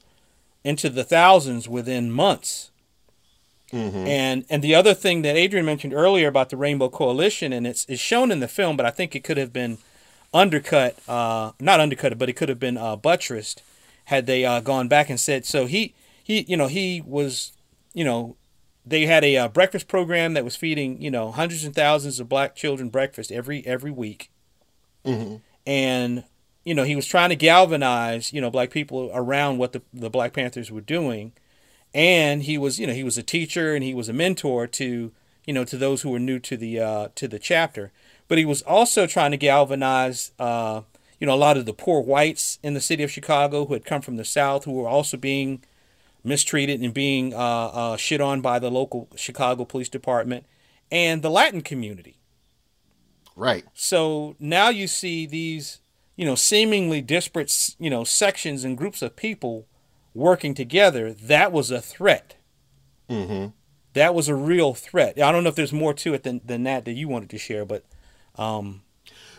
into 0.63 0.89
the 0.89 1.03
thousands 1.03 1.67
within 1.67 2.11
months. 2.11 2.71
Mm-hmm. 3.71 4.07
And 4.07 4.45
and 4.49 4.63
the 4.63 4.75
other 4.75 4.93
thing 4.93 5.23
that 5.23 5.35
Adrian 5.35 5.65
mentioned 5.65 5.93
earlier 5.93 6.27
about 6.27 6.49
the 6.49 6.57
Rainbow 6.57 6.89
Coalition, 6.89 7.51
and 7.51 7.65
it's 7.67 7.85
it's 7.89 8.01
shown 8.01 8.31
in 8.31 8.39
the 8.39 8.47
film, 8.47 8.77
but 8.77 8.85
I 8.85 8.91
think 8.91 9.15
it 9.15 9.23
could 9.23 9.37
have 9.37 9.51
been 9.51 9.77
undercut, 10.33 10.97
uh, 11.07 11.51
not 11.59 11.79
undercut, 11.79 12.17
but 12.17 12.29
it 12.29 12.33
could 12.33 12.49
have 12.49 12.59
been 12.59 12.77
uh, 12.77 12.95
buttressed 12.95 13.61
had 14.05 14.25
they 14.25 14.43
uh, 14.43 14.59
gone 14.59 14.87
back 14.87 15.09
and 15.09 15.19
said 15.19 15.45
so. 15.45 15.65
He 15.65 15.93
he, 16.23 16.41
you 16.47 16.55
know, 16.57 16.67
he 16.67 17.01
was, 17.05 17.51
you 17.93 18.03
know, 18.03 18.35
they 18.85 19.05
had 19.05 19.23
a 19.23 19.37
uh, 19.37 19.47
breakfast 19.47 19.87
program 19.87 20.33
that 20.33 20.43
was 20.43 20.55
feeding 20.55 21.01
you 21.01 21.11
know 21.11 21.31
hundreds 21.31 21.63
and 21.63 21.75
thousands 21.75 22.19
of 22.19 22.27
black 22.29 22.55
children 22.55 22.89
breakfast 22.89 23.31
every 23.31 23.65
every 23.65 23.91
week, 23.91 24.29
and 25.65 26.23
you 26.65 26.73
know 26.73 26.83
he 26.83 26.95
was 26.95 27.05
trying 27.05 27.29
to 27.29 27.35
galvanize 27.35 28.33
you 28.33 28.41
know 28.41 28.49
black 28.49 28.71
people 28.71 29.09
around 29.13 29.57
what 29.57 29.73
the 29.73 29.81
the 29.93 30.09
Black 30.09 30.33
Panthers 30.33 30.71
were 30.71 30.81
doing, 30.81 31.31
and 31.93 32.43
he 32.43 32.57
was 32.57 32.79
you 32.79 32.87
know 32.87 32.93
he 32.93 33.03
was 33.03 33.17
a 33.17 33.23
teacher 33.23 33.73
and 33.73 33.83
he 33.83 33.93
was 33.93 34.09
a 34.09 34.13
mentor 34.13 34.67
to 34.67 35.11
you 35.45 35.53
know 35.53 35.63
to 35.65 35.77
those 35.77 36.01
who 36.01 36.09
were 36.09 36.19
new 36.19 36.39
to 36.39 36.57
the 36.57 36.79
uh, 36.79 37.07
to 37.15 37.27
the 37.27 37.39
chapter, 37.39 37.91
but 38.27 38.37
he 38.37 38.45
was 38.45 38.61
also 38.63 39.07
trying 39.07 39.31
to 39.31 39.37
galvanize. 39.37 40.31
Uh, 40.39 40.81
you 41.19 41.27
know, 41.27 41.33
a 41.33 41.35
lot 41.35 41.55
of 41.55 41.65
the 41.65 41.73
poor 41.73 42.01
whites 42.01 42.59
in 42.61 42.73
the 42.73 42.81
city 42.81 43.01
of 43.01 43.09
Chicago 43.09 43.65
who 43.65 43.73
had 43.73 43.85
come 43.85 44.01
from 44.01 44.17
the 44.17 44.25
South, 44.25 44.65
who 44.65 44.73
were 44.73 44.89
also 44.89 45.15
being 45.15 45.63
mistreated 46.23 46.81
and 46.81 46.93
being 46.93 47.33
uh, 47.33 47.37
uh, 47.37 47.97
shit 47.97 48.21
on 48.21 48.41
by 48.41 48.59
the 48.59 48.71
local 48.71 49.07
Chicago 49.15 49.65
Police 49.65 49.89
Department 49.89 50.45
and 50.91 51.21
the 51.21 51.29
Latin 51.29 51.61
community. 51.61 52.17
right. 53.35 53.65
So 53.73 54.35
now 54.39 54.69
you 54.69 54.87
see 54.87 55.25
these, 55.25 55.79
you 56.15 56.25
know, 56.25 56.35
seemingly 56.35 57.01
disparate, 57.01 57.75
you 57.79 57.89
know, 57.89 58.03
sections 58.03 58.63
and 58.63 58.77
groups 58.77 59.01
of 59.01 59.15
people 59.15 59.65
working 60.13 60.53
together. 60.53 61.13
That 61.13 61.51
was 61.51 61.71
a 61.71 61.81
threat. 61.81 62.35
Mm-hmm. 63.09 63.47
That 63.93 64.15
was 64.15 64.27
a 64.27 64.35
real 64.35 64.73
threat. 64.73 65.21
I 65.21 65.31
don't 65.31 65.43
know 65.43 65.49
if 65.49 65.55
there's 65.55 65.73
more 65.73 65.93
to 65.93 66.13
it 66.13 66.23
than, 66.23 66.41
than 66.43 66.63
that 66.63 66.85
that 66.85 66.93
you 66.93 67.07
wanted 67.07 67.29
to 67.31 67.37
share, 67.37 67.65
but 67.65 67.85
um, 68.37 68.81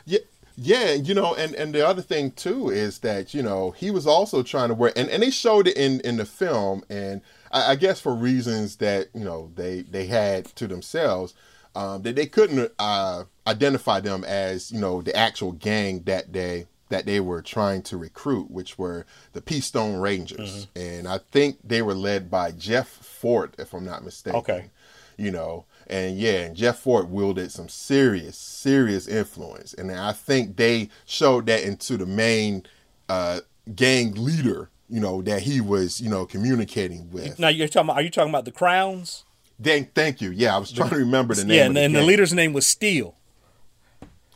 Yeah, 0.05 0.19
yeah, 0.57 0.93
you 0.93 1.15
know, 1.15 1.35
and 1.35 1.55
and 1.55 1.75
the 1.75 1.87
other 1.87 2.03
thing 2.03 2.31
too 2.31 2.71
is 2.71 3.01
that 3.01 3.35
you 3.35 3.43
know 3.43 3.73
he 3.73 3.91
was 3.91 4.07
also 4.07 4.43
trying 4.43 4.69
to 4.69 4.75
work, 4.75 4.93
and 4.97 5.09
and 5.11 5.23
they 5.23 5.31
showed 5.31 5.67
it 5.67 5.77
in 5.77 6.01
in 6.01 6.17
the 6.17 6.25
film, 6.25 6.85
and 6.89 7.23
I, 7.51 7.73
I 7.73 7.75
guess 7.77 8.01
for 8.01 8.15
reasons 8.15 8.77
that 8.77 9.09
you 9.15 9.25
know 9.25 9.51
they 9.57 9.83
they 9.83 10.07
had 10.07 10.45
to 10.57 10.69
themselves, 10.69 11.35
um, 11.75 12.03
that 12.03 12.15
they 12.15 12.27
couldn't 12.27 12.73
uh, 12.79 13.25
identify 13.47 14.01
them 14.01 14.23
as 14.25 14.71
you 14.71 14.81
know 14.81 15.03
the 15.03 15.17
actual 15.17 15.53
gang 15.53 16.03
that 16.05 16.33
they 16.33 16.67
that 16.89 17.07
they 17.07 17.19
were 17.19 17.43
trying 17.43 17.83
to 17.83 17.97
recruit, 17.97 18.51
which 18.51 18.79
were 18.79 19.07
the 19.33 19.41
P. 19.41 19.61
Stone 19.61 19.97
Rangers, 19.97 20.69
and 20.77 21.09
I 21.09 21.19
think 21.19 21.59
they 21.65 21.83
were 21.83 21.95
led 21.95 22.31
by 22.31 22.53
Jeff 22.53 22.87
Fort, 22.89 23.55
if 23.59 23.73
I'm 23.73 23.85
not 23.85 24.05
mistaken. 24.05 24.39
Okay. 24.39 24.71
you 25.17 25.31
know 25.31 25.65
and 25.89 26.19
yeah 26.19 26.43
and 26.43 26.57
Jeff 26.57 26.79
Fort 26.79 27.09
wielded 27.09 27.51
some 27.53 27.69
serious 27.69 28.37
serious 28.39 29.07
influence 29.09 29.75
and 29.75 29.91
i 29.93 30.13
think 30.13 30.57
they 30.57 30.89
showed 31.05 31.47
that 31.47 31.63
into 31.63 31.97
the 31.97 32.07
main 32.07 32.65
uh 33.09 33.41
gang 33.75 34.13
leader 34.17 34.69
you 34.89 35.01
know 35.01 35.23
that 35.23 35.43
he 35.43 35.61
was 35.61 36.01
you 36.01 36.09
know 36.11 36.25
communicating 36.27 37.11
with 37.11 37.39
now 37.39 37.49
you're 37.49 37.69
talking 37.69 37.87
about, 37.89 37.97
are 38.01 38.03
you 38.03 38.11
talking 38.11 38.31
about 38.31 38.45
the 38.45 38.53
Crowns? 38.53 39.25
Dang, 39.61 39.87
thank 39.95 40.21
you 40.21 40.31
yeah 40.31 40.55
i 40.55 40.59
was 40.59 40.71
trying 40.73 40.91
to 40.91 40.97
remember 40.97 41.35
the 41.35 41.45
name 41.45 41.57
Yeah, 41.57 41.67
and, 41.67 41.77
the, 41.77 41.81
and 41.83 41.95
the 41.95 42.03
leader's 42.03 42.33
name 42.35 42.53
was 42.53 42.67
Steele. 42.67 43.15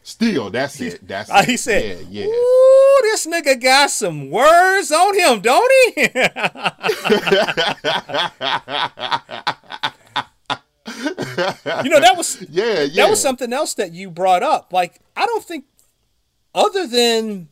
Steel, 0.03 0.49
that's 0.49 0.81
it 0.81 1.07
that's 1.07 1.31
Uh, 1.31 1.41
it. 1.43 1.49
he 1.51 1.57
said, 1.59 2.07
yeah 2.09 2.25
yeah 2.25 2.33
Ooh, 2.33 2.99
this 3.03 3.27
nigga 3.27 3.61
got 3.61 3.91
some 3.91 4.31
words 4.31 4.91
on 4.91 5.15
him, 5.15 5.41
don't 5.41 5.71
he? 5.95 6.09
you 11.85 11.91
know, 11.91 12.01
that 12.01 12.15
was 12.17 12.45
yeah 12.51 12.83
yeah 12.83 13.05
that 13.05 13.11
was 13.11 13.21
something 13.21 13.53
else 13.53 13.75
that 13.75 13.93
you 13.93 14.11
brought 14.11 14.43
up. 14.43 14.73
Like, 14.73 15.01
I 15.17 15.27
don't 15.27 15.45
think 15.45 15.65
other 16.55 16.87
than 16.87 17.49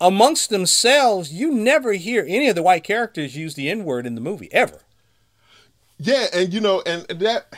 amongst 0.00 0.50
themselves, 0.50 1.32
you 1.32 1.52
never 1.52 1.92
hear 1.94 2.24
any 2.28 2.48
of 2.48 2.54
the 2.54 2.62
white 2.62 2.84
characters 2.84 3.36
use 3.36 3.54
the 3.54 3.70
N-word 3.70 4.06
in 4.06 4.14
the 4.14 4.20
movie 4.20 4.52
ever. 4.52 4.82
Yeah, 5.98 6.26
and 6.34 6.52
you 6.52 6.60
know, 6.60 6.82
and 6.84 7.06
that 7.20 7.54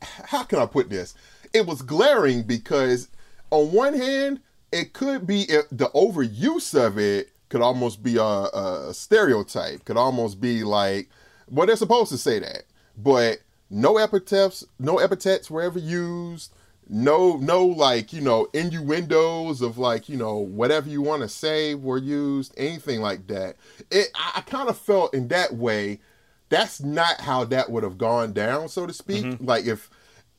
how 0.00 0.44
can 0.44 0.58
I 0.58 0.66
put 0.66 0.88
this? 0.88 1.14
It 1.52 1.66
was 1.66 1.82
glaring 1.82 2.42
because 2.44 3.08
on 3.50 3.72
one 3.72 3.94
hand, 3.94 4.40
it 4.72 4.94
could 4.94 5.26
be 5.26 5.44
the 5.44 5.90
overuse 5.94 6.74
of 6.74 6.98
it 6.98 7.30
could 7.50 7.60
almost 7.60 8.02
be 8.02 8.16
a, 8.16 8.22
a 8.22 8.94
stereotype, 8.94 9.84
could 9.84 9.98
almost 9.98 10.40
be 10.40 10.64
like, 10.64 11.10
well, 11.50 11.66
they're 11.66 11.76
supposed 11.76 12.10
to 12.10 12.16
say 12.16 12.38
that, 12.38 12.62
but 12.96 13.38
no 13.72 13.96
epithets, 13.96 14.64
no 14.78 14.98
epithets 14.98 15.50
were 15.50 15.62
ever 15.62 15.78
used. 15.78 16.52
No, 16.88 17.36
no, 17.36 17.64
like 17.64 18.12
you 18.12 18.20
know, 18.20 18.48
innuendos 18.52 19.62
of 19.62 19.78
like 19.78 20.08
you 20.08 20.16
know 20.16 20.36
whatever 20.36 20.88
you 20.88 21.00
want 21.00 21.22
to 21.22 21.28
say 21.28 21.74
were 21.74 21.98
used, 21.98 22.54
anything 22.58 23.00
like 23.00 23.26
that. 23.28 23.56
It, 23.90 24.08
I, 24.14 24.32
I 24.36 24.40
kind 24.42 24.68
of 24.68 24.76
felt 24.76 25.14
in 25.14 25.28
that 25.28 25.54
way 25.54 26.00
that's 26.50 26.82
not 26.82 27.20
how 27.22 27.44
that 27.44 27.70
would 27.70 27.82
have 27.82 27.96
gone 27.96 28.34
down, 28.34 28.68
so 28.68 28.86
to 28.86 28.92
speak. 28.92 29.24
Mm-hmm. 29.24 29.44
Like 29.46 29.64
if 29.64 29.88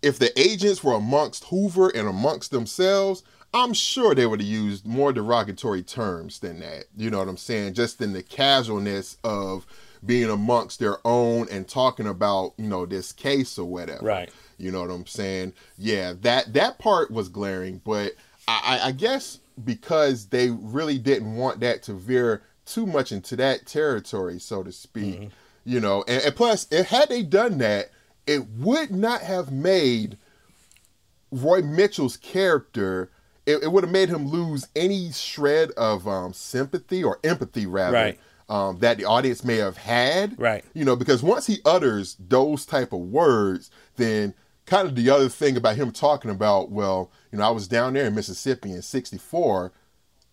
if 0.03 0.19
the 0.19 0.37
agents 0.39 0.83
were 0.83 0.93
amongst 0.93 1.45
Hoover 1.45 1.89
and 1.89 2.07
amongst 2.07 2.51
themselves, 2.51 3.23
I'm 3.53 3.73
sure 3.73 4.13
they 4.13 4.27
would 4.27 4.41
have 4.41 4.49
used 4.49 4.85
more 4.85 5.11
derogatory 5.11 5.81
terms 5.81 6.39
than 6.39 6.59
that. 6.59 6.85
You 6.95 7.09
know 7.09 7.19
what 7.19 7.29
I'm 7.29 7.37
saying? 7.37 7.73
Just 7.73 7.99
in 8.01 8.13
the 8.13 8.21
casualness 8.21 9.17
of 9.23 9.65
being 10.05 10.29
amongst 10.29 10.79
their 10.79 10.97
own 11.05 11.47
and 11.49 11.67
talking 11.67 12.07
about, 12.07 12.53
you 12.57 12.67
know, 12.67 12.85
this 12.85 13.11
case 13.11 13.57
or 13.57 13.65
whatever. 13.65 14.05
Right. 14.05 14.29
You 14.57 14.71
know 14.71 14.81
what 14.81 14.91
I'm 14.91 15.05
saying? 15.05 15.53
Yeah, 15.77 16.13
that 16.21 16.53
that 16.53 16.79
part 16.79 17.11
was 17.11 17.29
glaring, 17.29 17.81
but 17.83 18.13
I, 18.47 18.79
I 18.83 18.91
guess 18.91 19.39
because 19.63 20.27
they 20.27 20.49
really 20.49 20.97
didn't 20.97 21.35
want 21.35 21.59
that 21.61 21.83
to 21.83 21.93
veer 21.93 22.43
too 22.65 22.85
much 22.85 23.11
into 23.11 23.35
that 23.37 23.65
territory, 23.65 24.39
so 24.39 24.63
to 24.63 24.71
speak. 24.71 25.29
You 25.65 25.79
know, 25.79 26.03
and, 26.07 26.21
and 26.23 26.35
plus, 26.35 26.67
if 26.71 26.87
had 26.87 27.09
they 27.09 27.23
done 27.23 27.57
that, 27.59 27.89
it 28.27 28.47
would 28.49 28.91
not 28.91 29.21
have 29.21 29.51
made 29.51 30.17
Roy 31.31 31.61
Mitchell's 31.61 32.17
character. 32.17 33.09
It, 33.45 33.63
it 33.63 33.71
would 33.71 33.83
have 33.83 33.91
made 33.91 34.09
him 34.09 34.27
lose 34.27 34.67
any 34.75 35.11
shred 35.11 35.71
of 35.71 36.07
um, 36.07 36.33
sympathy 36.33 37.03
or 37.03 37.19
empathy, 37.23 37.65
rather, 37.65 37.93
Right. 37.93 38.19
Um, 38.49 38.79
that 38.79 38.97
the 38.97 39.05
audience 39.05 39.43
may 39.43 39.57
have 39.57 39.77
had. 39.77 40.39
Right. 40.39 40.63
You 40.73 40.85
know, 40.85 40.95
because 40.95 41.23
once 41.23 41.47
he 41.47 41.59
utters 41.65 42.15
those 42.19 42.65
type 42.65 42.93
of 42.93 42.99
words, 42.99 43.71
then 43.95 44.33
kind 44.65 44.87
of 44.87 44.95
the 44.95 45.09
other 45.09 45.29
thing 45.29 45.57
about 45.57 45.75
him 45.75 45.91
talking 45.91 46.31
about, 46.31 46.71
well, 46.71 47.11
you 47.31 47.37
know, 47.37 47.47
I 47.47 47.51
was 47.51 47.67
down 47.67 47.93
there 47.93 48.05
in 48.05 48.15
Mississippi 48.15 48.71
in 48.71 48.81
'64 48.81 49.71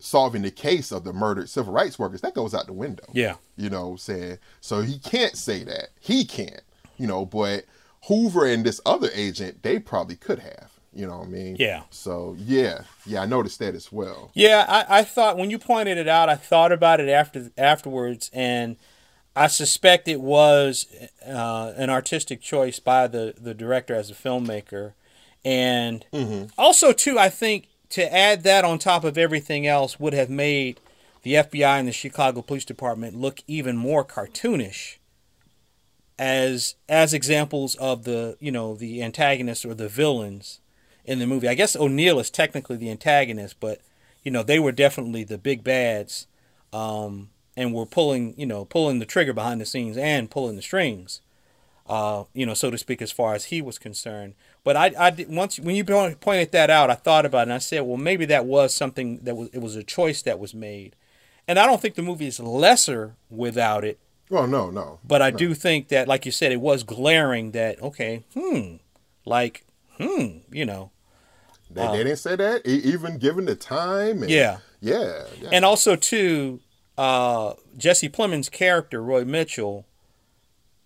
solving 0.01 0.43
the 0.43 0.51
case 0.51 0.91
of 0.91 1.05
the 1.05 1.13
murdered 1.13 1.49
civil 1.49 1.73
rights 1.73 1.99
workers, 1.99 2.23
that 2.23 2.35
goes 2.35 2.55
out 2.55 2.67
the 2.67 2.73
window. 2.73 3.05
Yeah. 3.13 3.37
You 3.57 3.71
know 3.71 3.97
saying? 3.97 4.39
So 4.61 4.81
he 4.81 4.99
can't 4.99 5.37
say 5.37 5.63
that. 5.65 5.91
He 6.01 6.25
can't, 6.25 6.63
you 6.97 7.07
know, 7.07 7.25
but 7.25 7.67
Hoover 8.09 8.47
and 8.47 8.65
this 8.65 8.81
other 8.85 9.11
agent, 9.15 9.63
they 9.63 9.79
probably 9.79 10.17
could 10.17 10.41
have. 10.41 10.71
You 10.93 11.07
know 11.07 11.19
what 11.19 11.29
I 11.29 11.31
mean? 11.31 11.57
Yeah. 11.59 11.83
So 11.91 12.37
yeah, 12.39 12.83
yeah, 13.07 13.23
I 13.23 13.27
noticed 13.27 13.59
that 13.61 13.75
as 13.75 13.93
well. 13.93 14.31
Yeah, 14.35 14.65
I, 14.69 15.01
I 15.01 15.05
thought 15.05 15.39
when 15.39 15.51
you 15.51 15.59
pointed 15.59 15.99
it 15.99 16.09
out, 16.09 16.29
I 16.29 16.35
thought 16.35 16.73
about 16.73 17.01
it 17.01 17.09
after 17.09 17.51
afterwards, 17.57 18.31
and 18.33 18.77
I 19.37 19.47
suspect 19.47 20.09
it 20.09 20.21
was 20.21 20.87
uh, 21.27 21.73
an 21.77 21.91
artistic 21.91 22.41
choice 22.41 22.81
by 22.81 23.07
the 23.07 23.35
the 23.41 23.55
director 23.55 23.95
as 23.95 24.11
a 24.11 24.15
filmmaker, 24.15 24.95
and 25.45 26.05
also 26.59 26.93
too, 26.93 27.19
I 27.19 27.29
think 27.29 27.69
to 27.91 28.13
add 28.13 28.43
that 28.43 28.65
on 28.65 28.79
top 28.79 29.05
of 29.05 29.17
everything 29.17 29.67
else 29.67 30.01
would 30.01 30.13
have 30.13 30.31
made 30.31 30.81
the 31.23 31.35
FBI 31.35 31.79
and 31.79 31.89
the 31.89 31.93
Chicago 31.93 32.43
Police 32.43 32.65
Department 32.65 33.15
look 33.15 33.43
even 33.47 33.77
more 33.77 34.05
cartoonish 34.05 34.97
as 36.19 36.75
as 36.89 37.15
examples 37.15 37.75
of 37.77 38.05
the 38.05 38.37
you 38.41 38.53
know 38.53 38.75
the 38.75 39.03
antagonists 39.03 39.65
or 39.65 39.75
the 39.75 39.89
villains 39.89 40.60
in 41.05 41.19
the 41.19 41.27
movie. 41.27 41.49
I 41.49 41.55
guess 41.55 41.77
O'Neal 41.77 42.19
is 42.21 42.31
technically 42.31 42.77
the 42.77 42.91
antagonist, 42.91 43.57
but 43.61 43.81
you 44.23 44.31
know 44.31 44.43
they 44.43 44.59
were 44.59 44.73
definitely 44.73 45.25
the 45.25 45.39
big 45.39 45.65
bads, 45.65 46.27
um, 46.73 47.31
and 47.57 47.75
were 47.75 47.87
pulling 47.87 48.35
you 48.37 48.47
know 48.47 48.65
pulling 48.65 48.99
the 48.99 49.07
trigger 49.07 49.33
behind 49.33 49.61
the 49.61 49.67
scenes 49.67 49.97
and 49.97 50.31
pulling 50.31 50.57
the 50.57 50.63
strings, 50.63 51.21
uh, 51.89 52.25
you 52.35 52.47
know 52.47 52.55
so 52.55 52.71
to 52.71 52.79
speak 52.79 53.01
as 53.03 53.13
far 53.13 53.35
as 53.35 53.47
he 53.47 53.63
was 53.63 53.79
concerned. 53.79 54.35
But 54.63 54.77
I, 54.77 54.93
I 54.99 55.11
did- 55.11 55.31
once 55.35 55.59
when 55.59 55.75
you 55.75 55.85
pointed 55.85 56.53
that 56.53 56.71
out, 56.71 56.91
I 56.91 56.95
thought 56.95 57.25
about 57.27 57.41
it 57.41 57.43
and 57.45 57.53
I 57.55 57.59
said, 57.59 57.81
well, 57.83 57.97
maybe 57.97 58.27
that 58.27 58.45
was 58.45 58.75
something 58.75 59.19
that 59.23 59.35
was 59.37 59.49
it 59.53 59.61
was 59.61 59.77
a 59.77 59.83
choice 59.83 60.23
that 60.23 60.39
was 60.39 60.55
made, 60.55 60.97
and 61.49 61.59
I 61.59 61.67
don't 61.67 61.81
think 61.81 61.95
the 61.95 62.03
movie 62.03 62.27
is 62.27 62.41
lesser 62.41 63.15
without 63.31 63.85
it. 63.85 63.99
Well, 64.29 64.47
no, 64.47 64.71
no. 64.71 65.01
But 65.03 65.23
I 65.23 65.33
do 65.33 65.55
think 65.55 65.89
that, 65.89 66.07
like 66.07 66.25
you 66.25 66.31
said, 66.31 66.53
it 66.53 66.61
was 66.61 66.85
glaring 66.85 67.51
that 67.51 67.83
okay, 67.83 68.23
hmm, 68.35 68.77
like 69.25 69.65
hmm, 70.01 70.39
you 70.51 70.65
know, 70.65 70.91
They, 71.71 71.87
they 71.87 71.99
didn't 72.05 72.17
say 72.17 72.37
that, 72.37 72.67
e- 72.67 72.83
even 72.85 73.19
given 73.19 73.45
the 73.45 73.55
time. 73.55 74.23
And, 74.23 74.31
Yeah. 74.31 74.59
yeah, 74.81 75.25
yeah. 75.41 75.51
and 75.53 75.65
also 75.65 75.97
too, 75.97 76.61
uh, 76.99 77.55
Jesse 77.77 78.09
Plemons' 78.09 78.51
character 78.51 79.03
Roy 79.03 79.25
Mitchell. 79.25 79.87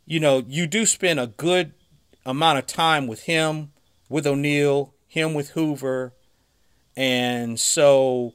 You 0.07 0.21
know, 0.21 0.45
you 0.47 0.67
do 0.67 0.85
spend 0.85 1.19
a 1.19 1.27
good 1.29 1.73
amount 2.27 2.59
of 2.59 2.67
time 2.67 3.07
with 3.07 3.23
him, 3.23 3.73
with 4.09 4.27
O'Neal, 4.27 4.93
him 5.09 5.33
with 5.33 5.51
Hoover, 5.51 6.13
and 6.97 7.59
so 7.59 8.35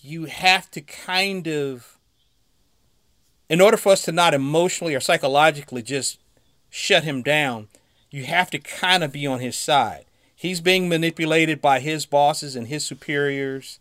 you 0.00 0.26
have 0.26 0.70
to 0.70 0.80
kind 0.80 1.46
of, 1.48 1.98
in 3.48 3.60
order 3.60 3.76
for 3.76 3.92
us 3.92 4.02
to 4.02 4.12
not 4.12 4.34
emotionally 4.34 4.94
or 4.94 5.00
psychologically 5.00 5.82
just 5.82 6.18
shut 6.70 7.04
him 7.04 7.22
down, 7.22 7.68
you 8.14 8.22
have 8.22 8.48
to 8.48 8.60
kind 8.60 9.02
of 9.02 9.10
be 9.10 9.26
on 9.26 9.40
his 9.40 9.56
side. 9.56 10.04
He's 10.36 10.60
being 10.60 10.88
manipulated 10.88 11.60
by 11.60 11.80
his 11.80 12.06
bosses 12.06 12.54
and 12.54 12.68
his 12.68 12.86
superiors 12.86 13.80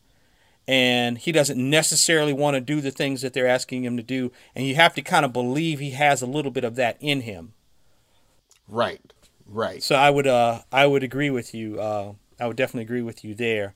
and 0.67 1.19
he 1.19 1.31
doesn't 1.31 1.57
necessarily 1.69 2.33
want 2.33 2.55
to 2.55 2.61
do 2.61 2.81
the 2.81 2.89
things 2.89 3.21
that 3.21 3.33
they're 3.33 3.47
asking 3.47 3.83
him 3.83 3.95
to 3.97 4.01
do 4.01 4.31
and 4.55 4.65
you 4.65 4.75
have 4.75 4.95
to 4.95 5.01
kind 5.01 5.25
of 5.25 5.33
believe 5.33 5.79
he 5.79 5.91
has 5.91 6.21
a 6.21 6.25
little 6.25 6.51
bit 6.51 6.63
of 6.63 6.75
that 6.75 6.95
in 7.01 7.21
him 7.21 7.53
right, 8.69 9.11
right. 9.45 9.83
so 9.83 9.93
i 9.95 10.09
would 10.09 10.25
uh 10.25 10.61
i 10.71 10.85
would 10.85 11.03
agree 11.03 11.29
with 11.29 11.53
you 11.53 11.77
uh 11.81 12.13
i 12.39 12.47
would 12.47 12.55
definitely 12.55 12.83
agree 12.83 13.01
with 13.01 13.25
you 13.25 13.35
there 13.35 13.73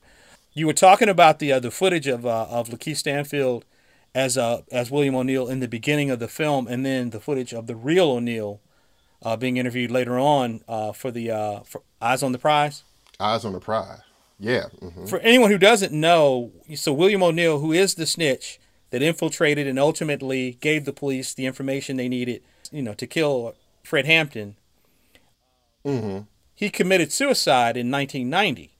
you 0.54 0.66
were 0.66 0.72
talking 0.72 1.10
about 1.10 1.40
the 1.40 1.52
uh, 1.52 1.60
the 1.60 1.70
footage 1.70 2.06
of 2.06 2.24
uh, 2.24 2.46
of 2.48 2.70
Lakeith 2.70 2.96
Stanfield 2.96 3.66
as 4.14 4.38
uh 4.38 4.62
as 4.72 4.90
William 4.90 5.14
O'Neal 5.14 5.46
in 5.46 5.60
the 5.60 5.68
beginning 5.68 6.10
of 6.10 6.20
the 6.20 6.26
film 6.26 6.66
and 6.66 6.86
then 6.86 7.10
the 7.10 7.20
footage 7.20 7.52
of 7.52 7.66
the 7.66 7.76
real 7.76 8.12
O'Neal 8.12 8.62
uh, 9.22 9.36
being 9.36 9.56
interviewed 9.56 9.90
later 9.90 10.18
on 10.18 10.62
uh, 10.68 10.92
for 10.92 11.10
the 11.10 11.30
uh, 11.30 11.60
for 11.60 11.82
Eyes 12.00 12.22
on 12.22 12.32
the 12.32 12.38
Prize 12.38 12.84
Eyes 13.20 13.44
on 13.44 13.52
the 13.52 13.60
prize. 13.60 14.00
Yeah. 14.38 14.66
hmm 14.80 15.06
for 15.06 15.18
anyone 15.20 15.50
who 15.50 15.58
doesn't 15.58 15.92
know, 15.92 16.52
so 16.74 16.92
William 16.92 17.22
O'Neal, 17.22 17.58
who 17.58 17.72
is 17.72 17.94
the 17.96 18.06
snitch 18.06 18.60
that 18.90 19.02
infiltrated 19.02 19.66
and 19.66 19.78
ultimately 19.78 20.52
gave 20.60 20.84
the 20.84 20.92
police 20.92 21.34
the 21.34 21.44
information 21.46 21.96
they 21.96 22.08
needed, 22.08 22.42
you 22.70 22.80
know, 22.82 22.94
to 22.94 23.06
kill 23.06 23.54
Fred 23.82 24.06
Hampton, 24.06 24.56
Mm-hmm. 25.84 26.20
he 26.54 26.70
committed 26.70 27.12
suicide 27.12 27.76
in 27.76 27.90
1990. 27.90 28.72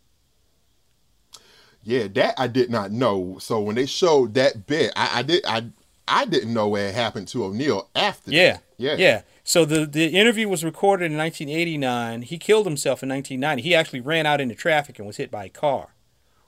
Yeah, 1.83 2.07
that 2.09 2.35
I 2.39 2.49
did 2.49 2.71
not 2.71 2.91
know. 2.93 3.39
So 3.41 3.61
when 3.61 3.77
they 3.77 3.87
showed 3.87 4.35
that 4.35 4.67
bit, 4.67 4.93
I, 4.97 5.21
I 5.21 5.23
did 5.23 5.45
I 5.47 5.65
I 6.09 6.25
didn't 6.25 6.55
know 6.55 6.69
what 6.69 6.81
had 6.83 6.95
happened 6.95 7.29
to 7.29 7.45
O'Neal 7.45 7.89
after. 7.95 8.31
Yeah, 8.31 8.53
that. 8.53 8.63
yeah, 8.77 8.95
yeah. 8.97 9.23
So 9.45 9.65
the 9.65 9.87
the 9.87 10.07
interview 10.07 10.49
was 10.49 10.65
recorded 10.65 11.11
in 11.11 11.19
1989. 11.19 12.23
He 12.23 12.39
killed 12.39 12.67
himself 12.67 13.03
in 13.03 13.09
1990. 13.09 13.63
He 13.63 13.75
actually 13.75 14.01
ran 14.01 14.27
out 14.27 14.41
into 14.41 14.55
traffic 14.55 14.99
and 14.99 15.07
was 15.07 15.17
hit 15.17 15.31
by 15.31 15.45
a 15.45 15.49
car. 15.49 15.95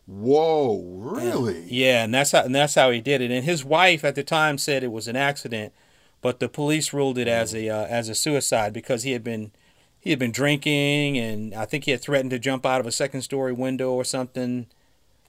Whoa, 0.06 0.82
really? 0.96 1.64
Yeah, 1.68 2.04
and 2.04 2.12
that's 2.12 2.32
how 2.32 2.42
and 2.42 2.54
that's 2.54 2.74
how 2.74 2.90
he 2.90 3.00
did 3.00 3.20
it. 3.20 3.30
And 3.30 3.44
his 3.44 3.64
wife 3.64 4.04
at 4.04 4.16
the 4.16 4.24
time 4.24 4.58
said 4.58 4.82
it 4.82 4.90
was 4.90 5.06
an 5.06 5.16
accident, 5.16 5.72
but 6.20 6.40
the 6.40 6.48
police 6.48 6.92
ruled 6.92 7.16
it 7.16 7.28
as 7.28 7.54
a 7.54 7.68
uh, 7.68 7.86
as 7.86 8.08
a 8.08 8.14
suicide 8.14 8.72
because 8.72 9.04
he 9.04 9.12
had 9.12 9.22
been 9.22 9.52
he 10.00 10.10
had 10.10 10.18
been 10.18 10.32
drinking 10.32 11.16
and 11.16 11.54
I 11.54 11.64
think 11.64 11.84
he 11.84 11.92
had 11.92 12.00
threatened 12.00 12.30
to 12.30 12.38
jump 12.38 12.66
out 12.66 12.80
of 12.80 12.86
a 12.86 12.92
second 12.92 13.22
story 13.22 13.52
window 13.52 13.92
or 13.92 14.04
something. 14.04 14.66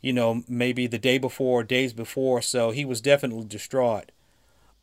You 0.01 0.13
know, 0.13 0.43
maybe 0.47 0.88
the 0.88 0.97
day 0.97 1.19
before, 1.19 1.59
or 1.59 1.63
days 1.63 1.93
before. 1.93 2.41
So 2.41 2.71
he 2.71 2.84
was 2.84 3.01
definitely 3.01 3.45
distraught. 3.45 4.11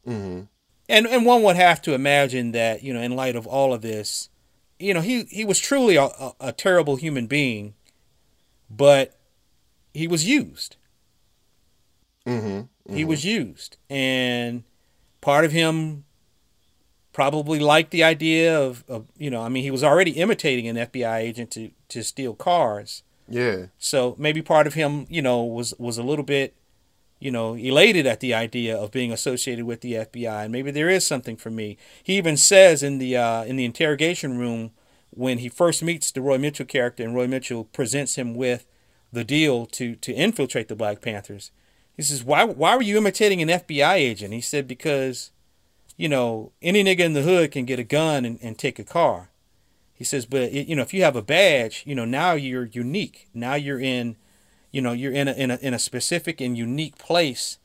Hmm 0.08 0.40
And 0.88 1.06
and 1.06 1.26
one 1.26 1.42
would 1.42 1.56
have 1.56 1.82
to 1.82 1.92
imagine 1.94 2.52
that 2.52 2.82
you 2.82 2.94
know, 2.94 3.00
in 3.02 3.14
light 3.14 3.36
of 3.36 3.46
all 3.46 3.74
of 3.74 3.82
this, 3.82 4.30
you 4.78 4.94
know, 4.94 5.02
he 5.02 5.24
he 5.24 5.44
was 5.44 5.58
truly 5.60 5.96
a, 5.96 6.04
a, 6.04 6.32
a 6.40 6.52
terrible 6.52 6.96
human 6.96 7.26
being, 7.26 7.74
but 8.70 9.14
he 9.92 10.08
was 10.08 10.24
used. 10.26 10.76
hmm 12.26 12.60
He 12.90 13.04
was 13.04 13.24
used, 13.24 13.76
and 13.90 14.64
part 15.20 15.44
of 15.44 15.52
him 15.52 16.04
probably 17.12 17.58
liked 17.58 17.90
the 17.90 18.04
idea 18.04 18.58
of, 18.58 18.84
of 18.88 19.06
you 19.18 19.30
know, 19.30 19.42
I 19.42 19.48
mean, 19.48 19.62
he 19.62 19.70
was 19.70 19.82
already 19.84 20.12
imitating 20.12 20.68
an 20.68 20.76
FBI 20.76 21.18
agent 21.18 21.50
to 21.52 21.70
to 21.88 22.02
steal 22.02 22.34
cars, 22.34 23.02
Yeah. 23.28 23.66
so 23.78 24.14
maybe 24.18 24.40
part 24.42 24.66
of 24.66 24.74
him, 24.74 25.06
you 25.10 25.20
know, 25.22 25.42
was 25.44 25.74
was 25.78 25.98
a 25.98 26.02
little 26.02 26.24
bit, 26.24 26.54
you 27.20 27.30
know, 27.30 27.54
elated 27.54 28.06
at 28.06 28.20
the 28.20 28.32
idea 28.32 28.76
of 28.76 28.92
being 28.92 29.12
associated 29.12 29.64
with 29.64 29.80
the 29.80 29.94
FBI, 29.94 30.44
and 30.44 30.52
maybe 30.52 30.70
there 30.70 30.88
is 30.88 31.06
something 31.06 31.36
for 31.36 31.50
me. 31.50 31.76
He 32.02 32.16
even 32.16 32.36
says 32.36 32.82
in 32.82 32.98
the 32.98 33.16
uh, 33.16 33.44
in 33.44 33.56
the 33.56 33.64
interrogation 33.64 34.38
room 34.38 34.70
when 35.10 35.38
he 35.38 35.48
first 35.48 35.82
meets 35.82 36.12
the 36.12 36.20
Roy 36.20 36.38
Mitchell 36.38 36.66
character, 36.66 37.02
and 37.02 37.14
Roy 37.14 37.26
Mitchell 37.26 37.64
presents 37.64 38.16
him 38.16 38.34
with 38.34 38.66
the 39.12 39.24
deal 39.24 39.66
to 39.66 39.96
to 39.96 40.12
infiltrate 40.12 40.68
the 40.68 40.76
Black 40.76 41.00
Panthers. 41.00 41.50
He 41.96 42.02
says, 42.02 42.22
"Why 42.22 42.44
why 42.44 42.76
were 42.76 42.82
you 42.82 42.96
imitating 42.98 43.42
an 43.42 43.48
FBI 43.48 43.94
agent?" 43.94 44.32
He 44.32 44.40
said, 44.40 44.68
"Because, 44.68 45.32
you 45.96 46.08
know, 46.08 46.52
any 46.62 46.84
nigga 46.84 47.00
in 47.00 47.14
the 47.14 47.22
hood 47.22 47.50
can 47.50 47.64
get 47.64 47.80
a 47.80 47.84
gun 47.84 48.24
and, 48.24 48.38
and 48.42 48.56
take 48.56 48.78
a 48.78 48.84
car." 48.84 49.30
He 49.92 50.04
says, 50.04 50.24
"But 50.24 50.42
it, 50.42 50.68
you 50.68 50.76
know, 50.76 50.82
if 50.82 50.94
you 50.94 51.02
have 51.02 51.16
a 51.16 51.22
badge, 51.22 51.82
you 51.84 51.96
know, 51.96 52.04
now 52.04 52.34
you're 52.34 52.66
unique. 52.66 53.26
Now 53.34 53.56
you're 53.56 53.80
in, 53.80 54.16
you 54.70 54.80
know, 54.80 54.92
you're 54.92 55.12
in 55.12 55.28
a 55.28 55.32
in 55.32 55.50
a 55.50 55.56
in 55.62 55.74
a 55.74 55.78
specific 55.78 56.40
and 56.40 56.56
unique 56.56 56.98
place 56.98 57.58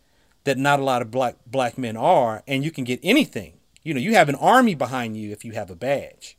that 0.45 0.57
not 0.57 0.79
a 0.79 0.83
lot 0.83 1.01
of 1.01 1.11
black 1.11 1.35
black 1.45 1.77
men 1.77 1.95
are, 1.97 2.43
and 2.47 2.63
you 2.63 2.71
can 2.71 2.83
get 2.83 2.99
anything. 3.03 3.53
You 3.83 3.93
know, 3.93 3.99
you 3.99 4.13
have 4.15 4.29
an 4.29 4.35
army 4.35 4.75
behind 4.75 5.17
you 5.17 5.31
if 5.31 5.43
you 5.45 5.51
have 5.53 5.69
a 5.69 5.75
badge." 5.75 6.37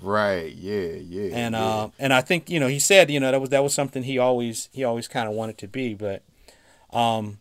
Right. 0.00 0.52
Yeah. 0.52 0.94
Yeah. 0.98 1.36
and 1.36 1.54
yeah. 1.54 1.64
uh, 1.64 1.90
and 1.98 2.12
I 2.12 2.22
think 2.22 2.50
you 2.50 2.58
know 2.58 2.66
he 2.68 2.78
said 2.80 3.10
you 3.10 3.20
know 3.20 3.30
that 3.30 3.40
was 3.40 3.50
that 3.50 3.62
was 3.62 3.72
something 3.74 4.02
he 4.02 4.18
always 4.18 4.68
he 4.72 4.82
always 4.84 5.06
kind 5.08 5.28
of 5.28 5.34
wanted 5.34 5.58
to 5.58 5.68
be. 5.68 5.94
But 5.94 6.22
um, 6.92 7.38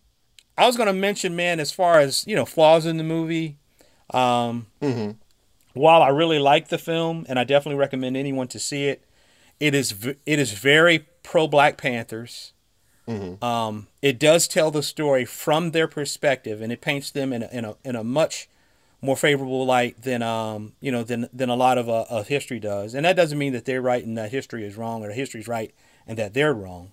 I 0.58 0.68
was 0.68 0.78
gonna 0.78 0.94
mention, 0.94 1.36
man, 1.36 1.60
as 1.60 1.72
far 1.72 2.00
as 2.00 2.26
you 2.28 2.36
know 2.36 2.46
flaws 2.46 2.86
in 2.86 2.98
the 2.98 3.04
movie. 3.04 3.58
Um, 4.14 4.68
Mhm. 4.82 5.16
While 5.74 6.02
I 6.04 6.10
really 6.10 6.38
like 6.40 6.68
the 6.68 6.78
film, 6.78 7.26
and 7.30 7.40
I 7.40 7.46
definitely 7.46 7.80
recommend 7.80 8.18
anyone 8.18 8.50
to 8.50 8.60
see 8.60 8.88
it, 8.90 9.06
it 9.60 9.74
is 9.74 9.92
v- 9.94 10.18
it 10.26 10.38
is 10.38 10.52
very 10.52 11.08
pro 11.32 11.48
Black 11.48 11.78
Panthers. 11.78 12.52
Um, 13.42 13.88
it 14.02 14.20
does 14.20 14.50
tell 14.50 14.70
the 14.70 14.84
story 14.84 15.24
from 15.24 15.72
their 15.72 15.88
perspective, 15.88 16.62
and 16.62 16.74
it 16.74 16.82
paints 16.82 17.10
them 17.10 17.32
in 17.32 17.44
a, 17.44 17.50
in 17.54 17.64
a 17.64 17.76
in 17.86 17.96
a 17.96 18.04
much 18.04 18.50
more 19.02 19.16
favorable 19.16 19.66
light 19.66 20.02
than 20.02 20.22
um 20.22 20.74
you 20.82 20.92
know 20.92 21.04
than 21.04 21.30
than 21.32 21.50
a 21.50 21.56
lot 21.56 21.78
of 21.78 21.88
uh, 21.88 22.04
of 22.10 22.28
history 22.28 22.60
does. 22.60 22.94
And 22.94 23.06
that 23.06 23.16
doesn't 23.16 23.38
mean 23.38 23.54
that 23.54 23.64
they're 23.64 23.82
right 23.82 24.04
and 24.04 24.18
that 24.18 24.32
history 24.32 24.66
is 24.66 24.76
wrong, 24.76 25.04
or 25.04 25.08
that 25.08 25.16
history's 25.16 25.48
right 25.48 25.74
and 26.06 26.18
that 26.18 26.34
they're 26.34 26.54
wrong. 26.54 26.92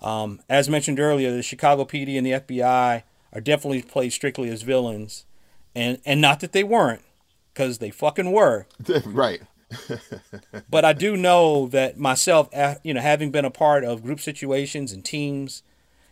Um, 0.00 0.40
as 0.48 0.70
mentioned 0.70 0.98
earlier, 0.98 1.30
the 1.30 1.42
Chicago 1.42 1.84
PD 1.84 2.16
and 2.16 2.26
the 2.26 2.32
FBI 2.32 3.02
are 3.34 3.40
definitely 3.42 3.82
played 3.82 4.14
strictly 4.14 4.48
as 4.48 4.62
villains, 4.62 5.26
and 5.74 6.00
and 6.06 6.22
not 6.22 6.40
that 6.40 6.52
they 6.52 6.64
weren't, 6.64 7.02
because 7.52 7.78
they 7.78 7.90
fucking 7.90 8.32
were. 8.32 8.66
right. 9.04 9.42
But 10.70 10.84
I 10.84 10.92
do 10.92 11.16
know 11.16 11.66
that 11.68 11.98
myself, 11.98 12.48
you 12.82 12.94
know, 12.94 13.00
having 13.00 13.30
been 13.30 13.44
a 13.44 13.50
part 13.50 13.84
of 13.84 14.02
group 14.02 14.20
situations 14.20 14.92
and 14.92 15.04
teams, 15.04 15.62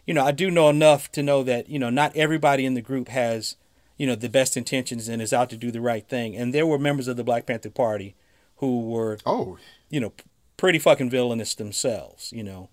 you 0.06 0.14
know, 0.14 0.24
I 0.24 0.30
do 0.32 0.50
know 0.50 0.68
enough 0.68 1.10
to 1.12 1.22
know 1.22 1.42
that, 1.42 1.68
you 1.68 1.78
know, 1.78 1.90
not 1.90 2.16
everybody 2.16 2.64
in 2.64 2.74
the 2.74 2.82
group 2.82 3.08
has, 3.08 3.56
you 3.96 4.06
know, 4.06 4.14
the 4.14 4.28
best 4.28 4.56
intentions 4.56 5.08
and 5.08 5.20
is 5.20 5.32
out 5.32 5.50
to 5.50 5.56
do 5.56 5.70
the 5.70 5.80
right 5.80 6.06
thing. 6.08 6.36
And 6.36 6.52
there 6.54 6.66
were 6.66 6.78
members 6.78 7.08
of 7.08 7.16
the 7.16 7.24
Black 7.24 7.46
Panther 7.46 7.70
Party 7.70 8.14
who 8.56 8.80
were 8.88 9.18
Oh, 9.26 9.58
you 9.90 10.00
know 10.00 10.12
pretty 10.56 10.78
fucking 10.78 11.10
villainous 11.10 11.54
themselves. 11.54 12.32
You 12.32 12.42
know. 12.42 12.68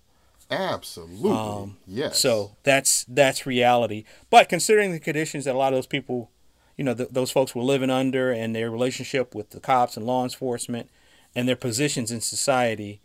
absolutely. 0.50 1.74
yes. 1.86 2.12
Um, 2.12 2.14
So 2.14 2.56
that's 2.62 3.04
that's 3.08 3.46
reality. 3.46 4.04
But 4.30 4.48
considering 4.48 4.92
the 4.92 5.00
conditions 5.00 5.44
that 5.44 5.54
a 5.54 5.58
lot 5.58 5.72
of 5.72 5.76
those 5.76 5.86
people, 5.86 6.30
you 6.76 6.84
know, 6.84 6.94
th- 6.94 7.10
those 7.10 7.30
folks 7.30 7.54
were 7.54 7.62
living 7.62 7.90
under, 7.90 8.30
and 8.32 8.54
their 8.54 8.70
relationship 8.70 9.34
with 9.34 9.50
the 9.50 9.60
cops 9.60 9.96
and 9.96 10.06
law 10.06 10.22
enforcement, 10.24 10.90
and 11.34 11.48
their 11.48 11.56
positions 11.56 12.10
in 12.10 12.20
society, 12.20 13.00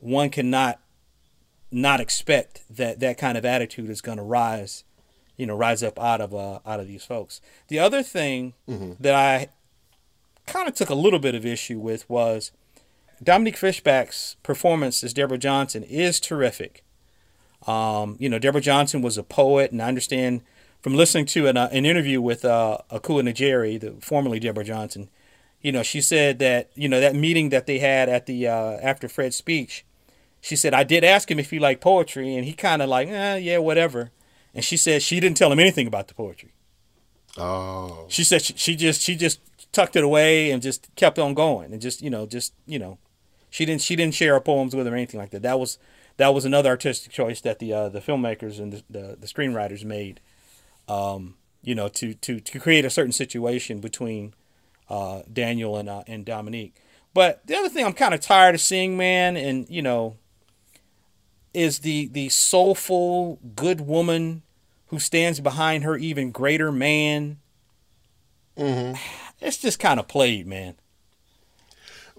one 0.00 0.30
cannot 0.30 0.80
not 1.70 2.00
expect 2.00 2.62
that 2.68 3.00
that 3.00 3.16
kind 3.16 3.38
of 3.38 3.44
attitude 3.44 3.88
is 3.88 4.02
going 4.02 4.18
to 4.18 4.22
rise, 4.24 4.84
you 5.36 5.46
know, 5.46 5.56
rise 5.56 5.82
up 5.82 5.98
out 5.98 6.20
of 6.20 6.34
uh, 6.34 6.58
out 6.66 6.80
of 6.80 6.86
these 6.86 7.04
folks. 7.04 7.40
The 7.68 7.78
other 7.78 8.02
thing 8.02 8.54
that 9.00 9.14
I 9.14 9.48
kind 10.46 10.68
of 10.68 10.74
took 10.74 10.90
a 10.90 10.94
little 10.94 11.18
bit 11.18 11.34
of 11.34 11.46
issue 11.46 11.78
with 11.78 12.08
was 12.10 12.52
Dominique 13.22 13.56
Fishback's 13.56 14.36
performance 14.42 15.04
as 15.04 15.14
Deborah 15.14 15.38
Johnson 15.38 15.82
is 15.84 16.18
terrific. 16.20 16.84
Um, 17.66 18.16
you 18.18 18.28
know, 18.28 18.40
Deborah 18.40 18.60
Johnson 18.60 19.02
was 19.02 19.16
a 19.16 19.22
poet, 19.22 19.70
and 19.70 19.80
I 19.80 19.86
understand 19.86 20.42
from 20.82 20.94
listening 20.94 21.26
to 21.26 21.46
an, 21.46 21.56
uh, 21.56 21.68
an 21.72 21.86
interview 21.86 22.20
with 22.20 22.44
uh, 22.44 22.78
Akua 22.90 23.22
Njeri, 23.22 23.80
the 23.80 23.92
formerly 24.00 24.40
Deborah 24.40 24.64
Johnson. 24.64 25.08
You 25.60 25.70
know, 25.70 25.82
she 25.84 26.00
said 26.00 26.40
that 26.40 26.70
you 26.74 26.88
know 26.88 27.00
that 27.00 27.14
meeting 27.14 27.50
that 27.50 27.66
they 27.66 27.78
had 27.78 28.08
at 28.08 28.26
the 28.26 28.48
uh, 28.48 28.78
after 28.82 29.08
Fred's 29.08 29.36
speech. 29.36 29.84
She 30.40 30.56
said 30.56 30.74
I 30.74 30.82
did 30.82 31.04
ask 31.04 31.30
him 31.30 31.38
if 31.38 31.50
he 31.50 31.60
liked 31.60 31.80
poetry, 31.80 32.34
and 32.34 32.44
he 32.44 32.52
kind 32.52 32.82
of 32.82 32.88
like, 32.88 33.06
eh, 33.08 33.36
yeah, 33.36 33.58
whatever. 33.58 34.10
And 34.54 34.64
she 34.64 34.76
said 34.76 35.02
she 35.02 35.20
didn't 35.20 35.36
tell 35.36 35.52
him 35.52 35.60
anything 35.60 35.86
about 35.86 36.08
the 36.08 36.14
poetry. 36.14 36.52
oh, 37.38 38.06
She 38.08 38.24
said 38.24 38.42
she, 38.42 38.54
she 38.56 38.74
just 38.76 39.00
she 39.00 39.14
just 39.14 39.40
tucked 39.70 39.94
it 39.94 40.02
away 40.04 40.50
and 40.50 40.60
just 40.60 40.88
kept 40.96 41.18
on 41.18 41.32
going 41.32 41.72
and 41.72 41.80
just 41.80 42.02
you 42.02 42.10
know 42.10 42.26
just 42.26 42.52
you 42.66 42.78
know 42.78 42.98
she 43.48 43.64
didn't 43.64 43.82
she 43.82 43.94
didn't 43.94 44.14
share 44.14 44.34
her 44.34 44.40
poems 44.40 44.74
with 44.74 44.86
him 44.86 44.92
or 44.92 44.96
anything 44.96 45.20
like 45.20 45.30
that. 45.30 45.42
That 45.42 45.60
was 45.60 45.78
that 46.16 46.34
was 46.34 46.44
another 46.44 46.70
artistic 46.70 47.12
choice 47.12 47.40
that 47.42 47.60
the 47.60 47.72
uh, 47.72 47.88
the 47.88 48.00
filmmakers 48.00 48.58
and 48.58 48.72
the, 48.72 48.82
the, 48.90 49.16
the 49.20 49.26
screenwriters 49.28 49.84
made. 49.84 50.20
Um, 50.92 51.36
you 51.62 51.74
know 51.74 51.88
to 51.88 52.14
to 52.14 52.40
to 52.40 52.58
create 52.58 52.84
a 52.84 52.90
certain 52.90 53.12
situation 53.12 53.78
between 53.78 54.34
uh, 54.90 55.22
Daniel 55.32 55.76
and 55.76 55.88
uh, 55.88 56.02
and 56.06 56.24
Dominique. 56.24 56.76
But 57.14 57.46
the 57.46 57.56
other 57.56 57.68
thing 57.68 57.84
I'm 57.84 57.92
kind 57.92 58.14
of 58.14 58.20
tired 58.20 58.54
of 58.54 58.60
seeing, 58.60 58.96
man, 58.96 59.36
and 59.36 59.68
you 59.68 59.82
know, 59.82 60.16
is 61.54 61.80
the 61.80 62.08
the 62.08 62.28
soulful 62.28 63.38
good 63.54 63.82
woman 63.82 64.42
who 64.88 64.98
stands 64.98 65.40
behind 65.40 65.84
her 65.84 65.96
even 65.96 66.30
greater 66.30 66.70
man. 66.70 67.38
Mm-hmm. 68.56 68.96
It's 69.44 69.56
just 69.56 69.80
kind 69.80 69.98
of 69.98 70.06
played, 70.06 70.46
man. 70.46 70.76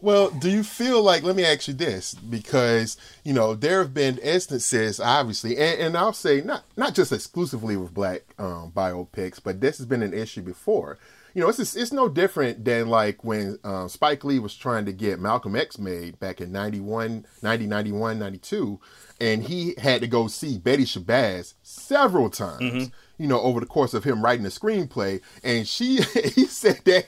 Well, 0.03 0.31
do 0.31 0.49
you 0.49 0.63
feel 0.63 1.01
like, 1.01 1.23
let 1.23 1.37
me 1.37 1.45
ask 1.45 1.69
you 1.69 1.73
this, 1.73 2.13
because, 2.13 2.97
you 3.23 3.31
know, 3.31 3.55
there 3.55 3.79
have 3.79 3.93
been 3.93 4.17
instances, 4.17 4.99
obviously, 4.99 5.55
and, 5.55 5.79
and 5.79 5.97
I'll 5.97 6.11
say 6.11 6.41
not, 6.41 6.65
not 6.75 6.93
just 6.93 7.13
exclusively 7.13 7.77
with 7.77 7.93
black 7.93 8.23
um, 8.37 8.73
biopics, 8.75 9.39
but 9.41 9.61
this 9.61 9.77
has 9.77 9.85
been 9.85 10.03
an 10.03 10.13
issue 10.13 10.41
before. 10.41 10.99
You 11.33 11.41
know, 11.41 11.47
it's, 11.47 11.57
just, 11.57 11.77
it's 11.77 11.93
no 11.93 12.09
different 12.09 12.65
than 12.65 12.89
like 12.89 13.23
when 13.23 13.57
um, 13.63 13.87
Spike 13.87 14.25
Lee 14.25 14.39
was 14.39 14.57
trying 14.57 14.83
to 14.87 14.91
get 14.91 15.21
Malcolm 15.21 15.55
X 15.55 15.79
made 15.79 16.19
back 16.19 16.41
in 16.41 16.51
91, 16.51 17.25
90, 17.41 17.65
91, 17.65 18.19
92, 18.19 18.81
and 19.23 19.41
he 19.41 19.73
had 19.77 20.01
to 20.01 20.07
go 20.07 20.27
see 20.27 20.57
Betty 20.57 20.83
Shabazz 20.83 21.53
several 21.63 22.29
times 22.29 22.61
mm-hmm. 22.61 22.83
you 23.17 23.25
know, 23.25 23.39
over 23.39 23.61
the 23.61 23.65
course 23.65 23.93
of 23.93 24.03
him 24.03 24.21
writing 24.21 24.43
the 24.43 24.49
screenplay. 24.49 25.21
And 25.45 25.65
she, 25.65 26.01
he 26.35 26.45
said 26.45 26.81
that 26.83 27.05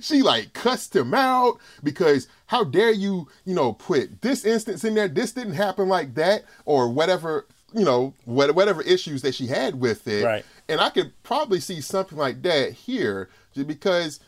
she 0.00 0.22
like 0.22 0.54
cussed 0.54 0.96
him 0.96 1.12
out 1.12 1.58
because 1.82 2.26
how 2.46 2.64
dare 2.64 2.90
you, 2.90 3.28
you 3.44 3.54
know, 3.54 3.74
put 3.74 4.22
this 4.22 4.46
instance 4.46 4.82
in 4.82 4.94
there? 4.94 5.08
This 5.08 5.32
didn't 5.32 5.54
happen 5.54 5.88
like 5.88 6.14
that, 6.14 6.44
or 6.64 6.88
whatever, 6.88 7.46
you 7.74 7.84
know, 7.84 8.14
what, 8.24 8.54
whatever 8.54 8.80
issues 8.80 9.20
that 9.20 9.34
she 9.34 9.46
had 9.46 9.78
with 9.78 10.08
it. 10.08 10.24
Right. 10.24 10.46
And 10.70 10.80
I 10.80 10.88
could 10.88 11.12
probably 11.22 11.60
see 11.60 11.82
something 11.82 12.16
like 12.16 12.40
that 12.42 12.72
here 12.72 13.28
just 13.52 13.68
because 13.68 14.20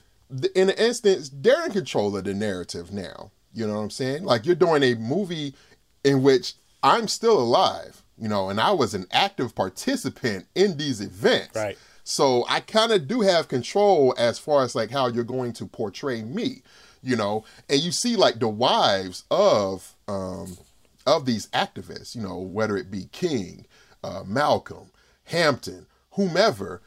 in 0.54 0.68
an 0.68 0.76
instance, 0.76 1.30
they're 1.32 1.64
in 1.64 1.72
control 1.72 2.14
of 2.18 2.24
the 2.24 2.34
narrative 2.34 2.92
now. 2.92 3.30
You 3.54 3.66
know 3.66 3.76
what 3.76 3.80
I'm 3.80 3.90
saying? 3.90 4.24
Like 4.24 4.44
you're 4.44 4.54
doing 4.54 4.82
a 4.82 4.94
movie 4.94 5.54
in 6.04 6.22
which 6.22 6.54
I'm 6.82 7.08
still 7.08 7.38
alive, 7.38 8.02
you 8.18 8.28
know, 8.28 8.48
and 8.48 8.60
I 8.60 8.72
was 8.72 8.94
an 8.94 9.06
active 9.10 9.54
participant 9.54 10.46
in 10.54 10.76
these 10.76 11.00
events. 11.00 11.56
Right. 11.56 11.78
So 12.04 12.44
I 12.48 12.60
kind 12.60 12.92
of 12.92 13.06
do 13.06 13.20
have 13.20 13.48
control 13.48 14.14
as 14.18 14.38
far 14.38 14.64
as 14.64 14.74
like 14.74 14.90
how 14.90 15.08
you're 15.08 15.24
going 15.24 15.52
to 15.54 15.66
portray 15.66 16.22
me, 16.22 16.62
you 17.02 17.16
know, 17.16 17.44
and 17.68 17.80
you 17.80 17.92
see 17.92 18.16
like 18.16 18.38
the 18.40 18.48
wives 18.48 19.24
of 19.30 19.94
um 20.08 20.56
of 21.06 21.26
these 21.26 21.46
activists, 21.48 22.14
you 22.14 22.22
know, 22.22 22.38
whether 22.38 22.76
it 22.76 22.90
be 22.90 23.08
King, 23.12 23.66
uh, 24.02 24.22
Malcolm, 24.26 24.90
Hampton, 25.24 25.86
whomever, 26.12 26.82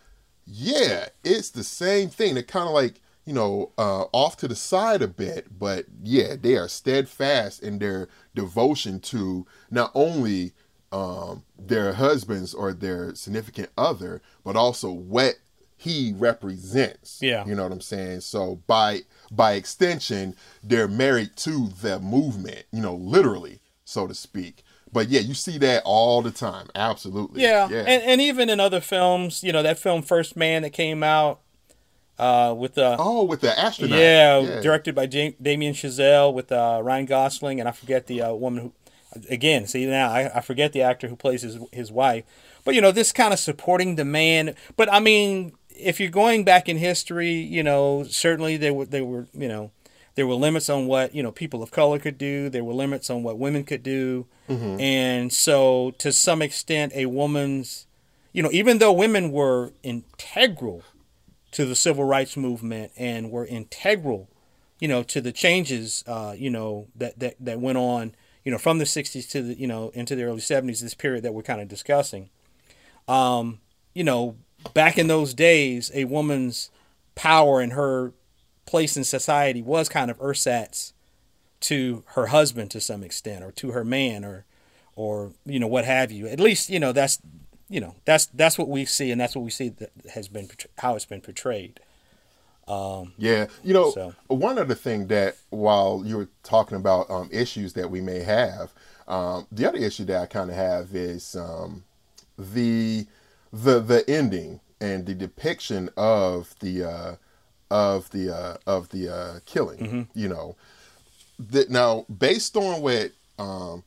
yeah, 0.45 1.07
it's 1.23 1.49
the 1.49 1.63
same 1.63 2.09
thing. 2.09 2.33
They're 2.33 2.43
kind 2.43 2.67
of 2.67 2.73
like, 2.73 3.01
you 3.25 3.33
know, 3.33 3.71
uh, 3.77 4.05
off 4.11 4.37
to 4.37 4.47
the 4.47 4.55
side 4.55 5.01
a 5.01 5.07
bit, 5.07 5.57
but 5.57 5.85
yeah, 6.03 6.35
they 6.39 6.55
are 6.57 6.67
steadfast 6.67 7.63
in 7.63 7.79
their 7.79 8.09
devotion 8.36 8.99
to 8.99 9.45
not 9.69 9.91
only 9.93 10.53
um, 10.91 11.43
their 11.57 11.93
husbands 11.93 12.53
or 12.53 12.73
their 12.73 13.15
significant 13.15 13.69
other, 13.77 14.21
but 14.43 14.55
also 14.55 14.91
what 14.91 15.36
he 15.75 16.13
represents. 16.15 17.19
Yeah. 17.21 17.45
you 17.45 17.55
know 17.55 17.63
what 17.63 17.71
I'm 17.71 17.81
saying. 17.81 18.21
So 18.21 18.61
by 18.67 19.01
by 19.31 19.53
extension, 19.53 20.36
they're 20.63 20.88
married 20.88 21.36
to 21.38 21.69
the 21.81 21.99
movement. 21.99 22.65
You 22.71 22.81
know, 22.81 22.95
literally, 22.95 23.59
so 23.84 24.07
to 24.07 24.13
speak. 24.13 24.63
But 24.91 25.09
yeah, 25.09 25.21
you 25.21 25.34
see 25.34 25.57
that 25.57 25.81
all 25.84 26.21
the 26.21 26.31
time. 26.31 26.67
Absolutely. 26.75 27.41
Yeah, 27.41 27.67
Yeah. 27.67 27.79
And, 27.79 28.03
and 28.03 28.21
even 28.21 28.47
in 28.47 28.59
other 28.59 28.79
films, 28.79 29.43
you 29.43 29.51
know, 29.51 29.63
that 29.63 29.79
film 29.79 30.03
First 30.03 30.38
Man 30.38 30.61
that 30.61 30.69
came 30.69 31.01
out 31.01 31.41
uh, 32.20 32.53
with 32.57 32.76
the 32.76 32.95
oh, 32.99 33.24
with 33.24 33.41
the 33.41 33.57
astronaut. 33.57 33.97
yeah, 33.99 34.61
directed 34.61 34.95
by 34.95 35.05
Jam- 35.07 35.36
Damien 35.41 35.74
Chazelle 35.74 36.34
with 36.34 36.51
uh, 36.51 36.80
Ryan 36.84 37.05
Gosling, 37.05 37.59
and 37.59 37.68
I 37.68 37.72
forget 37.72 38.07
the 38.07 38.22
uh, 38.22 38.34
woman 38.34 38.64
who. 38.64 38.74
Again, 39.30 39.68
see 39.68 39.86
now 39.86 40.09
I, 40.09 40.38
I 40.38 40.41
forget 40.41 40.74
the 40.74 40.82
actor 40.82 41.07
who 41.07 41.16
plays 41.16 41.43
his 41.43 41.59
his 41.72 41.91
wife, 41.91 42.24
but 42.66 42.74
you 42.74 42.82
know 42.82 42.91
this 42.91 43.11
kind 43.11 43.32
of 43.32 43.38
supporting 43.38 43.95
the 43.95 44.03
man. 44.03 44.55
But 44.76 44.91
I 44.91 44.99
mean, 44.99 45.53
if 45.70 45.99
you're 45.99 46.09
going 46.09 46.43
back 46.43 46.68
in 46.68 46.80
history, 46.80 47.34
you 47.34 47.61
know 47.61 48.05
certainly 48.09 48.57
they 48.57 48.72
were 48.72 48.86
they 48.86 49.01
were 49.01 49.28
you 49.32 49.47
know 49.47 49.70
there 50.16 50.26
were 50.26 50.34
limits 50.34 50.68
on 50.68 50.88
what 50.88 51.14
you 51.14 51.22
know 51.22 51.32
people 51.32 51.61
of 51.61 51.70
color 51.70 51.99
could 51.99 52.18
do. 52.18 52.49
There 52.49 52.64
were 52.64 52.74
limits 52.74 53.11
on 53.11 53.22
what 53.22 53.38
women 53.38 53.66
could 53.66 53.84
do, 53.84 54.26
and 54.49 55.32
so 55.32 55.93
to 55.99 56.11
some 56.11 56.41
extent, 56.41 56.91
a 56.95 57.05
woman's 57.05 57.86
you 58.32 58.41
know 58.41 58.49
even 58.51 58.80
though 58.80 58.91
women 58.91 59.32
were 59.32 59.74
integral 59.84 60.82
to 61.53 61.65
the 61.65 61.75
civil 61.75 62.03
rights 62.03 62.35
movement 62.35 62.91
and 62.97 63.31
were 63.31 63.45
integral, 63.45 64.29
you 64.79 64.87
know, 64.87 65.03
to 65.03 65.21
the 65.21 65.31
changes, 65.31 66.03
uh, 66.07 66.35
you 66.37 66.49
know, 66.49 66.87
that, 66.95 67.17
that, 67.19 67.35
that 67.39 67.59
went 67.59 67.77
on, 67.77 68.13
you 68.43 68.51
know, 68.51 68.57
from 68.57 68.79
the 68.79 68.85
60s 68.85 69.29
to 69.29 69.41
the, 69.41 69.59
you 69.59 69.67
know, 69.67 69.89
into 69.93 70.15
the 70.15 70.23
early 70.23 70.39
70s, 70.39 70.81
this 70.81 70.93
period 70.93 71.23
that 71.23 71.33
we're 71.33 71.43
kind 71.43 71.61
of 71.61 71.67
discussing. 71.67 72.29
Um, 73.07 73.59
you 73.93 74.03
know, 74.03 74.35
back 74.73 74.97
in 74.97 75.07
those 75.07 75.33
days, 75.33 75.91
a 75.93 76.05
woman's 76.05 76.69
power 77.15 77.61
and 77.61 77.73
her 77.73 78.13
place 78.65 78.97
in 78.97 79.03
society 79.03 79.61
was 79.61 79.89
kind 79.89 80.09
of 80.09 80.17
ersatz 80.19 80.93
to 81.59 82.03
her 82.07 82.27
husband 82.27 82.71
to 82.71 82.81
some 82.81 83.03
extent 83.03 83.43
or 83.43 83.51
to 83.51 83.71
her 83.71 83.85
man 83.85 84.25
or 84.25 84.45
or 84.95 85.33
you 85.45 85.59
know 85.59 85.67
what 85.67 85.85
have 85.85 86.11
you 86.11 86.27
at 86.27 86.39
least 86.39 86.69
you 86.69 86.79
know 86.79 86.91
that's 86.91 87.19
you 87.70 87.80
know 87.80 87.95
that's 88.05 88.26
that's 88.28 88.57
what 88.57 88.70
we 88.70 88.86
see 88.86 89.11
and 89.11 89.20
that's 89.22 89.36
what 89.36 89.43
we 89.45 89.51
see 89.51 89.70
that 89.70 89.91
has 90.14 90.28
been 90.28 90.47
how 90.80 90.95
it's 90.95 91.05
been 91.05 91.22
portrayed. 91.22 91.80
Yeah, 93.18 93.47
you 93.64 93.74
know, 93.74 93.91
So- 93.91 94.14
one 94.28 94.57
other 94.57 94.76
thing 94.76 95.07
that 95.07 95.36
while 95.49 96.01
you 96.05 96.18
were 96.18 96.30
talking 96.43 96.78
about 96.78 97.09
um, 97.09 97.30
issues 97.32 97.74
that 97.74 97.89
we 97.91 97.99
may 97.99 98.20
have, 98.20 98.72
um, 99.07 99.47
the 99.51 99.68
other 99.68 99.78
issue 99.80 100.05
that 100.05 100.22
I 100.22 100.26
kind 100.28 100.49
of 100.49 100.55
have 100.55 100.95
is 100.95 101.36
um, 101.36 101.84
the 102.38 103.05
the 103.51 103.80
the 103.82 104.09
ending 104.09 104.61
and 104.80 105.05
the 105.05 105.14
depiction 105.14 105.89
of 105.97 106.55
the 106.61 106.84
uh, 106.86 107.16
of 107.70 108.09
the 108.11 108.34
uh, 108.34 108.57
of 108.66 108.89
the 108.89 109.09
uh, 109.14 109.39
killing. 109.45 110.07
You 110.14 110.30
know, 110.30 110.55
that 111.39 111.70
now 111.70 112.05
based 112.16 112.55
on 112.55 112.82
what 112.82 113.11
um, 113.38 113.84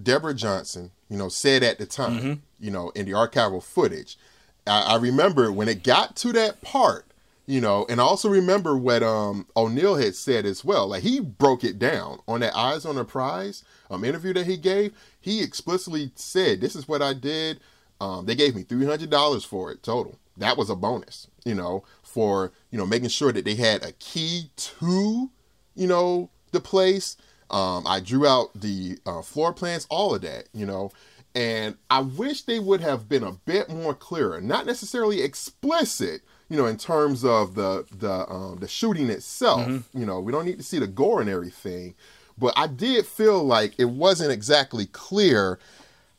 Deborah 0.00 0.34
Johnson, 0.34 0.90
you 1.08 1.16
know, 1.16 1.28
said 1.30 1.62
at 1.62 1.78
the 1.78 1.86
time, 1.86 2.42
you 2.60 2.70
know, 2.70 2.90
in 2.90 3.06
the 3.06 3.12
archival 3.12 3.62
footage, 3.62 4.18
I, 4.66 4.82
I 4.82 4.96
remember 4.96 5.50
when 5.52 5.68
it 5.68 5.82
got 5.82 6.16
to 6.16 6.32
that 6.32 6.60
part, 6.62 7.06
you 7.46 7.60
know, 7.60 7.86
and 7.88 8.00
I 8.00 8.04
also 8.04 8.28
remember 8.28 8.76
what 8.76 9.02
um 9.02 9.46
O'Neal 9.56 9.96
had 9.96 10.14
said 10.14 10.44
as 10.44 10.64
well. 10.64 10.88
Like 10.88 11.02
he 11.02 11.20
broke 11.20 11.64
it 11.64 11.78
down 11.78 12.20
on 12.28 12.40
that 12.40 12.56
Eyes 12.56 12.84
on 12.84 12.96
the 12.96 13.04
Prize 13.04 13.64
um 13.90 14.04
interview 14.04 14.32
that 14.34 14.46
he 14.46 14.56
gave. 14.56 14.92
He 15.20 15.42
explicitly 15.42 16.12
said, 16.14 16.60
"This 16.60 16.76
is 16.76 16.86
what 16.88 17.02
I 17.02 17.14
did." 17.14 17.60
Um, 18.00 18.26
they 18.26 18.34
gave 18.34 18.54
me 18.54 18.62
three 18.62 18.86
hundred 18.86 19.10
dollars 19.10 19.44
for 19.44 19.72
it 19.72 19.82
total. 19.82 20.18
That 20.36 20.56
was 20.56 20.70
a 20.70 20.76
bonus, 20.76 21.26
you 21.44 21.54
know, 21.54 21.84
for 22.02 22.52
you 22.70 22.78
know 22.78 22.86
making 22.86 23.08
sure 23.08 23.32
that 23.32 23.44
they 23.44 23.54
had 23.54 23.82
a 23.82 23.92
key 23.92 24.50
to, 24.56 25.30
you 25.74 25.86
know, 25.86 26.30
the 26.52 26.60
place. 26.60 27.16
Um, 27.50 27.86
I 27.86 28.00
drew 28.00 28.26
out 28.26 28.50
the 28.54 28.98
uh, 29.06 29.22
floor 29.22 29.54
plans, 29.54 29.86
all 29.88 30.14
of 30.14 30.20
that, 30.22 30.48
you 30.52 30.66
know. 30.66 30.90
And 31.38 31.76
I 31.88 32.00
wish 32.00 32.42
they 32.42 32.58
would 32.58 32.80
have 32.80 33.08
been 33.08 33.22
a 33.22 33.30
bit 33.30 33.68
more 33.68 33.94
clearer, 33.94 34.40
not 34.40 34.66
necessarily 34.66 35.22
explicit, 35.22 36.22
you 36.48 36.56
know, 36.56 36.66
in 36.66 36.76
terms 36.76 37.24
of 37.24 37.54
the 37.54 37.86
the 37.96 38.28
um, 38.28 38.58
the 38.58 38.66
shooting 38.66 39.08
itself. 39.08 39.64
You 39.94 40.04
know, 40.04 40.18
we 40.18 40.32
don't 40.32 40.46
need 40.46 40.58
to 40.58 40.64
see 40.64 40.80
the 40.80 40.88
gore 40.88 41.20
and 41.20 41.30
everything, 41.30 41.94
but 42.36 42.54
I 42.56 42.66
did 42.66 43.06
feel 43.06 43.44
like 43.44 43.74
it 43.78 43.84
wasn't 43.84 44.32
exactly 44.32 44.86
clear 44.86 45.60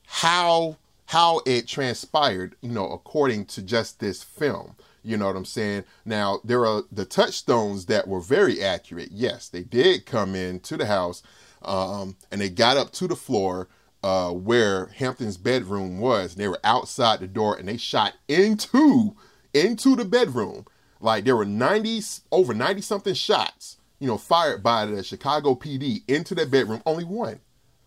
how 0.05 0.77
how 1.07 1.41
it 1.45 1.67
transpired, 1.67 2.55
you 2.61 2.71
know, 2.71 2.89
according 2.89 3.47
to 3.47 3.61
just 3.61 3.99
this 3.99 4.23
film. 4.23 4.77
You 5.03 5.17
know 5.17 5.25
what 5.27 5.35
I'm 5.35 5.43
saying? 5.43 5.83
Now, 6.05 6.39
there 6.45 6.65
are 6.65 6.83
the 6.93 7.03
touchstones 7.03 7.87
that 7.87 8.07
were 8.07 8.21
very 8.21 8.63
accurate. 8.63 9.09
Yes, 9.11 9.49
they 9.49 9.63
did 9.63 10.05
come 10.05 10.33
in 10.33 10.61
to 10.61 10.77
the 10.77 10.85
house 10.85 11.23
um, 11.61 12.15
and 12.31 12.39
they 12.39 12.49
got 12.49 12.77
up 12.77 12.91
to 12.93 13.07
the 13.07 13.17
floor 13.17 13.67
uh, 14.03 14.31
where 14.31 14.87
Hampton's 14.87 15.37
bedroom 15.37 15.99
was. 15.99 16.33
And 16.33 16.41
they 16.41 16.47
were 16.47 16.59
outside 16.63 17.19
the 17.19 17.27
door 17.27 17.55
and 17.55 17.67
they 17.67 17.77
shot 17.77 18.13
into 18.27 19.15
into 19.53 19.95
the 19.95 20.05
bedroom. 20.05 20.65
Like 20.99 21.25
there 21.25 21.35
were 21.35 21.45
90 21.45 22.01
over 22.31 22.53
90 22.53 22.81
something 22.81 23.13
shots, 23.13 23.77
you 23.99 24.07
know, 24.07 24.17
fired 24.17 24.63
by 24.63 24.85
the 24.85 25.03
Chicago 25.03 25.55
PD 25.55 26.03
into 26.07 26.35
that 26.35 26.51
bedroom. 26.51 26.81
Only 26.85 27.03
one 27.03 27.39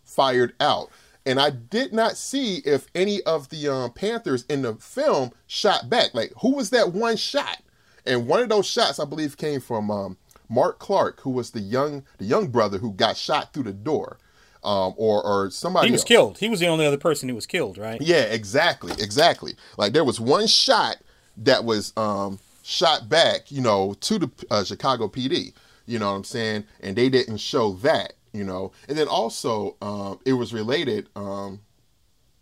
fired 0.03 0.53
out. 0.59 0.89
And 1.25 1.39
I 1.39 1.51
did 1.51 1.93
not 1.93 2.17
see 2.17 2.57
if 2.65 2.87
any 2.93 3.21
of 3.23 3.49
the 3.49 3.69
um, 3.69 3.91
Panthers 3.93 4.43
in 4.49 4.61
the 4.63 4.75
film 4.75 5.31
shot 5.47 5.89
back. 5.89 6.13
Like, 6.13 6.33
who 6.41 6.55
was 6.55 6.69
that 6.71 6.91
one 6.91 7.15
shot? 7.15 7.61
And 8.05 8.27
one 8.27 8.41
of 8.41 8.49
those 8.49 8.65
shots, 8.65 8.99
I 8.99 9.05
believe, 9.05 9.37
came 9.37 9.61
from 9.61 9.89
um, 9.89 10.17
Mark 10.49 10.79
Clark, 10.79 11.21
who 11.21 11.29
was 11.29 11.51
the 11.51 11.61
young 11.61 12.03
the 12.17 12.25
young 12.25 12.47
brother 12.47 12.77
who 12.77 12.91
got 12.91 13.15
shot 13.15 13.53
through 13.53 13.63
the 13.63 13.73
door, 13.73 14.17
um, 14.63 14.93
or 14.97 15.23
or 15.23 15.49
somebody. 15.49 15.87
He 15.87 15.91
was 15.91 16.01
else. 16.01 16.07
killed. 16.07 16.37
He 16.37 16.49
was 16.49 16.59
the 16.59 16.67
only 16.67 16.85
other 16.85 16.97
person 16.97 17.29
who 17.29 17.35
was 17.35 17.45
killed, 17.45 17.77
right? 17.77 18.01
Yeah, 18.01 18.23
exactly, 18.23 18.93
exactly. 18.99 19.55
Like 19.77 19.93
there 19.93 20.03
was 20.03 20.19
one 20.19 20.47
shot 20.47 20.97
that 21.37 21.63
was 21.65 21.93
um, 21.97 22.39
shot 22.63 23.09
back, 23.09 23.51
you 23.51 23.61
know, 23.61 23.95
to 24.01 24.19
the 24.19 24.31
uh, 24.49 24.63
Chicago 24.63 25.07
PD. 25.07 25.53
You 25.85 25.99
know 25.99 26.09
what 26.11 26.17
I'm 26.17 26.23
saying? 26.23 26.63
And 26.79 26.95
they 26.95 27.09
didn't 27.09 27.37
show 27.37 27.73
that, 27.73 28.13
you 28.31 28.43
know. 28.43 28.71
And 28.87 28.97
then 28.97 29.07
also, 29.07 29.75
um, 29.81 30.19
it 30.25 30.33
was 30.33 30.53
related. 30.53 31.09
Um, 31.15 31.59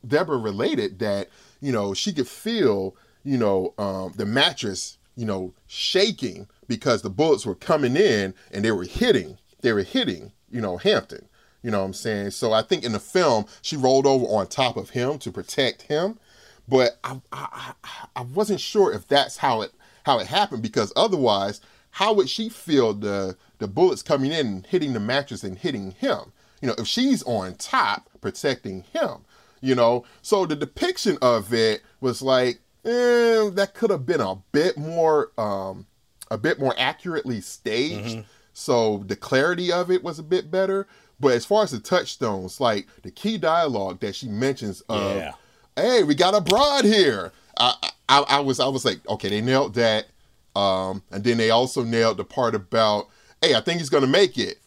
Deborah 0.07 0.38
related 0.38 0.99
that 0.99 1.30
you 1.61 1.72
know 1.72 1.93
she 1.93 2.13
could 2.13 2.28
feel 2.28 2.95
you 3.24 3.38
know 3.38 3.74
um, 3.78 4.13
the 4.15 4.26
mattress 4.26 4.97
you 5.15 5.26
know 5.26 5.53
shaking 5.67 6.47
because 6.67 7.01
the 7.01 7.09
bullets 7.09 7.45
were 7.45 7.55
coming 7.55 7.95
in 7.95 8.34
and 8.51 8.65
they 8.65 8.72
were 8.72 8.84
hitting 8.84 9.38
they 9.61 9.74
were 9.74 9.84
hitting 9.84 10.32
you 10.49 10.61
know 10.61 10.78
Hampton 10.78 11.28
you 11.64 11.72
know 11.72 11.80
what 11.80 11.86
I'm 11.86 11.93
saying? 11.93 12.32
So 12.32 12.53
I 12.53 12.62
think 12.62 12.84
in 12.84 12.91
the 12.91 12.99
film 12.99 13.45
she 13.62 13.78
rolled 13.78 14.05
over 14.07 14.26
on 14.26 14.47
top 14.47 14.78
of 14.78 14.91
him 14.91 15.18
to 15.20 15.32
protect 15.32 15.84
him. 15.84 16.20
But 16.68 16.97
I 17.03 17.20
I, 17.32 17.74
I- 18.16 18.22
wasn't 18.22 18.62
sure 18.62 18.91
if 18.93 19.07
that's 19.07 19.38
how 19.38 19.62
it 19.62 19.72
how 20.05 20.20
it 20.20 20.28
happened 20.28 20.62
because 20.64 20.91
otherwise 20.95 21.62
how 21.91 22.14
would 22.14 22.30
she 22.30 22.49
feel 22.49 22.93
the 22.93 23.36
the 23.59 23.68
bullets 23.68 24.01
coming 24.01 24.32
in 24.32 24.47
and 24.47 24.66
hitting 24.66 24.93
the 24.93 24.99
mattress 24.99 25.43
and 25.43 25.57
hitting 25.57 25.91
him? 25.91 26.32
You 26.62 26.68
know 26.70 26.76
if 26.78 26.88
she's 26.88 27.24
on 27.24 27.55
top 27.55 28.09
protecting 28.22 28.84
him 28.93 29.26
you 29.64 29.76
know? 29.76 30.03
So 30.24 30.47
the 30.47 30.55
depiction 30.55 31.20
of 31.22 31.53
it 31.53 31.84
was 31.99 32.22
like 32.24 32.62
eh, 32.84 33.49
that 33.51 33.74
could 33.76 33.91
have 33.91 34.05
been 34.07 34.22
a 34.22 34.36
bit 34.51 34.76
more 34.78 35.32
um 35.38 35.86
a 36.32 36.38
bit 36.38 36.59
more 36.59 36.74
accurately 36.78 37.41
staged. 37.41 38.26
So 38.53 39.03
the 39.05 39.16
clarity 39.16 39.72
of 39.72 39.91
it 39.91 40.03
was 40.03 40.18
a 40.20 40.24
bit 40.24 40.49
better 40.49 40.88
but 41.22 41.34
as 41.34 41.45
far 41.45 41.63
as 41.63 41.72
the 41.72 41.80
touchstones 41.80 42.59
like 42.59 42.88
the 43.03 43.11
key 43.11 43.38
dialogue 43.38 43.99
that 44.01 44.15
she 44.15 44.28
mentions 44.28 44.82
of 44.89 45.15
Yeah. 45.17 45.34
hey 45.76 46.03
we 46.03 46.15
got 46.15 46.34
a 46.36 46.41
broad 46.41 46.84
here 46.86 47.32
I, 47.59 47.76
I 48.09 48.19
i 48.30 48.39
was 48.39 48.59
i 48.59 48.67
was 48.67 48.84
like 48.84 48.99
okay 49.07 49.30
they 49.30 49.41
nailed 49.41 49.76
that 49.76 50.07
um 50.55 51.03
and 51.11 51.24
then 51.24 51.38
they 51.38 51.49
also 51.51 51.84
nailed 51.84 52.17
the 52.17 52.26
part 52.26 52.55
about 52.55 53.07
hey 53.41 53.55
i 53.55 53.61
think 53.61 53.80
he's 53.80 53.89
gonna 53.89 54.07
make 54.07 54.38
it 54.38 54.57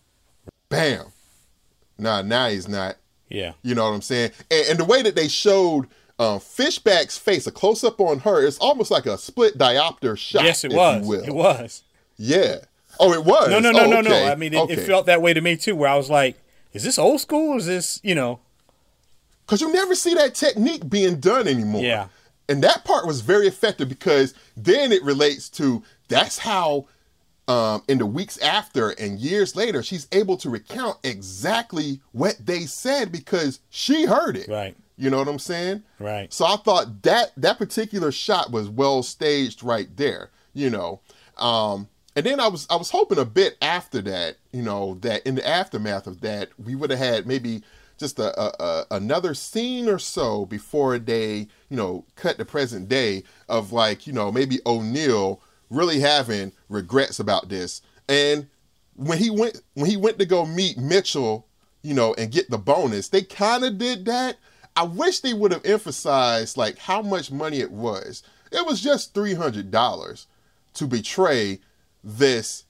bam 0.69 1.07
nah 1.99 2.23
now 2.23 2.49
he's 2.49 2.69
not 2.69 2.97
Yeah. 3.29 3.53
you 3.63 3.75
know 3.75 3.85
what 3.89 3.95
I'm 3.95 4.03
saying? 4.03 4.31
And, 4.51 4.67
and 4.71 4.79
the 4.79 4.85
way 4.85 5.03
that 5.03 5.15
they 5.15 5.29
showed 5.29 5.87
um, 6.19 6.39
Fishback's 6.39 7.19
face, 7.19 7.47
a 7.49 7.51
close 7.53 7.83
up 7.83 8.01
on 8.01 8.21
her, 8.21 8.47
it's 8.47 8.59
almost 8.59 8.91
like 8.93 9.05
a 9.07 9.19
split 9.19 9.59
diopter 9.59 10.17
shot. 10.17 10.45
yes, 10.45 10.63
it 10.63 10.73
was. 10.73 11.09
It 11.27 11.35
was. 11.35 11.83
Yeah. 12.17 12.59
Oh, 13.01 13.13
it 13.13 13.25
was. 13.25 13.49
No, 13.51 13.59
no, 13.59 13.73
no, 13.73 13.81
Oh, 13.85 13.91
no, 13.91 13.99
okay. 13.99 14.09
no. 14.09 14.31
I 14.31 14.37
mean, 14.37 14.55
it, 14.55 14.71
it 14.71 14.81
felt 14.87 15.07
that 15.07 15.21
way 15.23 15.35
to 15.35 15.41
me 15.41 15.57
too, 15.57 15.75
where 15.75 15.91
I 15.91 15.97
was 15.97 16.09
like, 16.09 16.37
"Is 16.75 16.85
this 16.85 16.99
old 16.99 17.21
school? 17.21 17.55
Or 17.55 17.57
is 17.57 17.67
this, 17.67 18.01
you 18.03 18.15
know?" 18.15 18.41
because 19.45 19.61
you 19.61 19.73
never 19.73 19.95
see 19.95 20.15
that 20.15 20.35
technique 20.35 20.89
being 20.89 21.21
done 21.21 21.47
anymore. 21.47 21.83
Yeah. 21.83 22.09
And 22.49 22.63
that 22.63 22.85
part 22.85 23.07
was 23.07 23.21
very 23.21 23.47
effective 23.47 23.89
because 23.89 24.35
then 24.57 24.93
it 24.93 25.03
relates 25.03 25.49
to 25.51 25.83
that's 26.09 26.39
how 26.39 26.87
um, 27.49 27.83
in 27.89 27.99
the 27.99 28.07
weeks 28.07 28.39
after 28.39 28.91
and 28.91 29.19
years 29.19 29.55
later 29.57 29.83
she's 29.83 30.09
able 30.13 30.37
to 30.39 30.51
recount 30.51 30.99
exactly 31.05 32.01
what 32.13 32.37
they 32.45 32.61
said 32.61 33.13
because 33.13 33.61
she 33.71 34.05
heard 34.05 34.37
it. 34.37 34.49
Right. 34.49 34.77
You 34.97 35.11
know 35.11 35.19
what 35.19 35.29
I'm 35.29 35.39
saying? 35.39 35.83
Right. 35.99 36.33
So 36.33 36.45
I 36.45 36.57
thought 36.57 37.03
that 37.03 37.33
that 37.37 37.59
particular 37.59 38.13
shot 38.13 38.51
was 38.51 38.69
well 38.69 39.03
staged 39.03 39.63
right 39.63 39.95
there, 39.97 40.31
you 40.53 40.71
know. 40.71 41.01
Um 41.37 41.89
and 42.17 42.25
then 42.25 42.41
I 42.41 42.49
was 42.49 42.67
I 42.71 42.77
was 42.77 42.91
hoping 42.91 43.19
a 43.19 43.25
bit 43.25 43.57
after 43.61 44.01
that, 44.03 44.37
you 44.53 44.63
know, 44.63 44.95
that 45.01 45.27
in 45.27 45.35
the 45.35 45.47
aftermath 45.47 46.07
of 46.07 46.21
that, 46.21 46.51
we 46.59 46.75
would 46.75 46.91
have 46.91 46.99
had 46.99 47.27
maybe 47.27 47.63
just 47.99 48.19
a, 48.19 48.41
a, 48.41 48.53
a 48.63 48.87
another 48.93 49.35
scene 49.35 49.89
or 49.89 49.99
so 49.99 50.47
before 50.47 50.99
they, 50.99 51.49
you 51.69 51.77
know, 51.77 52.05
cut 52.17 52.39
the 52.39 52.45
present 52.45 52.89
day 52.89 53.25
of 53.49 53.73
like, 53.73 54.07
you 54.07 54.13
know, 54.13 54.31
maybe 54.31 54.61
O'Neal 54.65 55.41
really 55.71 56.01
having 56.01 56.53
regrets 56.69 57.19
about 57.19 57.49
this. 57.49 57.83
And 58.09 58.49
when 58.95 59.19
he 59.19 59.31
went 59.31 59.61
when 59.75 59.91
he 59.91 59.97
went 59.97 60.19
to 60.21 60.27
go 60.27 60.47
meet 60.47 60.79
Mitchell, 60.79 61.49
you 61.83 61.95
know, 61.95 62.15
and 62.15 62.31
get 62.31 62.49
the 62.49 62.59
bonus, 62.59 63.09
they 63.09 63.23
kind 63.23 63.65
of 63.65 63.79
did 63.79 64.05
that. 64.05 64.37
I 64.77 64.85
wish 64.85 65.21
they 65.21 65.35
would 65.35 65.53
have 65.53 65.65
emphasized 65.65 66.57
like 66.57 66.79
how 66.79 67.03
much 67.03 67.33
money 67.33 67.59
it 67.59 67.73
was. 67.73 68.23
It 68.53 68.65
was 68.67 68.81
just 68.81 69.15
three 69.15 69.35
hundred 69.35 69.73
dollars 69.73 70.29
to 70.75 70.87
betray 70.87 71.61
this 72.05 72.65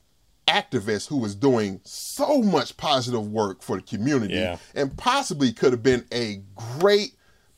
activist 0.47 1.09
who 1.09 1.17
was 1.17 1.35
doing 1.35 1.81
so 1.85 2.41
much 2.43 2.77
positive 2.77 3.27
work 3.33 3.63
for 3.63 3.77
the 3.77 3.83
community 3.83 4.35
Yeah. 4.35 4.59
and 4.75 4.97
possibly 4.97 5.53
could 5.53 5.73
have 5.73 5.83
been 5.83 6.05
a 6.13 6.43
great 6.79 7.15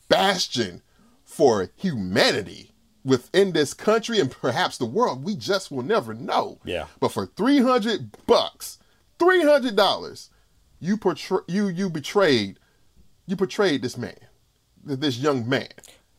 bastion 0.08 0.82
for 1.24 1.70
humanity 1.76 2.72
within 3.04 3.52
this 3.52 3.74
country 3.74 4.18
and 4.20 4.30
perhaps 4.30 4.78
the 4.78 4.84
world. 4.86 5.24
We 5.24 5.34
just 5.36 5.70
will 5.70 5.82
never 5.82 6.14
know. 6.14 6.58
Yeah. 6.64 6.86
But 7.00 7.10
for 7.12 7.26
300 7.26 8.16
bucks, 8.26 8.78
$300, 9.18 10.28
you 10.80 10.96
portray, 10.96 11.38
you 11.48 11.68
you 11.68 11.88
betrayed 11.90 12.58
you 13.26 13.34
portrayed 13.36 13.82
this 13.82 13.96
man, 13.98 14.14
this 14.84 15.18
young 15.18 15.48
man. 15.48 15.68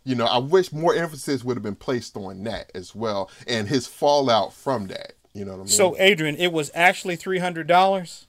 You 0.03 0.15
know, 0.15 0.25
I 0.25 0.37
wish 0.39 0.71
more 0.73 0.93
emphasis 0.95 1.43
would 1.43 1.55
have 1.57 1.63
been 1.63 1.75
placed 1.75 2.15
on 2.17 2.43
that 2.43 2.71
as 2.73 2.93
well 2.95 3.29
and 3.47 3.67
his 3.67 3.87
fallout 3.87 4.53
from 4.53 4.87
that. 4.87 5.13
You 5.38 5.45
know 5.45 5.51
what 5.51 5.57
I 5.57 5.63
mean? 5.63 5.67
So, 5.67 5.95
Adrian, 5.99 6.35
it 6.38 6.51
was 6.51 6.71
actually 6.73 7.15
three 7.15 7.39
hundred 7.39 7.67
dollars. 7.67 8.27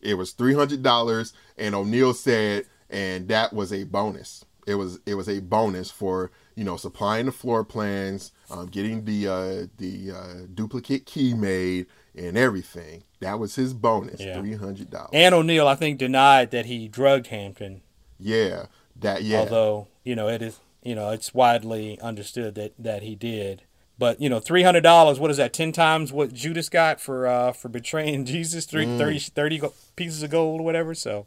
It 0.00 0.14
was 0.14 0.32
three 0.32 0.54
hundred 0.54 0.82
dollars, 0.82 1.32
and 1.56 1.74
O'Neal 1.74 2.14
said, 2.14 2.66
and 2.90 3.28
that 3.28 3.52
was 3.52 3.72
a 3.72 3.84
bonus. 3.84 4.44
It 4.66 4.74
was 4.74 5.00
it 5.06 5.14
was 5.14 5.28
a 5.28 5.40
bonus 5.40 5.90
for 5.90 6.30
you 6.54 6.64
know 6.64 6.76
supplying 6.76 7.26
the 7.26 7.32
floor 7.32 7.64
plans, 7.64 8.32
um, 8.50 8.66
getting 8.66 9.04
the 9.04 9.28
uh, 9.28 9.66
the 9.78 10.12
uh, 10.14 10.46
duplicate 10.52 11.06
key 11.06 11.34
made, 11.34 11.86
and 12.14 12.36
everything. 12.36 13.04
That 13.20 13.38
was 13.38 13.54
his 13.56 13.72
bonus, 13.74 14.20
Yeah. 14.20 14.38
three 14.40 14.54
hundred 14.54 14.90
dollars. 14.90 15.10
And 15.12 15.34
O'Neal, 15.34 15.66
I 15.66 15.74
think, 15.74 15.98
denied 15.98 16.50
that 16.50 16.66
he 16.66 16.86
drugged 16.88 17.28
Hampton. 17.28 17.80
Yeah, 18.18 18.66
that 18.96 19.22
yeah. 19.22 19.38
Although 19.40 19.88
you 20.04 20.14
know 20.14 20.28
it 20.28 20.42
is, 20.42 20.60
you 20.82 20.94
know, 20.94 21.10
it's 21.10 21.32
widely 21.32 21.98
understood 22.00 22.54
that 22.56 22.74
that 22.78 23.02
he 23.02 23.14
did. 23.14 23.62
But 23.98 24.20
you 24.20 24.28
know, 24.28 24.38
three 24.40 24.62
hundred 24.62 24.82
dollars. 24.82 25.18
What 25.18 25.30
is 25.30 25.36
that? 25.38 25.52
Ten 25.52 25.72
times 25.72 26.12
what 26.12 26.32
Judas 26.32 26.68
got 26.68 27.00
for 27.00 27.26
uh 27.26 27.52
for 27.52 27.68
betraying 27.68 28.24
Jesus? 28.34 28.64
Three, 28.64 28.86
Mm. 28.86 28.98
30, 28.98 29.18
30 29.18 29.60
pieces 29.96 30.22
of 30.22 30.30
gold 30.30 30.60
or 30.60 30.64
whatever. 30.64 30.94
So 30.94 31.26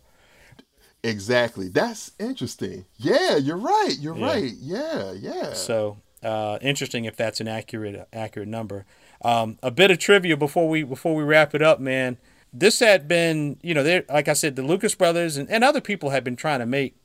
exactly. 1.03 1.67
That's 1.67 2.11
interesting. 2.19 2.85
Yeah, 2.97 3.37
you're 3.37 3.57
right. 3.57 3.95
You're 3.99 4.17
Yeah. 4.17 4.25
right. 4.25 4.51
Yeah, 4.59 5.11
yeah. 5.13 5.53
So 5.53 5.97
uh, 6.23 6.59
interesting 6.61 7.05
if 7.05 7.15
that's 7.17 7.39
an 7.39 7.47
accurate 7.47 8.07
accurate 8.13 8.47
number. 8.47 8.85
Um, 9.23 9.57
a 9.63 9.71
bit 9.71 9.91
of 9.91 9.99
trivia 9.99 10.37
before 10.37 10.69
we 10.69 10.83
before 10.83 11.15
we 11.15 11.23
wrap 11.23 11.53
it 11.55 11.61
up, 11.61 11.79
man. 11.79 12.17
This 12.53 12.79
had 12.79 13.07
been, 13.07 13.57
you 13.61 13.73
know, 13.73 13.81
there 13.83 14.03
like 14.09 14.27
I 14.27 14.33
said, 14.33 14.55
the 14.55 14.61
Lucas 14.63 14.93
brothers 14.93 15.37
and, 15.37 15.49
and 15.49 15.63
other 15.63 15.81
people 15.81 16.09
had 16.09 16.23
been 16.23 16.35
trying 16.35 16.59
to 16.59 16.65
make 16.65 16.95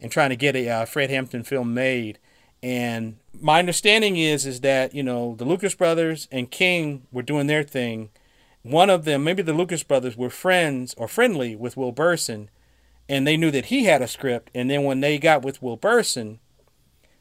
and 0.00 0.10
trying 0.12 0.30
to 0.30 0.36
get 0.36 0.54
a 0.56 0.68
uh, 0.68 0.84
Fred 0.84 1.10
Hampton 1.10 1.42
film 1.42 1.74
made. 1.74 2.18
And 2.62 3.16
my 3.40 3.58
understanding 3.58 4.16
is 4.16 4.46
is 4.46 4.60
that 4.60 4.94
you 4.94 5.02
know 5.02 5.34
the 5.36 5.44
Lucas 5.44 5.74
brothers 5.74 6.28
and 6.30 6.50
King 6.50 7.06
were 7.10 7.22
doing 7.22 7.48
their 7.48 7.62
thing, 7.62 8.10
one 8.62 8.90
of 8.90 9.04
them, 9.04 9.24
maybe 9.24 9.42
the 9.42 9.52
Lucas 9.52 9.82
brothers, 9.82 10.16
were 10.16 10.30
friends 10.30 10.94
or 10.96 11.08
friendly 11.08 11.56
with 11.56 11.76
Will 11.76 11.92
Berson, 11.92 12.48
and 13.08 13.26
they 13.26 13.36
knew 13.36 13.50
that 13.50 13.66
he 13.66 13.84
had 13.84 14.02
a 14.02 14.08
script. 14.08 14.50
And 14.54 14.70
then 14.70 14.84
when 14.84 15.00
they 15.00 15.18
got 15.18 15.42
with 15.42 15.60
Will 15.60 15.76
Berson, 15.76 16.38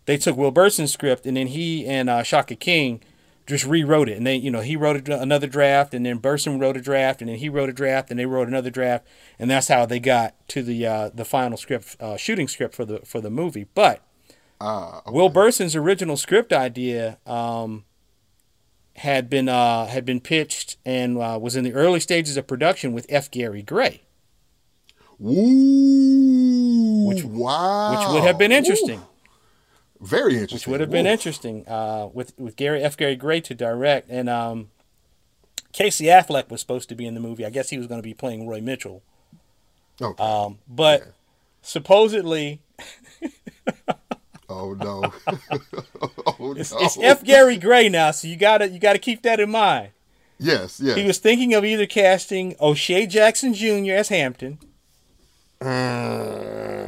they 0.06 0.18
took 0.18 0.38
Will 0.38 0.52
Berson's 0.52 0.94
script, 0.94 1.26
and 1.26 1.36
then 1.36 1.48
he 1.48 1.86
and 1.86 2.10
uh, 2.10 2.22
Shaka 2.22 2.56
King 2.56 3.02
just 3.48 3.66
rewrote 3.66 4.08
it. 4.08 4.18
And 4.18 4.28
they, 4.28 4.36
you 4.36 4.52
know, 4.52 4.62
he 4.62 4.76
wrote 4.76 5.10
another 5.10 5.48
draft, 5.48 5.96
and 5.96 6.06
then 6.06 6.20
Berson 6.20 6.60
wrote 6.60 6.78
a 6.78 6.82
draft, 6.82 7.22
and 7.22 7.30
then 7.30 7.38
he 7.38 7.50
wrote 7.50 7.70
a 7.70 7.74
draft, 7.74 8.12
and 8.12 8.20
they 8.20 8.28
wrote 8.28 8.48
another 8.48 8.70
draft, 8.70 9.08
and 9.40 9.50
that's 9.50 9.68
how 9.68 9.88
they 9.88 10.00
got 10.00 10.36
to 10.50 10.62
the 10.62 10.86
uh, 10.86 11.10
the 11.12 11.26
final 11.26 11.58
script, 11.58 11.98
uh, 12.00 12.18
shooting 12.18 12.48
script 12.48 12.76
for 12.76 12.86
the 12.86 13.00
for 13.00 13.20
the 13.20 13.32
movie. 13.32 13.66
But 13.74 14.04
Ah, 14.64 15.02
Will 15.08 15.30
Berson's 15.30 15.76
original 15.76 16.16
script 16.18 16.54
idea 16.54 17.18
um, 17.26 17.84
had 18.98 19.30
been 19.30 19.50
uh, 19.50 19.88
had 19.88 20.06
been 20.06 20.20
pitched 20.20 20.78
and 20.86 21.18
uh, 21.18 21.40
was 21.42 21.56
in 21.56 21.64
the 21.64 21.74
early 21.74 22.00
stages 22.00 22.38
of 22.38 22.46
production 22.46 22.94
with 22.94 23.06
F. 23.10 23.32
Gary 23.32 23.64
Gray, 23.64 24.02
Ooh, 25.24 27.06
Which- 27.08 27.24
wow, 27.24 27.92
which 27.92 28.14
would 28.14 28.24
have 28.28 28.38
been 28.38 28.52
interesting. 28.52 29.00
Ooh, 29.00 29.08
very 30.06 30.34
interesting. 30.34 30.56
Which 30.58 30.68
would 30.68 30.80
have 30.82 30.92
been 30.92 31.08
interesting 31.08 31.68
uh, 31.68 32.10
with 32.14 32.34
with 32.38 32.56
Gary 32.56 32.82
F. 32.84 32.98
Gary 32.98 33.16
Gray 33.16 33.42
to 33.42 33.54
direct, 33.56 34.10
and 34.10 34.30
um, 34.30 34.70
Casey 35.74 36.06
Affleck 36.06 36.50
was 36.50 36.62
supposed 36.62 36.90
to 36.90 36.96
be 36.96 37.06
in 37.06 37.14
the 37.14 37.20
movie. 37.20 37.46
I 37.46 37.50
guess 37.50 37.70
he 37.70 37.78
was 37.78 37.88
going 37.88 38.00
to 38.00 38.04
be 38.08 38.14
playing 38.14 38.48
Roy 38.48 38.62
Mitchell, 38.62 39.02
Okay. 40.02 40.22
um, 40.24 40.60
but 40.68 41.14
supposedly 41.62 42.62
oh 42.64 42.71
no. 44.84 45.14
oh 46.40 46.54
it's, 46.58 46.72
no. 46.72 46.80
it's 46.80 46.98
F. 47.00 47.24
Gary 47.24 47.58
Gray 47.58 47.90
now, 47.90 48.12
so 48.12 48.28
you 48.28 48.36
gotta 48.36 48.68
you 48.70 48.80
gotta 48.80 49.00
keep 49.00 49.22
that 49.24 49.40
in 49.40 49.50
mind. 49.52 49.90
Yes, 50.40 50.80
yes. 50.82 50.98
He 50.98 51.06
was 51.06 51.20
thinking 51.20 51.54
of 51.54 51.64
either 51.64 51.86
casting 51.86 52.56
O'Shea 52.60 53.06
Jackson 53.06 53.54
Jr. 53.54 53.92
as 53.94 54.10
Hampton 54.10 54.58
mm. 55.62 56.82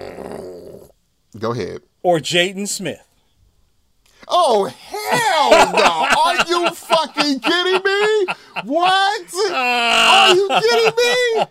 Go 1.38 1.52
ahead. 1.52 1.82
or 2.02 2.20
Jaden 2.20 2.68
Smith. 2.68 3.08
Oh 4.28 4.66
hell 4.66 5.50
no! 5.74 6.08
Are 6.24 6.48
you 6.48 6.70
fucking 6.70 7.40
kidding 7.42 7.82
me? 7.84 8.26
What? 8.64 9.34
Are 9.52 10.34
you 10.34 10.48
kidding 10.48 10.94
me? 10.98 11.44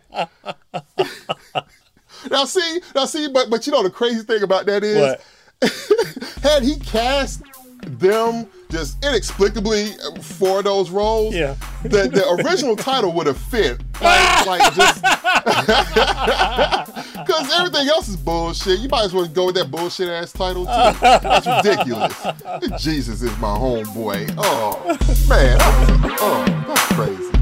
now 2.31 2.45
see, 2.47 2.81
now 2.95 3.05
see, 3.05 3.29
but 3.29 3.51
but 3.51 3.67
you 3.67 3.73
know 3.73 3.83
the 3.83 3.91
crazy 3.91 4.23
thing 4.23 4.43
about 4.43 4.65
that 4.67 4.83
is, 4.85 4.99
What? 4.99 5.23
had 6.43 6.63
he 6.63 6.79
cast 6.81 7.43
them 7.85 8.47
just 8.71 9.05
inexplicably 9.05 9.91
for 10.21 10.63
those 10.63 10.89
roles, 10.91 11.35
Yeah. 11.35 11.57
the, 11.83 12.09
the 12.09 12.25
original 12.45 12.77
title 12.77 13.13
would 13.13 13.27
have 13.27 13.37
fit. 13.37 13.81
Like, 14.01 14.47
like 14.61 14.75
just 14.75 15.03
because 17.13 17.53
everything 17.59 17.89
else 17.89 18.09
is 18.09 18.17
bullshit. 18.17 18.79
You 18.81 18.89
might 18.89 19.05
as 19.05 19.13
well 19.13 19.27
go 19.27 19.47
with 19.47 19.55
that 19.57 19.71
bullshit 19.71 20.09
ass 20.09 20.33
title 20.33 20.65
too. 20.65 20.71
That's 21.01 21.47
ridiculous. 21.47 22.15
Jesus 22.83 23.23
is 23.23 23.37
my 23.39 23.57
homeboy. 23.57 24.33
Oh 24.39 24.81
man, 25.29 25.59
that 25.59 26.01
was, 26.03 26.13
oh 26.21 26.45
that's 26.69 26.87
crazy. 26.95 27.42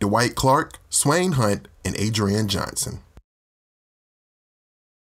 Dwight 0.00 0.34
Clark, 0.34 0.78
Swain 0.88 1.32
Hunt, 1.32 1.68
and 1.84 1.94
Adrian 1.96 2.48
Johnson. 2.48 3.00